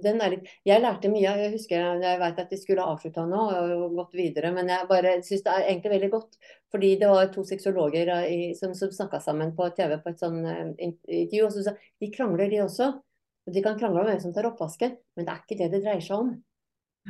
Litt, 0.03 0.49
jeg 0.67 0.81
lærte 0.83 1.09
mye. 1.11 1.33
Jeg 1.39 1.51
husker 1.53 2.01
jeg 2.03 2.19
vet 2.21 2.39
at 2.41 2.51
de 2.51 2.59
skulle 2.59 2.85
avslutta 2.85 3.25
nå 3.29 3.43
og 3.55 3.97
gått 3.99 4.15
videre, 4.17 4.51
men 4.55 4.69
jeg 4.71 4.89
bare 4.89 5.13
syns 5.25 5.45
det 5.45 5.53
er 5.53 5.67
egentlig 5.69 5.93
veldig 5.95 6.09
godt. 6.13 6.39
Fordi 6.73 6.91
det 7.01 7.11
var 7.11 7.29
to 7.33 7.43
sexologer 7.47 8.11
i, 8.27 8.39
som, 8.59 8.73
som 8.77 8.91
snakka 8.91 9.21
sammen 9.23 9.53
på 9.57 9.69
TV 9.77 9.95
på 10.01 10.11
et 10.11 10.23
sånn 10.23 10.41
uh, 10.45 10.73
intervju. 10.77 11.45
og 11.45 11.53
så 11.55 11.67
sa 11.67 11.75
De 12.01 12.11
krangler, 12.13 12.49
de 12.51 12.63
også. 12.65 12.89
Og 13.45 13.55
De 13.55 13.63
kan 13.63 13.79
krangle 13.79 14.01
om 14.01 14.09
hvem 14.09 14.19
som 14.23 14.33
tar 14.35 14.49
oppvasken, 14.49 14.97
men 15.15 15.27
det 15.27 15.33
er 15.33 15.45
ikke 15.45 15.59
det 15.61 15.71
det 15.75 15.83
dreier 15.85 16.03
seg 16.03 16.17
om. 16.17 16.33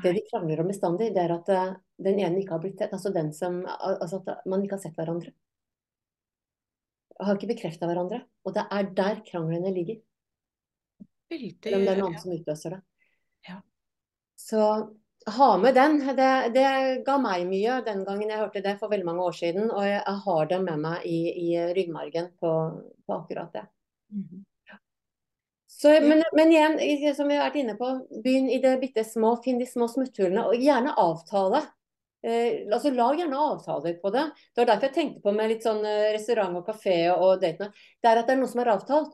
Det 0.04 0.12
de 0.12 0.26
krangler 0.28 0.60
om 0.60 0.70
bestandig, 0.70 1.14
det 1.16 1.24
er 1.24 1.34
at 1.38 1.50
uh, 1.56 1.74
den 2.04 2.20
ene 2.20 2.44
ikke 2.44 2.58
har 2.58 2.64
blitt 2.64 2.78
tett. 2.82 2.94
Altså 2.94 3.14
den 3.16 3.34
som 3.34 3.64
Altså 3.66 4.22
at 4.22 4.46
man 4.46 4.66
ikke 4.66 4.78
har 4.78 4.86
sett 4.86 5.00
hverandre 5.00 5.34
har 7.24 7.38
ikke 7.38 7.54
bekrefta 7.54 7.88
hverandre. 7.90 8.22
Og 8.46 8.56
det 8.56 8.66
er 8.72 8.90
der 8.98 9.22
kranglene 9.28 9.72
ligger. 9.74 10.02
Veldig, 11.36 11.74
Om 11.76 11.88
det 11.88 11.94
er 11.94 12.02
noen 12.02 12.16
ja. 12.16 12.22
som 12.22 12.36
utløser 12.36 12.76
det. 12.76 12.82
Ja. 13.50 13.60
Så 14.40 14.62
ha 15.38 15.52
med 15.58 15.76
den. 15.76 16.00
Det, 16.16 16.32
det, 16.56 16.66
ga 17.06 17.18
meg 17.22 17.46
mye 17.50 17.80
den 17.86 18.04
gangen 18.08 18.32
jeg 18.32 18.42
hørte 18.42 18.64
det 18.66 18.76
for 18.80 18.94
veldig 18.94 19.08
mange 19.08 19.30
år 19.30 19.38
siden. 19.38 19.70
Og 19.70 19.86
jeg, 19.86 20.02
jeg 20.02 20.26
har 20.26 20.52
det 20.52 20.60
med 20.66 20.84
meg 20.88 21.08
i, 21.10 21.22
i 21.46 21.48
ryggmargen 21.78 22.34
på, 22.40 22.52
på, 23.06 23.22
akkurat 23.22 23.54
det. 23.54 23.66
Mm 24.14 24.28
-hmm. 24.28 24.44
Så, 25.76 25.90
men, 26.02 26.24
men, 26.34 26.52
igjen, 26.52 27.16
som 27.16 27.28
vi 27.28 27.36
har 27.36 27.50
vært 27.50 27.58
inne 27.60 27.74
på, 27.76 27.88
begynn 28.24 28.48
i 28.50 28.62
det 28.64 28.78
bitte 28.80 29.04
små. 29.04 29.36
Finn 29.44 29.60
de 29.60 29.66
små 29.68 29.90
smutthullene, 29.92 30.46
og 30.48 30.56
gjerne 30.56 30.94
avtale. 30.96 31.62
Eh, 32.24 32.64
altså 32.74 32.90
Lag 32.96 33.20
gjerne 33.20 33.38
avtaler 33.38 33.98
på 34.02 34.10
det. 34.10 34.24
Det 34.54 34.62
var 34.62 34.70
derfor 34.70 34.88
jeg 34.88 34.96
tenkte 34.96 35.22
på 35.22 35.34
med 35.36 35.52
litt 35.52 35.68
sånn 35.68 35.84
eh, 35.86 36.14
restaurant 36.16 36.58
og 36.58 36.66
kafé 36.66 36.96
og 37.12 37.42
date 37.42 37.68
Det 38.02 38.10
er 38.10 38.22
at 38.22 38.26
det 38.26 38.34
er 38.34 38.40
noe 38.40 38.50
som 38.50 38.64
er 38.64 38.72
avtalt. 38.72 39.12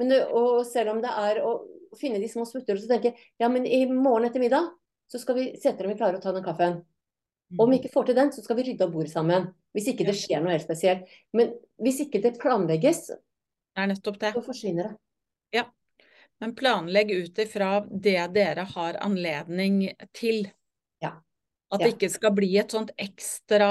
Men 0.00 0.14
og 0.32 0.62
selv 0.66 0.94
om 0.94 1.02
det 1.02 1.10
er 1.22 1.42
å 1.44 1.56
finne 1.98 2.20
de 2.22 2.30
små 2.30 2.46
smutthullene, 2.48 2.84
så 2.84 2.94
tenker 2.94 3.12
jeg 3.12 3.32
ja, 3.42 3.50
men 3.52 3.66
i 3.68 3.84
morgen 3.90 4.28
etter 4.28 4.40
middag 4.40 4.70
så 5.12 5.20
skal 5.20 5.36
vi 5.36 5.50
se 5.60 5.72
etter 5.72 5.84
om 5.84 5.92
vi 5.92 5.98
klarer 5.98 6.16
å 6.16 6.24
ta 6.24 6.32
den 6.32 6.44
kaffen. 6.44 6.80
Og 7.58 7.66
om 7.66 7.72
vi 7.72 7.82
ikke 7.82 7.92
får 7.92 8.08
til 8.08 8.16
den, 8.16 8.30
så 8.32 8.40
skal 8.44 8.56
vi 8.56 8.64
rydde 8.70 8.86
av 8.86 8.94
bordet 8.94 9.12
sammen. 9.12 9.50
Hvis 9.76 9.90
ikke 9.92 10.06
det 10.08 10.16
skjer 10.16 10.40
noe 10.40 10.54
helt 10.54 10.64
spesielt. 10.64 11.10
Men 11.36 11.52
hvis 11.84 12.00
ikke 12.06 12.22
det 12.24 12.38
planlegges, 12.40 13.10
det 13.12 13.82
er 13.84 13.90
nettopp 13.90 14.18
det. 14.20 14.32
så 14.36 14.44
forsvinner 14.44 14.88
det. 14.88 14.94
Ja. 15.58 15.66
Men 16.40 16.54
planlegg 16.56 17.12
ut 17.12 17.38
ifra 17.44 17.74
det 17.86 18.18
dere 18.34 18.64
har 18.72 18.98
anledning 19.04 19.84
til. 20.16 20.46
Ja. 21.04 21.14
At 21.72 21.84
det 21.84 21.94
ikke 21.94 22.10
skal 22.12 22.34
bli 22.36 22.50
et 22.60 22.72
sånt 22.72 22.92
ekstra 23.00 23.68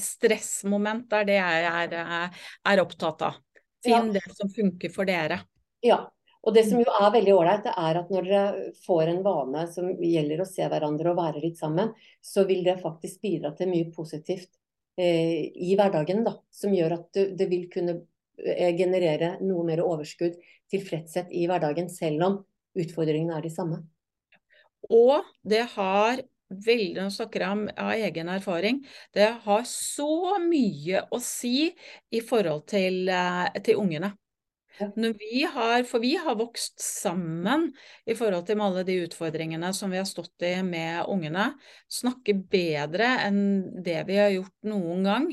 stressmoment. 0.00 1.08
der 1.10 1.24
er 1.24 1.28
det 1.28 1.38
jeg 1.40 1.72
er, 1.72 1.96
eh, 1.98 2.46
er 2.72 2.84
opptatt 2.84 3.24
av. 3.24 3.40
Finn 3.84 4.12
ja. 4.12 4.20
det 4.20 4.36
som 4.36 4.50
funker 4.50 4.92
for 4.94 5.08
dere. 5.08 5.42
Ja. 5.84 6.06
Og 6.46 6.54
det 6.54 6.64
som 6.68 6.78
jo 6.80 6.86
er 6.88 7.10
veldig 7.12 7.34
ålreit, 7.34 7.66
er 7.68 7.98
at 7.98 8.10
når 8.14 8.28
dere 8.28 8.68
får 8.84 9.10
en 9.10 9.24
vane 9.24 9.64
som 9.72 9.88
gjelder 9.90 10.40
å 10.40 10.46
se 10.48 10.64
hverandre 10.70 11.10
og 11.10 11.18
være 11.18 11.42
litt 11.42 11.58
sammen, 11.58 11.90
så 12.24 12.46
vil 12.48 12.62
det 12.64 12.78
faktisk 12.80 13.20
bidra 13.26 13.50
til 13.58 13.68
mye 13.72 13.90
positivt 13.92 14.48
eh, 14.96 15.50
i 15.50 15.74
hverdagen. 15.76 16.22
da, 16.24 16.38
Som 16.54 16.76
gjør 16.76 16.94
at 17.00 17.10
det, 17.18 17.26
det 17.40 17.50
vil 17.50 17.66
kunne 17.72 17.98
eh, 18.38 18.70
generere 18.78 19.34
noe 19.42 19.66
mer 19.66 19.82
overskudd, 19.84 20.38
tilfredshet 20.70 21.34
i 21.34 21.46
hverdagen, 21.50 21.90
selv 21.90 22.24
om 22.24 22.40
utfordringene 22.78 23.36
er 23.36 23.44
de 23.44 23.52
samme. 23.52 23.82
Og 24.88 25.26
det 25.42 25.64
har 25.74 26.22
veldig, 26.50 27.02
nå 27.02 27.10
snakker 27.14 27.44
jeg 27.44 27.56
om 27.56 27.66
av 27.74 27.92
egen 27.96 28.30
erfaring, 28.32 28.80
det 29.16 29.28
har 29.44 29.66
så 29.68 30.38
mye 30.42 31.04
å 31.12 31.20
si 31.22 31.68
i 32.10 32.22
forhold 32.24 32.66
til, 32.70 33.04
eh, 33.08 33.60
til 33.64 33.82
ungene. 33.82 34.14
Vi 34.94 35.42
har, 35.42 35.82
for 35.82 35.98
vi 35.98 36.12
har 36.16 36.36
vokst 36.38 36.78
sammen 36.80 37.72
i 38.06 38.14
forhold 38.14 38.46
til 38.46 38.60
alle 38.62 38.84
de 38.86 38.94
utfordringene 39.08 39.72
som 39.74 39.90
vi 39.90 39.98
har 39.98 40.06
stått 40.06 40.44
i 40.46 40.52
med 40.62 41.08
ungene. 41.10 41.48
Snakke 41.90 42.36
bedre 42.38 43.08
enn 43.24 43.40
det 43.82 44.04
vi 44.06 44.20
har 44.20 44.30
gjort 44.30 44.54
noen 44.70 45.02
gang. 45.08 45.26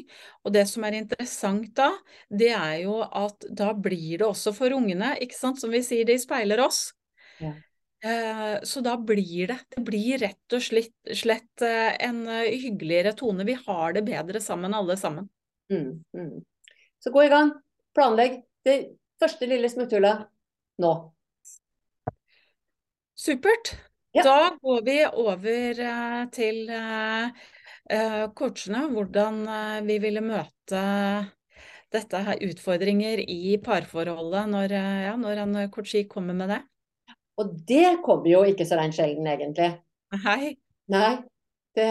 Og 0.43 0.55
det 0.55 0.65
som 0.71 0.87
er 0.87 0.97
interessant 0.97 1.75
da, 1.77 1.91
det 2.29 2.55
er 2.57 2.79
jo 2.87 3.03
at 3.05 3.45
da 3.53 3.69
blir 3.77 4.23
det 4.23 4.27
også 4.27 4.55
for 4.55 4.73
ungene, 4.73 5.13
ikke 5.21 5.37
sant, 5.37 5.61
som 5.61 5.69
vi 5.73 5.83
sier, 5.85 6.09
de 6.09 6.17
speiler 6.21 6.65
oss. 6.65 6.87
Ja. 7.37 7.53
Eh, 8.05 8.61
så 8.61 8.81
da 8.81 8.97
blir 8.97 9.47
det 9.47 9.57
Det 9.69 9.81
blir 9.81 10.17
rett 10.21 10.53
og 10.53 10.61
slett, 10.61 10.93
slett 11.17 11.61
eh, 11.65 11.95
en 12.05 12.27
eh, 12.29 12.53
hyggeligere 12.53 13.15
tone. 13.17 13.45
Vi 13.47 13.57
har 13.65 13.95
det 13.95 14.03
bedre 14.05 14.41
sammen, 14.41 14.73
alle 14.73 14.97
sammen. 14.97 15.29
Mm, 15.73 16.03
mm. 16.13 16.43
Så 16.99 17.09
gå 17.09 17.23
i 17.23 17.31
gang. 17.33 17.49
Planlegg 17.97 18.43
det 18.65 18.75
første 19.21 19.49
lille 19.49 19.69
smutthullet 19.71 20.27
nå. 20.83 20.93
Supert. 23.15 23.73
Ja. 24.13 24.23
Da 24.23 24.37
går 24.61 24.83
vi 24.85 24.99
over 25.05 25.79
til 26.31 26.69
coachene. 28.35 28.83
Hvordan 28.91 29.41
vi 29.87 29.97
ville 30.03 30.23
møte 30.23 30.83
dette 31.95 32.21
her 32.27 32.43
utfordringer 32.43 33.23
i 33.23 33.57
parforholdet 33.63 34.51
når, 34.51 34.75
ja, 35.07 35.15
når 35.19 35.43
en 35.45 35.57
coachie 35.73 36.07
kommer 36.11 36.37
med 36.37 36.53
det. 36.53 36.61
Og 37.41 37.55
det 37.67 37.97
kommer 38.05 38.29
jo 38.31 38.43
ikke 38.47 38.67
så 38.67 38.77
reint 38.79 38.95
sjelden, 38.95 39.27
egentlig. 39.27 39.73
Hei. 40.23 40.55
Nei. 40.91 41.15
Det 41.75 41.87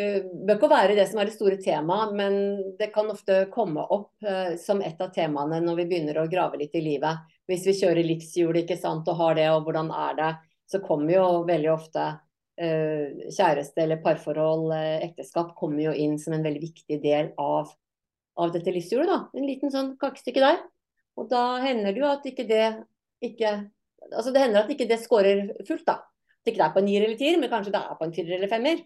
eh, 0.00 0.22
bør 0.24 0.56
ikke 0.56 0.70
være 0.72 0.96
det 0.96 1.04
som 1.10 1.20
er 1.20 1.28
det 1.28 1.34
store 1.34 1.58
temaet, 1.60 2.14
men 2.16 2.36
det 2.78 2.88
kan 2.94 3.10
ofte 3.12 3.42
komme 3.52 3.84
opp 3.84 4.14
uh, 4.24 4.54
som 4.60 4.80
et 4.84 5.00
av 5.02 5.10
temaene 5.12 5.60
når 5.60 5.82
vi 5.82 5.88
begynner 5.90 6.22
å 6.22 6.28
grave 6.32 6.60
litt 6.60 6.76
i 6.78 6.84
livet. 6.84 7.26
Hvis 7.48 7.66
vi 7.68 7.76
kjører 7.82 8.06
livshjul 8.06 8.62
ikke 8.62 8.78
sant, 8.80 9.08
og 9.12 9.20
har 9.20 9.36
det, 9.36 9.50
og 9.52 9.66
hvordan 9.66 9.92
er 9.92 10.16
det, 10.20 10.30
så 10.72 10.80
kommer 10.84 11.12
jo 11.12 11.26
veldig 11.48 11.72
ofte 11.74 12.06
uh, 12.16 13.28
kjæreste 13.28 13.84
eller 13.84 14.00
parforhold, 14.04 14.70
uh, 14.72 15.04
ekteskap, 15.04 15.52
kommer 15.58 15.90
jo 15.90 15.92
inn 15.92 16.16
som 16.22 16.38
en 16.38 16.48
veldig 16.48 16.64
viktig 16.64 17.02
del 17.04 17.34
av, 17.36 17.76
av 18.40 18.56
dette 18.56 18.72
livshjulet. 18.72 19.12
da. 19.12 19.20
En 19.36 19.48
liten 19.48 19.74
sånn 19.74 19.94
kakestykke 20.00 20.44
der. 20.48 20.64
Og 21.20 21.28
da 21.28 21.58
hender 21.60 21.92
det 21.92 22.00
jo 22.00 22.08
at 22.08 22.24
ikke 22.28 22.48
det 22.48 22.66
ikke 23.24 23.52
Altså 24.12 24.32
det 24.34 24.42
hender 24.42 24.64
at 24.64 24.72
ikke 24.72 24.88
det 24.88 25.00
scorer 25.02 25.48
fullt, 25.66 25.86
da. 25.88 26.00
At 26.42 26.50
ikke 26.50 26.60
det 26.60 26.68
er 26.68 26.74
på 26.74 26.82
en 26.82 26.88
nier 26.88 27.06
eller 27.06 27.18
tier, 27.18 27.38
men 27.40 27.52
kanskje 27.52 27.74
det 27.74 27.82
er 27.82 27.98
på 27.98 28.06
en 28.06 28.14
tier 28.14 28.34
eller 28.38 28.50
femmer. 28.50 28.82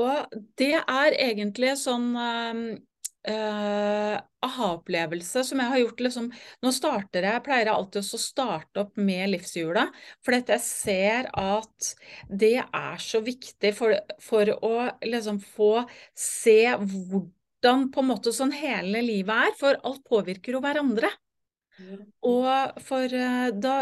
Og 0.00 0.36
det 0.60 0.74
er 0.80 1.16
egentlig 1.20 1.74
sånn 1.80 2.12
uh, 2.16 4.16
aha-opplevelse 4.42 5.44
som 5.46 5.60
jeg 5.60 5.72
har 5.72 5.80
gjort 5.82 6.00
liksom 6.06 6.30
Nå 6.64 6.72
starter 6.74 7.26
jeg, 7.28 7.42
pleier 7.44 7.68
jeg 7.68 7.74
alltid 7.74 8.02
å 8.02 8.20
starte 8.20 8.84
opp 8.86 9.00
med 9.00 9.34
livshjula, 9.34 9.86
for 10.24 10.38
jeg 10.38 10.64
ser 10.64 11.28
at 11.38 11.92
det 12.28 12.56
er 12.64 13.04
så 13.04 13.20
viktig 13.24 13.74
for, 13.76 13.96
for 14.22 14.54
å 14.58 14.74
liksom 15.04 15.42
få 15.44 15.74
se 16.18 16.62
hvordan 16.72 17.90
på 17.92 18.02
en 18.02 18.10
måte 18.10 18.32
sånn 18.34 18.54
hele 18.56 19.04
livet 19.04 19.50
er, 19.50 19.58
for 19.60 19.78
alt 19.84 20.02
påvirker 20.08 20.56
jo 20.56 20.64
hverandre. 20.64 21.12
Og 22.28 22.80
for 22.84 23.14
uh, 23.16 23.48
da, 23.54 23.76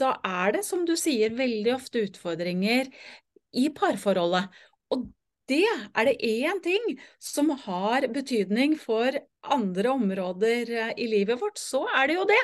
da 0.00 0.14
er 0.24 0.58
det, 0.58 0.64
som 0.66 0.84
du 0.86 0.94
sier, 0.98 1.34
veldig 1.36 1.74
ofte 1.74 2.04
utfordringer 2.06 2.90
i 3.56 3.68
parforholdet. 3.74 4.48
Og 4.94 5.08
det 5.48 5.64
er 5.68 6.08
det 6.08 6.16
én 6.24 6.62
ting 6.64 6.94
som 7.22 7.50
har 7.64 8.06
betydning 8.12 8.76
for 8.80 9.16
andre 9.48 9.90
områder 9.90 10.72
eh, 10.76 10.94
i 11.00 11.08
livet 11.08 11.40
vårt, 11.40 11.58
så 11.58 11.86
er 11.96 12.10
det 12.10 12.18
jo 12.18 12.26
det. 12.28 12.42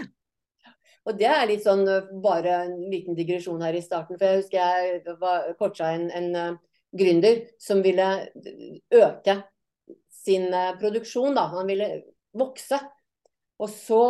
Og 1.05 1.18
det 1.20 1.28
er 1.28 1.48
litt 1.50 1.64
sånn 1.66 1.84
øh, 1.84 2.12
bare 2.24 2.62
en 2.64 2.78
liten 2.88 3.16
digresjon 3.16 3.62
her 3.64 3.76
i 3.76 3.84
starten. 3.84 4.16
For 4.16 4.24
jeg 4.24 4.44
husker 4.44 4.61
jeg 4.61 5.18
var 5.20 5.50
coacha 5.59 5.92
en, 5.98 6.09
en 6.16 6.30
uh, 6.32 6.61
gründer 6.96 7.42
som 7.61 7.82
ville 7.84 8.09
øke 8.88 9.36
sin 10.24 10.48
produksjon. 10.80 11.36
Da. 11.36 11.50
Han 11.52 11.68
ville 11.68 11.90
vokse. 12.32 12.80
Og 13.62 13.70
så 13.70 14.00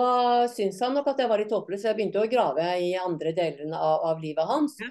syntes 0.53 0.80
han 0.80 0.95
nok 0.97 1.11
at 1.12 1.18
jeg 1.20 1.30
var 1.30 1.42
litt 1.42 1.53
håpløs, 1.53 1.82
så 1.82 1.90
jeg 1.90 1.99
begynte 1.99 2.22
å 2.22 2.30
grave 2.30 2.68
i 2.80 2.95
andre 2.97 3.34
deler 3.36 3.74
av, 3.76 4.07
av 4.12 4.22
livet 4.22 4.49
hans. 4.49 4.78
Ja. 4.80 4.88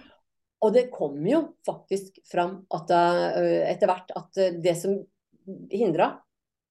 Og 0.63 0.75
det 0.75 0.85
kom 0.93 1.17
jo 1.27 1.41
faktisk 1.65 2.21
fram 2.29 2.61
at 2.71 2.93
uh, 2.93 3.63
etter 3.67 3.89
hvert 3.89 4.13
at 4.15 4.43
det 4.63 4.75
som 4.79 5.01
hindra, 5.73 6.13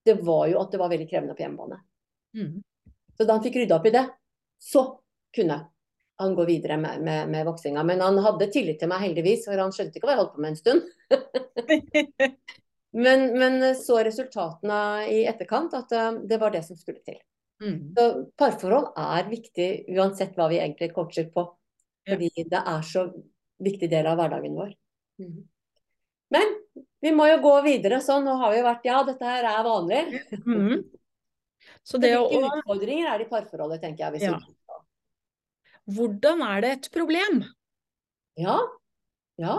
det 0.04 0.14
var 0.24 0.46
jo 0.48 0.60
at 0.62 0.72
det 0.72 0.80
var 0.80 0.92
veldig 0.92 1.08
krevende 1.10 1.34
på 1.36 1.44
hjemmebane. 1.44 1.82
Mm. 2.38 2.62
Så 3.16 3.26
da 3.26 3.36
han 3.36 3.44
fikk 3.44 3.60
rydda 3.60 3.76
opp 3.76 3.86
i 3.90 3.94
det, 3.94 4.06
så 4.62 4.86
kunne 5.34 5.58
han 6.22 6.34
gå 6.34 6.44
videre 6.44 6.76
med, 6.76 7.02
med, 7.02 7.28
med 7.28 7.46
voksinga. 7.46 7.82
Men 7.84 8.00
han 8.00 8.18
hadde 8.22 8.50
tillit 8.52 8.80
til 8.80 8.90
meg, 8.90 9.02
heldigvis, 9.06 9.46
for 9.48 9.60
han 9.60 9.74
skjønte 9.74 9.98
ikke 9.98 10.08
hva 10.08 10.16
jeg 10.16 10.22
holdt 10.22 10.34
på 10.36 10.44
med 10.44 10.52
en 10.52 10.60
stund. 10.60 10.82
men, 13.04 13.26
men, 13.38 13.58
så 13.78 14.00
resultatene 14.06 14.80
i 15.10 15.22
etterkant 15.30 15.76
at 15.78 15.94
uh, 15.96 16.22
det 16.28 16.40
var 16.42 16.54
det 16.54 16.64
som 16.66 16.78
skulle 16.78 17.02
til. 17.04 17.18
Mm. 17.62 17.92
Så 17.94 18.06
parforhold 18.38 18.90
er 18.98 19.28
viktig 19.30 19.68
uansett 19.94 20.34
hva 20.38 20.48
vi 20.50 20.58
egentlig 20.58 20.90
coacher 20.96 21.28
på. 21.32 21.46
Fordi 22.08 22.30
ja. 22.34 22.46
det 22.50 22.62
er 22.74 22.86
så 22.86 23.06
viktig 23.62 23.88
del 23.90 24.08
av 24.10 24.18
hverdagen 24.18 24.56
vår. 24.58 24.72
Mm. 25.22 25.36
Men 26.32 26.56
vi 27.04 27.12
må 27.14 27.28
jo 27.28 27.38
gå 27.44 27.52
videre 27.66 28.00
sånn. 28.02 28.26
Nå 28.26 28.34
har 28.40 28.54
vi 28.54 28.64
vært 28.66 28.88
Ja, 28.88 29.02
dette 29.06 29.28
her 29.28 29.46
er 29.52 29.66
vanlig. 29.66 30.02
Mm. 30.42 30.82
Så 31.86 31.98
det 32.02 32.12
Hvilke 32.16 32.40
å... 32.40 32.56
utfordringer 32.58 33.10
er 33.10 33.20
det 33.20 33.28
i 33.28 33.30
parforholdet, 33.30 33.82
tenker 33.84 34.06
jeg. 34.06 34.14
Hvis 34.16 34.26
ja. 34.26 34.80
Hvordan 35.92 36.42
er 36.46 36.62
det 36.62 36.70
et 36.76 36.88
problem? 36.94 37.42
Ja. 38.38 38.56
Ja. 39.40 39.56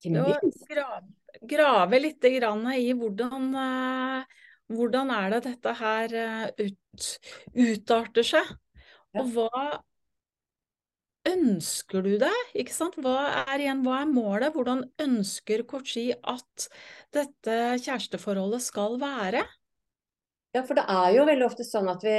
Ikke 0.00 0.12
minst. 0.14 0.62
Grave, 0.70 1.02
grave 1.50 2.00
litt 2.02 2.26
i 2.30 2.36
hvordan, 2.98 3.50
uh, 3.54 4.40
hvordan 4.70 5.12
er 5.14 5.34
det 5.34 5.44
dette 5.48 5.76
her 5.80 6.16
uh, 6.16 6.48
ut, 6.62 7.06
utarter 7.58 8.26
seg. 8.26 8.50
Og 9.18 9.32
hva 9.34 9.64
ønsker 11.28 12.04
du 12.06 12.14
det? 12.20 12.32
Ikke 12.58 12.74
sant? 12.74 12.96
Hva 13.02 13.44
er 13.44 13.60
igjen, 13.60 13.82
hva 13.84 14.02
er 14.02 14.10
målet? 14.10 14.54
Hvordan 14.54 14.84
ønsker 15.02 15.64
Kochi 15.68 16.10
at 16.14 16.68
dette 17.14 17.56
kjæresteforholdet 17.84 18.62
skal 18.64 18.96
være? 19.02 19.42
Ja, 20.50 20.64
for 20.66 20.74
det 20.74 20.82
er 20.90 21.12
jo 21.14 21.26
veldig 21.28 21.46
ofte 21.46 21.62
sånn 21.62 21.86
at 21.92 22.02
vi, 22.02 22.14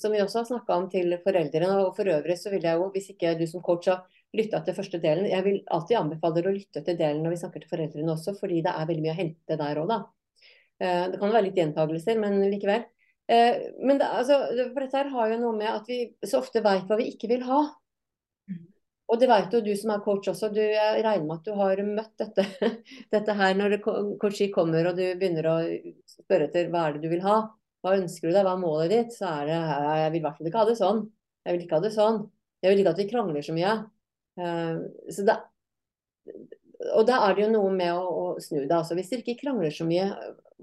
som 0.00 0.14
vi 0.14 0.22
også 0.22 0.38
har 0.40 0.46
snakka 0.48 0.76
om 0.78 0.86
til 0.92 1.12
foreldrene, 1.20 1.74
og 1.82 1.90
for 1.98 2.08
øvrig 2.08 2.38
så 2.40 2.52
vil 2.52 2.64
jeg 2.64 2.80
jo, 2.80 2.86
hvis 2.94 3.10
ikke 3.12 3.34
du 3.36 3.44
som 3.50 3.64
coach 3.64 3.90
har 3.92 4.06
lytta 4.36 4.62
til 4.64 4.76
første 4.78 5.00
delen, 5.02 5.28
jeg 5.28 5.44
vil 5.44 5.58
alltid 5.68 5.98
anbefale 5.98 6.38
dere 6.38 6.52
å 6.52 6.56
lytte 6.56 6.80
til 6.86 6.96
delen 6.96 7.20
når 7.24 7.34
vi 7.34 7.40
snakker 7.42 7.64
til 7.64 7.72
foreldrene 7.74 8.14
også, 8.14 8.38
fordi 8.40 8.62
det 8.64 8.72
er 8.72 8.88
veldig 8.88 9.04
mye 9.04 9.12
å 9.12 9.20
hente 9.20 9.58
der 9.60 9.82
òg, 9.82 9.92
da. 9.92 10.00
Eh, 10.80 11.04
det 11.12 11.20
kan 11.20 11.32
være 11.32 11.48
litt 11.48 11.60
gjentagelser, 11.60 12.18
men 12.20 12.40
likevel. 12.52 12.86
Eh, 13.30 13.68
men 13.84 14.00
det, 14.00 14.08
altså, 14.08 14.40
for 14.72 14.80
dette 14.82 14.98
her 14.98 15.12
har 15.12 15.34
jo 15.34 15.38
noe 15.42 15.58
med 15.58 15.70
at 15.70 15.90
vi 15.90 16.02
så 16.26 16.40
ofte 16.40 16.64
veit 16.64 16.88
hva 16.88 16.98
vi 17.00 17.10
ikke 17.12 17.30
vil 17.30 17.44
ha. 17.48 17.62
Og 19.10 19.18
det 19.18 19.26
vet 19.26 19.54
jo 19.54 19.60
du 19.66 19.72
som 19.74 19.90
er 19.90 20.02
coach 20.04 20.28
også, 20.30 20.52
du, 20.54 20.60
jeg 20.62 21.02
regner 21.02 21.24
med 21.26 21.40
at 21.40 21.46
du 21.48 21.54
har 21.58 21.80
møtt 21.82 22.12
dette, 22.22 22.44
dette 23.14 23.34
her 23.40 23.56
når 23.58 23.80
coachi 23.82 24.52
kommer 24.54 24.86
og 24.86 25.00
du 25.00 25.02
begynner 25.18 25.48
å 25.50 25.56
spørre 26.06 26.46
etter 26.46 26.70
hva 26.70 26.84
er 26.86 26.94
det 26.94 27.02
du 27.02 27.10
vil 27.10 27.24
ha, 27.24 27.40
hva 27.82 27.96
ønsker 27.98 28.28
du 28.28 28.36
deg, 28.36 28.44
hva 28.46 28.54
er 28.54 28.62
målet 28.62 28.92
ditt, 28.94 29.16
så 29.16 29.32
er 29.32 29.50
det 29.50 29.56
jeg 29.58 30.12
vil 30.12 30.20
i 30.20 30.22
hvert 30.28 30.38
fall 30.38 30.50
ikke 30.50 30.62
ha 30.62 30.68
det 30.68 30.78
sånn, 30.78 31.02
jeg 31.42 31.56
vil 31.56 31.64
ikke 31.66 31.80
ha 31.80 31.84
det 31.88 31.92
sånn, 31.96 32.20
jeg 32.62 32.70
vil 32.70 32.82
ikke 32.84 32.94
at 32.94 33.02
vi 33.02 33.08
krangler 33.10 33.46
så 33.46 33.56
mye. 33.56 33.74
Uh, 34.38 34.78
så 35.10 35.26
det, 35.26 35.36
og 36.80 37.04
da 37.08 37.18
er 37.26 37.36
det 37.36 37.44
jo 37.44 37.50
noe 37.52 37.72
med 37.74 37.92
å, 37.92 38.04
å 38.08 38.26
snu 38.40 38.62
det. 38.62 38.72
Altså, 38.72 38.96
hvis 38.96 39.10
dere 39.12 39.24
ikke 39.24 39.42
krangler 39.42 39.74
så 39.74 39.86
mye, 39.88 40.06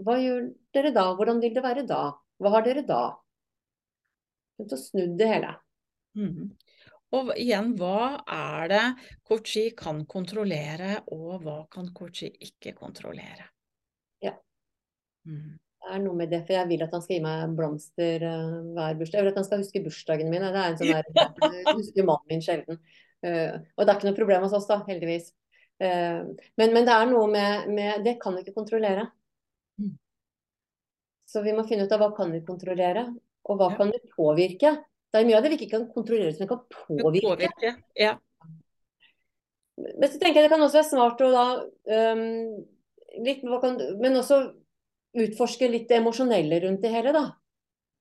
hva 0.02 0.18
gjør 0.22 0.50
dere 0.74 0.94
da? 0.96 1.10
Hvordan 1.18 1.42
vil 1.44 1.54
det 1.58 1.66
være 1.66 1.86
da? 1.90 2.02
Hva 2.42 2.54
har 2.56 2.66
dere 2.66 2.84
da? 2.88 3.02
Så 4.66 4.80
snudd 4.82 5.14
det 5.20 5.30
hele. 5.30 5.54
Mm. 6.18 6.50
Og 7.18 7.30
igjen, 7.40 7.72
hva 7.80 8.24
er 8.26 8.72
det 8.72 8.82
Kochi 9.28 9.70
kan 9.78 10.02
kontrollere, 10.10 11.04
og 11.14 11.46
hva 11.46 11.62
kan 11.72 11.88
Kochi 11.96 12.32
ikke 12.44 12.74
kontrollere? 12.76 13.48
Ja. 14.24 14.34
Mm. 15.30 15.56
Det 15.88 15.94
er 15.94 16.02
noe 16.04 16.18
med 16.20 16.34
det, 16.34 16.42
for 16.48 16.58
jeg 16.58 16.68
vil 16.68 16.84
at 16.84 16.94
han 16.98 17.04
skal 17.04 17.16
gi 17.16 17.24
meg 17.24 17.54
blomster 17.56 18.26
uh, 18.26 18.56
hver 18.76 18.98
bursdag. 19.00 19.22
Jeg 19.22 19.28
vil 19.28 19.32
at 19.32 19.40
han 19.40 19.48
skal 19.48 19.62
huske 19.62 19.84
bursdagen 19.86 20.32
min. 20.34 20.44
Det 20.44 20.64
er 20.64 20.74
en 20.74 20.80
sånn 20.82 20.96
der, 20.98 21.12
Jeg 21.62 21.76
husker 21.80 22.10
mannen 22.10 22.34
min 22.34 22.44
sjelden. 22.44 22.82
Uh, 23.24 23.62
og 23.78 23.86
det 23.86 23.92
er 23.94 23.96
ikke 23.96 24.10
noe 24.10 24.18
problem 24.18 24.48
hos 24.48 24.58
oss, 24.58 24.68
da, 24.68 24.82
heldigvis. 24.90 25.32
Uh, 25.78 26.34
men, 26.58 26.72
men, 26.74 26.84
det 26.88 26.94
er 26.94 27.10
noe 27.12 27.28
med, 27.30 27.68
med 27.70 28.02
Det 28.06 28.16
kan 28.22 28.34
vi 28.36 28.44
ikke 28.44 28.56
kontrollere. 28.58 29.08
Mm. 29.78 29.96
Så 31.30 31.44
vi 31.46 31.54
må 31.54 31.68
finne 31.70 31.86
ut 31.86 31.94
av 31.94 32.02
hva 32.02 32.12
kan 32.18 32.32
vi 32.34 32.44
kontrollere, 32.46 33.08
og 33.48 33.60
hva 33.60 33.72
ja. 33.74 33.80
kan 33.80 33.92
vi 33.94 34.14
påvirke. 34.16 34.78
Det 35.08 35.20
er 35.20 35.28
mye 35.28 35.38
av 35.40 35.46
det 35.46 35.54
vi 35.54 35.60
ikke 35.62 35.74
kan 35.76 35.90
kontrollere, 35.92 36.34
som 36.36 36.46
vi 36.46 36.50
kan 36.50 36.64
påvirke. 36.72 37.28
påvirke 37.28 37.76
ja. 38.00 38.16
Men 39.78 40.10
så 40.10 40.18
tenker 40.18 40.42
jeg 40.42 40.48
det 40.48 40.54
kan 40.56 40.64
også 40.66 40.80
være 40.80 40.90
smart 40.90 41.20
å 41.22 41.28
da 41.30 41.44
um, 42.18 42.24
litt, 43.22 43.44
kan, 43.62 43.78
Men 44.02 44.18
også 44.20 44.40
utforske 45.18 45.70
litt 45.70 45.88
det 45.90 46.00
emosjonelle 46.02 46.60
rundt 46.64 46.82
det 46.84 46.94
hele, 46.94 47.14
da. 47.16 47.28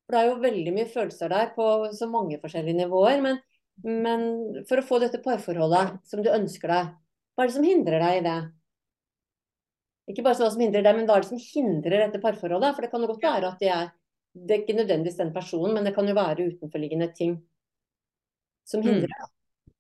For 0.07 0.15
det 0.15 0.21
er 0.21 0.31
jo 0.31 0.45
veldig 0.45 0.73
mye 0.77 0.89
følelser 0.91 1.33
der 1.33 1.51
på 1.57 1.67
så 1.97 2.09
mange 2.11 2.39
forskjellige 2.43 2.81
nivåer. 2.81 3.21
Men, 3.25 3.41
men 3.85 4.27
for 4.69 4.81
å 4.81 4.87
få 4.87 5.01
dette 5.03 5.23
parforholdet 5.25 5.99
som 6.09 6.23
du 6.25 6.31
ønsker 6.33 6.73
deg, 6.73 6.95
hva 7.37 7.45
er 7.45 7.51
det 7.51 7.57
som 7.59 7.67
hindrer 7.69 8.01
deg 8.01 8.19
i 8.19 8.25
det? 8.25 8.39
Ikke 10.11 10.25
bare 10.25 10.39
hva 10.41 10.51
som 10.55 10.63
hindrer 10.63 10.85
deg, 10.87 10.97
men 10.97 11.07
hva 11.09 11.19
er 11.19 11.25
det 11.25 11.31
som 11.31 11.43
hindrer 11.43 12.03
dette 12.07 12.23
parforholdet? 12.23 12.75
For 12.75 12.87
det 12.87 12.91
kan 12.93 13.05
jo 13.05 13.11
godt 13.13 13.27
være 13.27 13.53
at 13.53 13.63
det 13.63 13.71
er 13.75 13.89
det 14.37 14.53
er 14.53 14.63
ikke 14.63 14.77
nødvendigvis 14.77 15.17
den 15.17 15.33
personen, 15.33 15.73
men 15.75 15.87
det 15.87 15.95
kan 15.97 16.09
jo 16.09 16.15
være 16.17 16.47
utenforliggende 16.51 17.09
ting 17.17 17.39
som 18.69 18.83
hindrer 18.85 19.09
mm. 19.09 19.33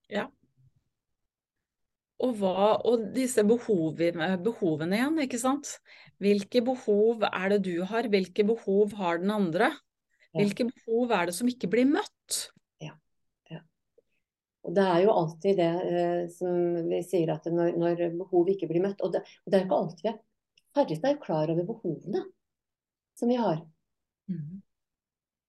Ja. 0.08 0.26
Og, 2.22 2.32
hva, 2.38 2.68
og 2.88 3.10
disse 3.12 3.42
behovene, 3.44 4.28
behovene 4.40 4.96
igjen, 4.96 5.18
ikke 5.26 5.40
sant. 5.42 5.74
Hvilke 6.22 6.62
behov 6.64 7.26
er 7.28 7.50
det 7.52 7.58
du 7.66 7.82
har, 7.84 8.08
hvilke 8.08 8.46
behov 8.46 8.94
har 8.96 9.20
den 9.20 9.34
andre? 9.34 9.72
Hvilke 10.36 10.68
behov 10.70 11.12
er 11.12 11.28
det 11.28 11.34
som 11.36 11.50
ikke 11.50 11.68
blir 11.72 11.88
møtt? 11.90 12.15
Og 14.66 14.74
det 14.74 14.82
er 14.82 15.02
jo 15.04 15.14
alltid 15.14 15.60
det 15.60 15.72
eh, 15.86 16.22
som 16.32 16.88
vi 16.90 17.00
sier 17.06 17.30
at 17.36 17.46
når, 17.46 17.76
når, 17.78 18.00
behovet 18.18 18.56
ikke 18.56 18.68
blir 18.70 18.82
møtt 18.82 19.02
Og 19.06 19.12
det, 19.14 19.22
det 19.46 19.54
er 19.54 19.62
jo 19.62 19.68
ikke 19.68 19.82
alltid 19.84 20.08
vi 20.08 20.10
er 20.10 20.22
færreste 20.76 21.08
er 21.08 21.20
klar 21.22 21.50
over 21.52 21.66
behovene 21.66 22.26
som 23.16 23.30
vi 23.32 23.38
har. 23.40 23.62
Mm. 24.28 24.60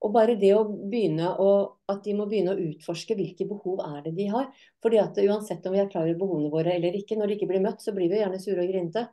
Og 0.05 0.13
bare 0.13 0.37
det 0.39 0.53
å 0.53 0.61
begynne 0.69 1.33
å, 1.41 1.49
at 1.89 2.03
de 2.05 2.13
må 2.15 2.27
begynne 2.29 2.53
å 2.53 2.65
utforske 2.69 3.17
hvilke 3.17 3.47
behov 3.49 3.81
er 3.83 4.03
det 4.05 4.13
de 4.19 4.27
har. 4.31 4.51
fordi 4.83 5.01
at 5.01 5.17
uansett 5.17 5.65
om 5.65 5.73
vi 5.73 5.81
er 5.81 5.89
klar 5.89 6.05
over 6.05 6.19
behovene 6.19 6.53
våre 6.53 6.75
eller 6.77 6.95
ikke, 6.95 7.17
når 7.17 7.27
de 7.27 7.37
ikke 7.37 7.49
blir 7.49 7.65
møtt, 7.65 7.81
så 7.81 7.93
blir 7.95 8.11
vi 8.11 8.21
gjerne 8.21 8.39
sure 8.39 8.61
og 8.61 8.69
grinete. 8.71 9.07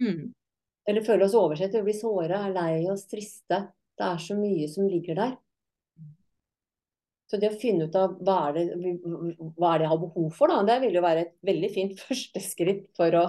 Mm. 0.00 0.32
Eller 0.88 1.06
føler 1.06 1.26
oss 1.26 1.36
oversett, 1.38 1.76
vi 1.76 1.84
blir 1.90 1.98
såre, 1.98 2.40
er 2.40 2.56
lei 2.56 2.88
oss, 2.90 3.04
triste. 3.06 3.60
Det 4.00 4.06
er 4.06 4.22
så 4.24 4.34
mye 4.38 4.66
som 4.72 4.88
ligger 4.88 5.18
der. 5.20 5.36
Så 7.30 7.38
det 7.38 7.52
å 7.52 7.58
finne 7.60 7.86
ut 7.86 7.94
av 7.94 8.16
hva 8.26 8.38
er 8.48 8.56
det, 8.56 8.64
hva 9.54 9.74
er 9.74 9.78
det 9.78 9.86
jeg 9.86 9.92
har 9.92 10.00
behov 10.02 10.32
for, 10.34 10.50
da, 10.50 10.64
det 10.66 10.80
vil 10.82 10.96
jo 10.98 11.04
være 11.04 11.22
et 11.26 11.36
veldig 11.46 11.70
fint 11.70 12.02
første 12.08 12.42
skritt 12.42 12.88
for 12.98 13.14
å, 13.20 13.24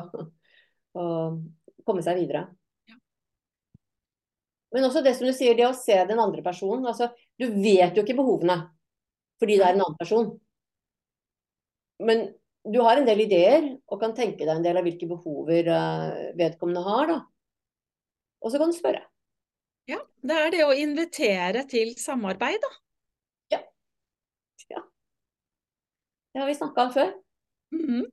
å 0.97 1.05
komme 1.85 2.05
seg 2.05 2.17
videre. 2.23 2.47
Men 4.71 4.87
også 4.87 5.03
det 5.03 5.13
som 5.17 5.27
du 5.27 5.33
sier, 5.35 5.55
det 5.57 5.67
å 5.67 5.75
se 5.75 5.97
den 6.07 6.19
andre 6.23 6.41
personen. 6.45 6.85
altså 6.87 7.11
Du 7.39 7.49
vet 7.61 7.97
jo 7.97 8.05
ikke 8.05 8.17
behovene 8.17 8.63
fordi 9.41 9.57
det 9.57 9.65
er 9.65 9.73
en 9.73 9.81
annen 9.81 9.97
person. 9.97 10.27
Men 12.05 12.27
du 12.63 12.77
har 12.85 12.99
en 12.99 13.07
del 13.07 13.23
ideer 13.23 13.63
og 13.89 13.97
kan 14.03 14.13
tenke 14.17 14.45
deg 14.45 14.53
en 14.53 14.65
del 14.65 14.77
av 14.77 14.85
hvilke 14.85 15.07
behover 15.09 15.69
eh, 15.73 16.27
vedkommende 16.37 16.83
har. 16.85 17.09
da. 17.09 17.17
Og 18.41 18.53
så 18.53 18.61
kan 18.61 18.69
du 18.69 18.77
spørre. 18.77 19.01
Ja, 19.89 19.97
det 20.21 20.37
er 20.37 20.53
det 20.53 20.61
å 20.67 20.77
invitere 20.77 21.65
til 21.69 21.95
samarbeid, 21.97 22.61
da. 22.61 22.71
Ja. 23.55 23.61
ja. 24.69 24.83
Det 26.31 26.39
har 26.39 26.47
vi 26.47 26.55
snakka 26.55 26.83
om 26.83 26.93
før. 26.93 27.13
Mm 27.71 27.85
-hmm. 27.85 28.05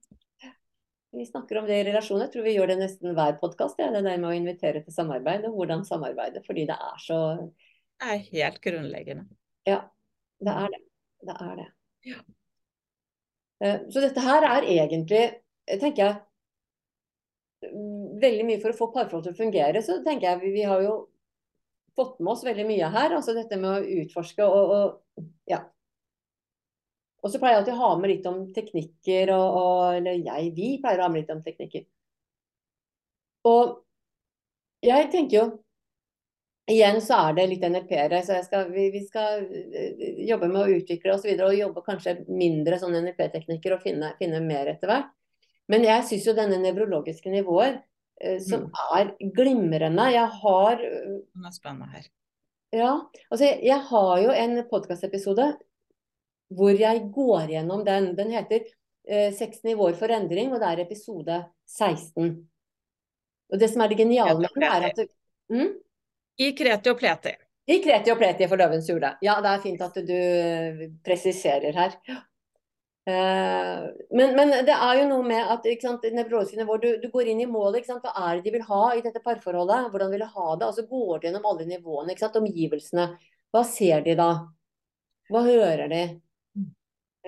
Vi 1.11 1.27
snakker 1.27 1.59
om 1.59 1.67
det 1.67 1.81
i 1.81 1.85
relasjoner. 1.85 2.25
Jeg 2.25 2.33
tror 2.33 2.43
vi 2.43 2.55
gjør 2.55 2.67
det 2.67 2.79
nesten 2.79 3.15
hver 3.15 3.39
podkast. 3.41 3.79
Ja. 3.79 3.91
Det 3.91 4.03
der 4.05 4.19
med 4.19 4.31
å 4.31 4.37
invitere 4.37 4.83
til 4.85 4.93
samarbeid, 4.93 5.45
og 5.45 5.55
hvordan 5.55 5.85
samarbeide. 5.85 6.43
Fordi 6.47 6.67
det 6.67 6.77
er 6.77 6.99
så 6.99 7.19
Det 8.01 8.11
er 8.13 8.17
helt 8.33 8.61
grunnleggende. 8.61 9.25
Ja, 9.67 9.81
det 10.41 10.53
er 10.53 10.69
det. 10.69 10.81
Det 11.27 11.37
er 11.41 11.55
det. 11.57 11.69
Ja. 12.05 12.19
Eh, 13.61 13.81
så 13.91 14.01
dette 14.01 14.21
her 14.21 14.43
er 14.43 14.63
egentlig, 14.63 15.35
tenker 15.81 16.05
jeg 16.05 16.17
Veldig 18.23 18.45
mye 18.47 18.61
for 18.63 18.71
å 18.71 18.77
få 18.79 18.87
parforhold 18.95 19.25
til 19.25 19.33
å 19.33 19.37
fungere, 19.37 19.81
så 19.83 19.97
tenker 20.05 20.29
jeg 20.29 20.41
vi, 20.41 20.51
vi 20.53 20.63
har 20.63 20.83
jo 20.83 21.09
fått 21.97 22.21
med 22.21 22.31
oss 22.33 22.45
veldig 22.47 22.67
mye 22.69 22.91
her. 22.95 23.11
Altså 23.17 23.35
dette 23.35 23.57
med 23.59 23.71
å 23.71 24.03
utforske 24.03 24.47
og, 24.47 24.71
og 24.77 25.25
ja. 25.51 25.65
Og 27.29 27.33
så 27.35 27.41
pleier 27.41 27.59
jeg 27.59 27.63
alltid 27.63 27.77
å 27.77 27.83
ha 27.83 27.93
med 28.01 28.13
litt 28.13 28.27
om 28.31 28.41
teknikker, 28.57 29.33
og, 29.35 29.57
og, 29.61 29.81
eller 29.99 30.17
jeg, 30.17 30.51
vi 30.57 30.71
pleier 30.81 31.03
å 31.03 31.05
ha 31.05 31.13
med 31.13 31.23
litt 31.23 31.33
om 31.35 31.43
teknikker. 31.45 31.85
Og 33.53 33.81
jeg 34.85 35.11
tenker 35.15 35.43
jo 35.43 35.49
Igjen 36.69 36.99
så 37.01 37.17
er 37.31 37.37
det 37.39 37.45
litt 37.49 37.63
NLP-ere, 37.65 38.19
så 38.21 38.43
skal, 38.45 38.67
vi, 38.69 38.91
vi, 38.93 39.01
skal 39.01 39.39
eh, 39.41 40.03
jobbe 40.29 40.51
med 40.53 40.59
å 40.61 40.75
utvikle 40.75 41.15
oss 41.15 41.23
videre 41.25 41.49
og 41.49 41.57
jobbe 41.57 41.81
kanskje 41.87 42.13
mindre 42.29 42.77
sånn 42.77 42.93
NLP-teknikker 42.99 43.73
og 43.73 43.81
finne, 43.81 44.11
finne, 44.19 44.43
mer 44.45 44.69
etter 44.75 44.91
hvert. 44.91 45.09
Men 45.73 45.87
jeg 45.87 46.05
syns 46.11 46.27
jo 46.29 46.35
denne 46.37 46.59
nevrologiske 46.61 47.33
nivåer 47.33 47.79
Eh, 48.21 48.41
som 48.41 48.61
mm. 48.61 48.71
er 48.99 49.33
glimrende. 49.35 50.11
Jeg 50.11 50.27
har 50.43 50.77
Den 50.77 51.47
er 51.47 51.55
spennende 51.55 51.91
her. 51.93 52.09
Ja. 52.75 52.93
Altså, 53.31 53.45
jeg 53.45 53.81
har 53.91 54.15
jo 54.23 54.35
en 54.35 54.63
podkastepisode 54.71 55.53
hvor 56.55 56.77
jeg 56.81 57.09
går 57.15 57.51
gjennom 57.55 57.85
den. 57.85 58.15
Den 58.17 58.31
heter 58.33 58.63
eh, 59.09 59.33
'Seks 59.35 59.65
nivåer 59.65 59.97
for 59.99 60.09
endring', 60.09 60.53
og 60.53 60.61
det 60.61 60.71
er 60.71 60.85
episode 60.85 61.43
16. 61.67 62.49
Og 63.53 63.61
det 63.61 63.69
som 63.73 63.83
er 63.83 63.89
det 63.89 63.99
geniale 63.99 64.39
med 64.41 64.51
den, 64.55 64.63
er 64.69 64.89
at 64.91 65.05
mm? 65.49 65.69
I 66.39 66.53
kreti 66.57 66.91
og 66.91 66.99
pleti. 66.99 67.35
I 67.69 67.83
kreti 67.85 68.13
og 68.13 68.19
pleti 68.21 68.49
for 68.49 68.61
løvens 68.61 68.89
hule. 68.93 69.15
Ja, 69.25 69.39
det 69.45 69.53
er 69.53 69.63
fint 69.65 69.85
at 69.85 69.97
du 70.09 70.17
eh, 70.17 70.85
presiserer 71.05 71.77
her. 71.77 71.97
Eh, 73.09 73.89
men, 74.13 74.35
men, 74.37 74.53
det 74.69 74.77
er 74.77 75.01
jo 75.01 75.09
noe 75.09 75.25
med 75.25 75.53
at 75.55 75.67
sant, 75.81 76.05
nivåer, 76.13 76.81
du, 76.83 76.89
du, 77.03 77.09
går 77.13 77.33
inn 77.33 77.43
i 77.45 77.49
målet. 77.49 77.89
Hva 77.89 78.13
er 78.13 78.39
det 78.39 78.49
de 78.49 78.55
vil 78.59 78.69
ha 78.69 78.83
i 78.95 79.03
dette 79.05 79.25
parforholdet? 79.25 79.91
Hvordan 79.93 80.13
vil 80.13 80.25
de 80.25 80.31
ha 80.37 80.49
det? 80.57 80.69
Og 80.69 80.77
så 80.77 80.87
går 80.89 81.19
de 81.19 81.29
gjennom 81.29 81.51
alle 81.51 81.69
nivåene. 81.69 82.17
Omgivelsene. 82.43 83.11
Hva 83.53 83.65
ser 83.65 84.05
de 84.05 84.17
da? 84.17 84.31
Hva 85.33 85.45
hører 85.45 85.89
de? 85.93 86.03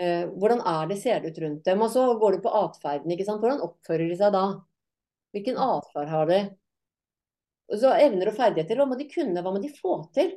Eh, 0.00 0.24
hvordan 0.40 0.62
er 0.64 0.88
det 0.88 0.96
ser 1.02 1.20
det 1.20 1.34
ut 1.34 1.40
rundt 1.42 1.66
dem? 1.68 1.82
Og 1.84 1.92
så 1.92 2.06
går 2.20 2.36
du 2.36 2.44
på 2.44 2.54
atferden. 2.62 3.12
Hvordan 3.12 3.64
oppfører 3.66 4.08
de 4.08 4.16
seg 4.16 4.32
da? 4.36 4.44
Hvilken 5.34 5.60
atferd 5.60 6.08
har 6.10 6.30
de? 6.30 6.40
Og 7.70 7.82
så 7.82 7.92
evner 8.00 8.30
og 8.30 8.38
ferdigheter. 8.38 8.80
Hva 8.80 8.88
må 8.88 8.96
de 8.98 9.10
kunne? 9.10 9.44
Hva 9.44 9.52
må 9.52 9.60
de 9.62 9.70
få 9.74 10.00
til? 10.16 10.32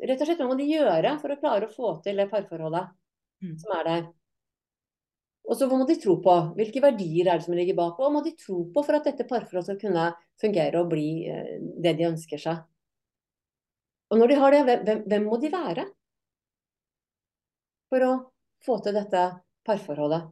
Rett 0.00 0.22
og 0.22 0.30
slett, 0.30 0.40
Hva 0.40 0.48
må 0.48 0.56
de 0.56 0.70
gjøre 0.70 1.18
for 1.20 1.34
å 1.34 1.40
klare 1.42 1.66
å 1.68 1.74
få 1.74 1.98
til 2.04 2.22
det 2.22 2.30
parforholdet? 2.30 2.94
Mm. 3.40 3.54
som 3.56 3.72
er 3.78 3.86
der. 3.88 4.08
Og 5.48 5.56
så 5.56 5.66
hva 5.66 5.78
må 5.80 5.86
de 5.88 5.96
tro 6.00 6.18
på. 6.22 6.34
Hvilke 6.58 6.82
verdier 6.84 7.30
er 7.30 7.40
det 7.40 7.46
som 7.46 7.54
ligger 7.56 7.78
bak? 7.78 7.96
Hva 7.96 8.10
må 8.12 8.20
de 8.24 8.34
tro 8.38 8.66
på 8.74 8.82
for 8.84 8.98
at 8.98 9.06
dette 9.08 9.24
parforholdet 9.24 9.70
skal 9.70 9.80
kunne 9.80 10.10
fungere 10.40 10.82
og 10.82 10.90
bli 10.92 11.06
eh, 11.24 11.56
det 11.80 11.94
de 11.98 12.10
ønsker 12.10 12.42
seg? 12.42 12.60
Og 14.10 14.20
når 14.20 14.28
de 14.28 14.38
har 14.42 14.54
det, 14.54 14.60
hvem, 14.84 15.02
hvem 15.08 15.26
må 15.26 15.38
de 15.40 15.52
være 15.52 15.86
for 17.90 18.06
å 18.06 18.12
få 18.64 18.78
til 18.84 18.96
dette 18.96 19.24
parforholdet? 19.66 20.30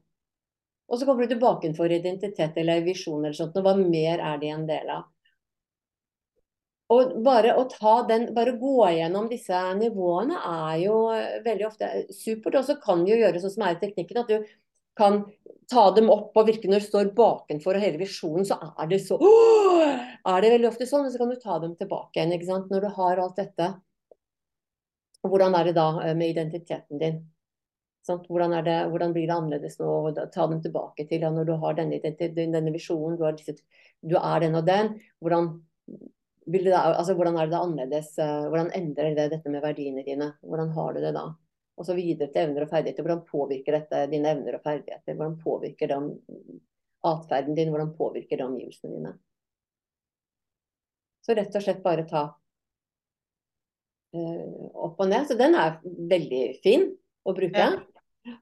Og 0.88 0.96
så 0.96 1.04
kommer 1.04 1.26
du 1.26 1.34
tilbake 1.34 1.74
for 1.76 1.92
identitet 1.92 2.56
eller 2.56 2.84
visjon 2.86 3.20
eller 3.20 3.36
sånt. 3.36 3.56
Og 3.60 3.66
hva 3.66 3.74
mer 3.76 4.22
er 4.24 4.40
de 4.40 4.52
en 4.54 4.66
del 4.68 4.92
av? 4.94 5.06
Og 6.88 7.18
bare 7.20 7.52
å 7.60 7.66
den, 8.08 8.30
bare 8.32 8.54
gå 8.56 8.86
gjennom 8.96 9.26
disse 9.28 9.58
nivåene 9.76 10.38
er 10.40 10.78
jo 10.86 10.94
veldig 11.44 11.66
ofte 11.68 11.90
supert. 12.16 12.56
Og 12.56 12.64
så 12.64 12.78
kan 12.80 13.04
du 13.04 13.12
gjøre 13.12 13.42
sånn 13.42 13.52
som 13.52 13.66
er 13.66 13.76
i 13.76 13.80
teknikken, 13.82 14.22
at 14.22 14.32
du 14.32 14.46
kan 14.98 15.20
ta 15.70 15.90
dem 15.94 16.08
opp 16.10 16.36
og 16.40 16.48
virke 16.48 16.70
når 16.70 16.80
du 16.80 16.86
står 16.88 17.10
bakenfor 17.16 17.76
og 17.76 17.84
hele 17.84 18.00
visjonen, 18.00 18.46
så 18.48 18.56
er 18.72 18.88
det 18.90 19.02
så 19.04 19.18
Er 19.20 20.42
det 20.42 20.54
veldig 20.54 20.70
ofte 20.70 20.88
sånn, 20.88 21.04
og 21.06 21.12
så 21.12 21.20
kan 21.20 21.30
du 21.30 21.36
ta 21.40 21.58
dem 21.62 21.76
tilbake 21.76 22.18
igjen, 22.18 22.32
ikke 22.34 22.48
sant. 22.48 22.72
Når 22.72 22.86
du 22.86 22.88
har 22.96 23.20
alt 23.22 23.36
dette. 23.38 23.68
Hvordan 25.28 25.54
er 25.58 25.68
det 25.68 25.76
da 25.76 25.90
eh, 26.02 26.16
med 26.16 26.32
identiteten 26.32 27.00
din? 27.00 27.20
Hvordan, 28.06 28.54
det, 28.64 28.76
hvordan, 28.88 29.12
blir 29.12 29.26
det 29.28 29.34
annerledes 29.34 29.78
nå? 29.80 29.88
Ta 30.32 30.46
dem 30.48 30.62
tilbake 30.64 31.04
til 31.08 31.26
ja, 31.26 31.32
når 31.34 31.48
du 31.48 31.56
har 31.60 31.74
denne, 31.76 31.98
denne 32.00 32.72
visjonen, 32.72 33.18
du, 33.18 33.58
du, 34.00 34.14
er 34.16 34.44
den 34.44 34.56
og 34.56 34.64
den. 34.68 34.94
Hvordan 35.20 35.50
det, 36.48 36.72
altså, 36.72 37.14
hvordan 37.14 37.36
er 37.36 37.50
det 37.50 37.58
annerledes? 37.58 38.14
Eh, 38.18 38.46
hvordan 38.48 38.70
endrer 38.76 39.14
det 39.16 39.28
dette 39.34 39.50
med 39.52 39.60
verdiene 39.60 40.04
dine? 40.06 40.32
Hvordan 40.40 40.70
har 40.72 40.94
du 40.94 41.00
det 41.04 41.12
da? 41.16 41.26
Og 41.78 41.86
så 41.86 41.94
videre 41.94 42.30
til 42.32 42.42
evner 42.42 42.64
og 42.64 42.70
ferdigheter. 42.72 43.04
Hvordan 43.04 43.26
påvirker 43.28 43.76
dette 43.76 44.06
dine 44.10 44.32
evner 44.32 44.56
og 44.56 44.64
ferdigheter? 44.64 45.14
Hvordan 45.14 45.36
påvirker 45.42 45.92
det 45.92 45.98
atferden 47.06 47.54
din? 47.54 47.70
Hvordan 47.74 47.92
påvirker 47.98 48.36
det 48.40 48.46
omgivelsene 48.46 48.94
dine? 48.96 49.12
Så 51.22 51.36
rett 51.36 51.54
og 51.54 51.62
slett 51.62 51.84
bare 51.84 52.06
ta 52.08 52.24
uh, 54.16 54.64
opp 54.88 54.98
og 55.04 55.10
ned. 55.12 55.28
Så 55.28 55.36
den 55.38 55.54
er 55.54 55.78
veldig 55.84 56.42
fin 56.64 56.88
å 57.28 57.36
bruke. 57.36 57.68
Ja. 58.28 58.36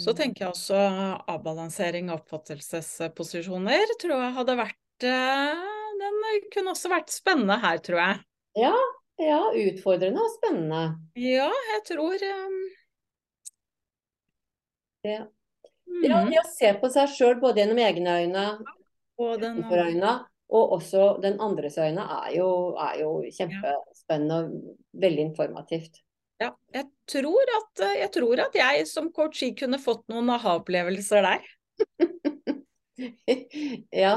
Så 0.00 0.14
tenker 0.16 0.46
jeg 0.46 0.54
også 0.54 0.80
avbalansering 1.28 2.08
av 2.08 2.22
oppfattelsesposisjoner 2.22 3.96
tror 4.00 4.16
jeg 4.16 4.36
hadde 4.40 4.60
vært 4.64 5.08
uh 5.10 5.72
den 5.98 6.48
kunne 6.52 6.74
også 6.74 6.90
vært 6.92 7.12
spennende 7.14 7.58
her, 7.62 7.80
tror 7.84 8.00
jeg. 8.00 8.20
Ja, 8.64 8.74
ja 9.22 9.40
utfordrende 9.64 10.22
og 10.22 10.34
spennende. 10.36 10.82
Ja, 11.20 11.48
jeg 11.72 11.86
tror 11.90 12.26
um... 12.28 12.60
ja. 15.06 15.24
Mm. 15.84 16.04
ja, 16.08 16.20
det 16.30 16.38
å 16.40 16.46
se 16.48 16.70
på 16.80 16.88
seg 16.92 17.10
sjøl 17.12 17.34
både 17.42 17.60
gjennom 17.60 17.80
egne 17.84 18.14
øyne 18.22 18.44
og 19.20 19.34
den 19.42 19.60
øyne, 19.68 20.14
og 20.54 20.72
også 20.78 21.18
den 21.22 21.36
andres 21.44 21.76
øyne, 21.78 22.06
er 22.24 22.32
jo, 22.38 22.48
er 22.80 22.96
jo 23.02 23.10
kjempespennende 23.36 24.38
og 24.40 25.02
veldig 25.04 25.28
informativt. 25.28 26.00
Ja, 26.44 26.50
jeg 26.74 26.86
tror, 27.08 27.50
at, 27.58 27.82
jeg 27.96 28.10
tror 28.12 28.44
at 28.44 28.56
jeg 28.58 28.86
som 28.90 29.10
coach 29.14 29.42
kunne 29.58 29.80
fått 29.80 30.04
noen 30.12 30.28
aha-opplevelser 30.34 31.24
der. 31.24 31.50
ja, 34.04 34.14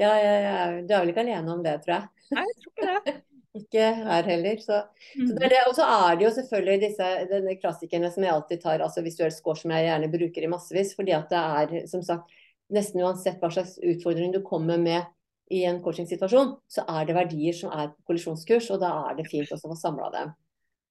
ja, 0.00 0.12
ja, 0.18 0.34
ja, 0.46 0.58
du 0.80 0.94
er 0.94 1.02
vel 1.02 1.12
ikke 1.12 1.24
alene 1.26 1.52
om 1.52 1.64
det, 1.64 1.78
tror 1.84 1.98
jeg. 1.98 2.28
Nei, 2.36 2.44
jeg 2.50 2.60
tror 2.62 2.74
ikke 2.74 2.92
det. 2.92 3.16
Ikke 3.56 3.84
her 3.96 4.26
heller. 4.28 4.58
Så, 4.60 4.82
så 5.16 5.26
det 5.32 5.46
er 5.46 5.52
det. 5.54 5.60
Og 5.70 5.74
så 5.78 5.84
er 5.88 6.18
det 6.18 6.26
jo 6.26 6.32
selvfølgelig 6.36 6.80
disse 6.82 7.06
denne 7.30 7.54
klassikerne 7.56 8.10
som 8.12 8.26
jeg 8.26 8.34
alltid 8.34 8.60
tar, 8.60 8.82
altså 8.84 9.00
visuell 9.00 9.32
score, 9.32 9.56
som 9.56 9.72
jeg 9.72 9.86
gjerne 9.86 10.10
bruker 10.12 10.44
i 10.44 10.50
massevis. 10.52 10.90
Fordi 10.98 11.14
at 11.16 11.32
det 11.32 11.40
er, 11.40 11.72
som 11.88 12.02
sagt, 12.04 12.34
nesten 12.76 13.00
uansett 13.00 13.40
hva 13.40 13.48
slags 13.54 13.78
utfordring 13.80 14.34
du 14.34 14.42
kommer 14.44 14.76
med 14.82 15.08
i 15.48 15.62
en 15.64 15.78
coachingsituasjon, 15.80 16.56
så 16.68 16.84
er 16.98 17.06
det 17.06 17.16
verdier 17.16 17.56
som 17.56 17.70
er 17.72 17.92
på 17.92 18.10
kollisjonskurs, 18.10 18.68
og 18.74 18.82
da 18.82 18.90
er 19.08 19.16
det 19.20 19.28
fint 19.30 19.48
også 19.48 19.70
å 19.70 19.72
få 19.72 19.78
samla 19.78 20.10
dem. 20.14 20.32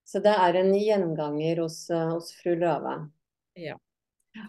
Så 0.05 0.21
det 0.21 0.33
er 0.37 0.59
en 0.61 0.71
gjenganger 0.77 1.63
hos, 1.63 1.79
hos 1.89 2.31
fru 2.37 2.53
Løve. 2.61 2.97
Ja. 3.57 3.77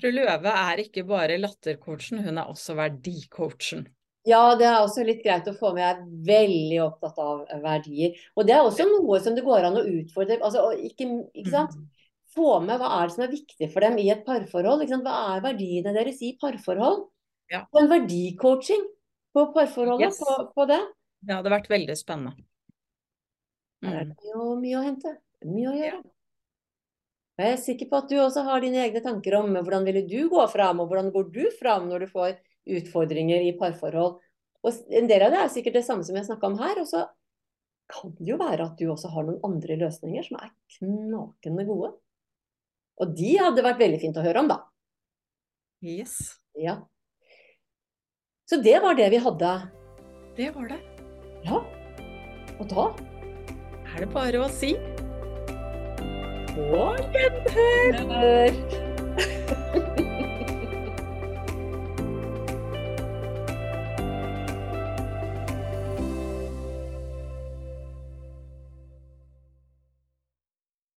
Fru 0.02 0.10
Løve 0.12 0.52
er 0.52 0.82
ikke 0.82 1.06
bare 1.08 1.38
lattercoachen, 1.40 2.20
hun 2.26 2.40
er 2.42 2.50
også 2.50 2.76
verdicoachen. 2.76 3.86
Ja, 4.26 4.56
det 4.58 4.66
er 4.66 4.80
også 4.82 5.04
litt 5.06 5.20
greit 5.22 5.46
å 5.46 5.54
få 5.54 5.70
med. 5.76 5.84
Jeg 5.84 5.92
er 5.94 6.22
veldig 6.26 6.78
opptatt 6.82 7.18
av 7.22 7.44
verdier. 7.62 8.16
Og 8.34 8.48
det 8.48 8.56
er 8.56 8.64
også 8.64 8.88
noe 8.88 9.20
som 9.22 9.36
det 9.36 9.44
går 9.46 9.68
an 9.68 9.78
å 9.78 9.84
utfordre. 9.86 10.40
Altså, 10.42 10.64
ikke, 10.82 11.06
ikke 11.30 11.52
sant? 11.52 11.76
Mm. 11.78 11.84
Få 12.36 12.56
med 12.64 12.82
hva 12.82 12.88
er 12.98 13.06
det 13.06 13.14
som 13.14 13.24
er 13.24 13.30
viktig 13.32 13.68
for 13.70 13.86
dem 13.86 14.00
i 14.02 14.08
et 14.12 14.24
parforhold. 14.26 14.82
Hva 14.90 15.14
er 15.36 15.44
verdiene 15.46 15.94
deres 15.94 16.18
i 16.26 16.32
parforhold? 16.42 17.06
Ja. 17.54 17.62
Og 17.70 17.84
en 17.84 17.92
verdicoaching 17.92 18.82
på 19.36 19.46
parforholdet 19.54 20.10
yes. 20.10 20.18
på, 20.18 20.34
på, 20.58 20.66
det. 20.72 20.80
Det 21.22 21.38
hadde 21.38 21.54
vært 21.54 21.70
veldig 21.70 21.96
spennende. 21.96 22.34
Mm. 23.86 23.92
Det 24.10 24.26
er 24.26 24.34
jo 24.34 24.50
mye 24.58 24.80
å 24.80 24.84
hente. 24.88 25.14
Mye 25.46 25.70
å 25.70 25.76
gjøre. 25.76 26.02
Ja. 26.02 26.12
Jeg 27.36 27.52
er 27.52 27.58
sikker 27.60 27.88
på 27.90 27.98
at 28.00 28.08
du 28.08 28.16
også 28.16 28.46
har 28.46 28.62
dine 28.64 28.80
egne 28.80 29.02
tanker 29.04 29.34
om 29.36 29.50
hvordan 29.58 29.84
ville 29.84 30.06
du 30.08 30.22
gå 30.32 30.44
fram, 30.48 30.80
og 30.80 30.88
hvordan 30.88 31.10
går 31.12 31.26
du 31.34 31.42
fram 31.58 31.90
når 31.90 32.06
du 32.06 32.12
får 32.14 32.38
utfordringer 32.78 33.44
i 33.44 33.52
parforhold. 33.58 34.16
Og 34.64 34.80
En 34.88 35.10
del 35.10 35.26
av 35.26 35.34
det 35.34 35.42
er 35.42 35.52
sikkert 35.52 35.76
det 35.78 35.84
samme 35.86 36.06
som 36.06 36.16
jeg 36.16 36.26
snakka 36.30 36.48
om 36.48 36.56
her. 36.62 36.80
Og 36.80 36.88
så 36.88 37.04
kan 37.92 38.16
det 38.16 38.32
jo 38.32 38.40
være 38.40 38.64
at 38.66 38.80
du 38.80 38.88
også 38.88 39.12
har 39.12 39.28
noen 39.28 39.44
andre 39.46 39.76
løsninger 39.84 40.26
som 40.26 40.40
er 40.40 40.50
knakende 40.78 41.68
gode. 41.68 41.92
Og 42.96 43.12
de 43.12 43.36
hadde 43.36 43.64
vært 43.68 43.84
veldig 43.84 44.00
fint 44.00 44.16
å 44.16 44.24
høre 44.24 44.42
om, 44.42 44.48
da. 44.50 44.62
Yes. 45.84 46.16
Ja. 46.56 46.80
Så 48.48 48.62
det 48.64 48.78
var 48.80 48.96
det 48.96 49.10
vi 49.12 49.20
hadde. 49.20 49.52
Det 50.40 50.48
var 50.56 50.72
det. 50.72 50.80
Ja. 51.44 51.60
Og 52.56 52.68
da 52.72 52.88
er 53.92 54.06
det 54.06 54.14
bare 54.16 54.40
å 54.40 54.48
si 54.50 54.72
På 56.56 56.96
gjenhør! 57.12 58.50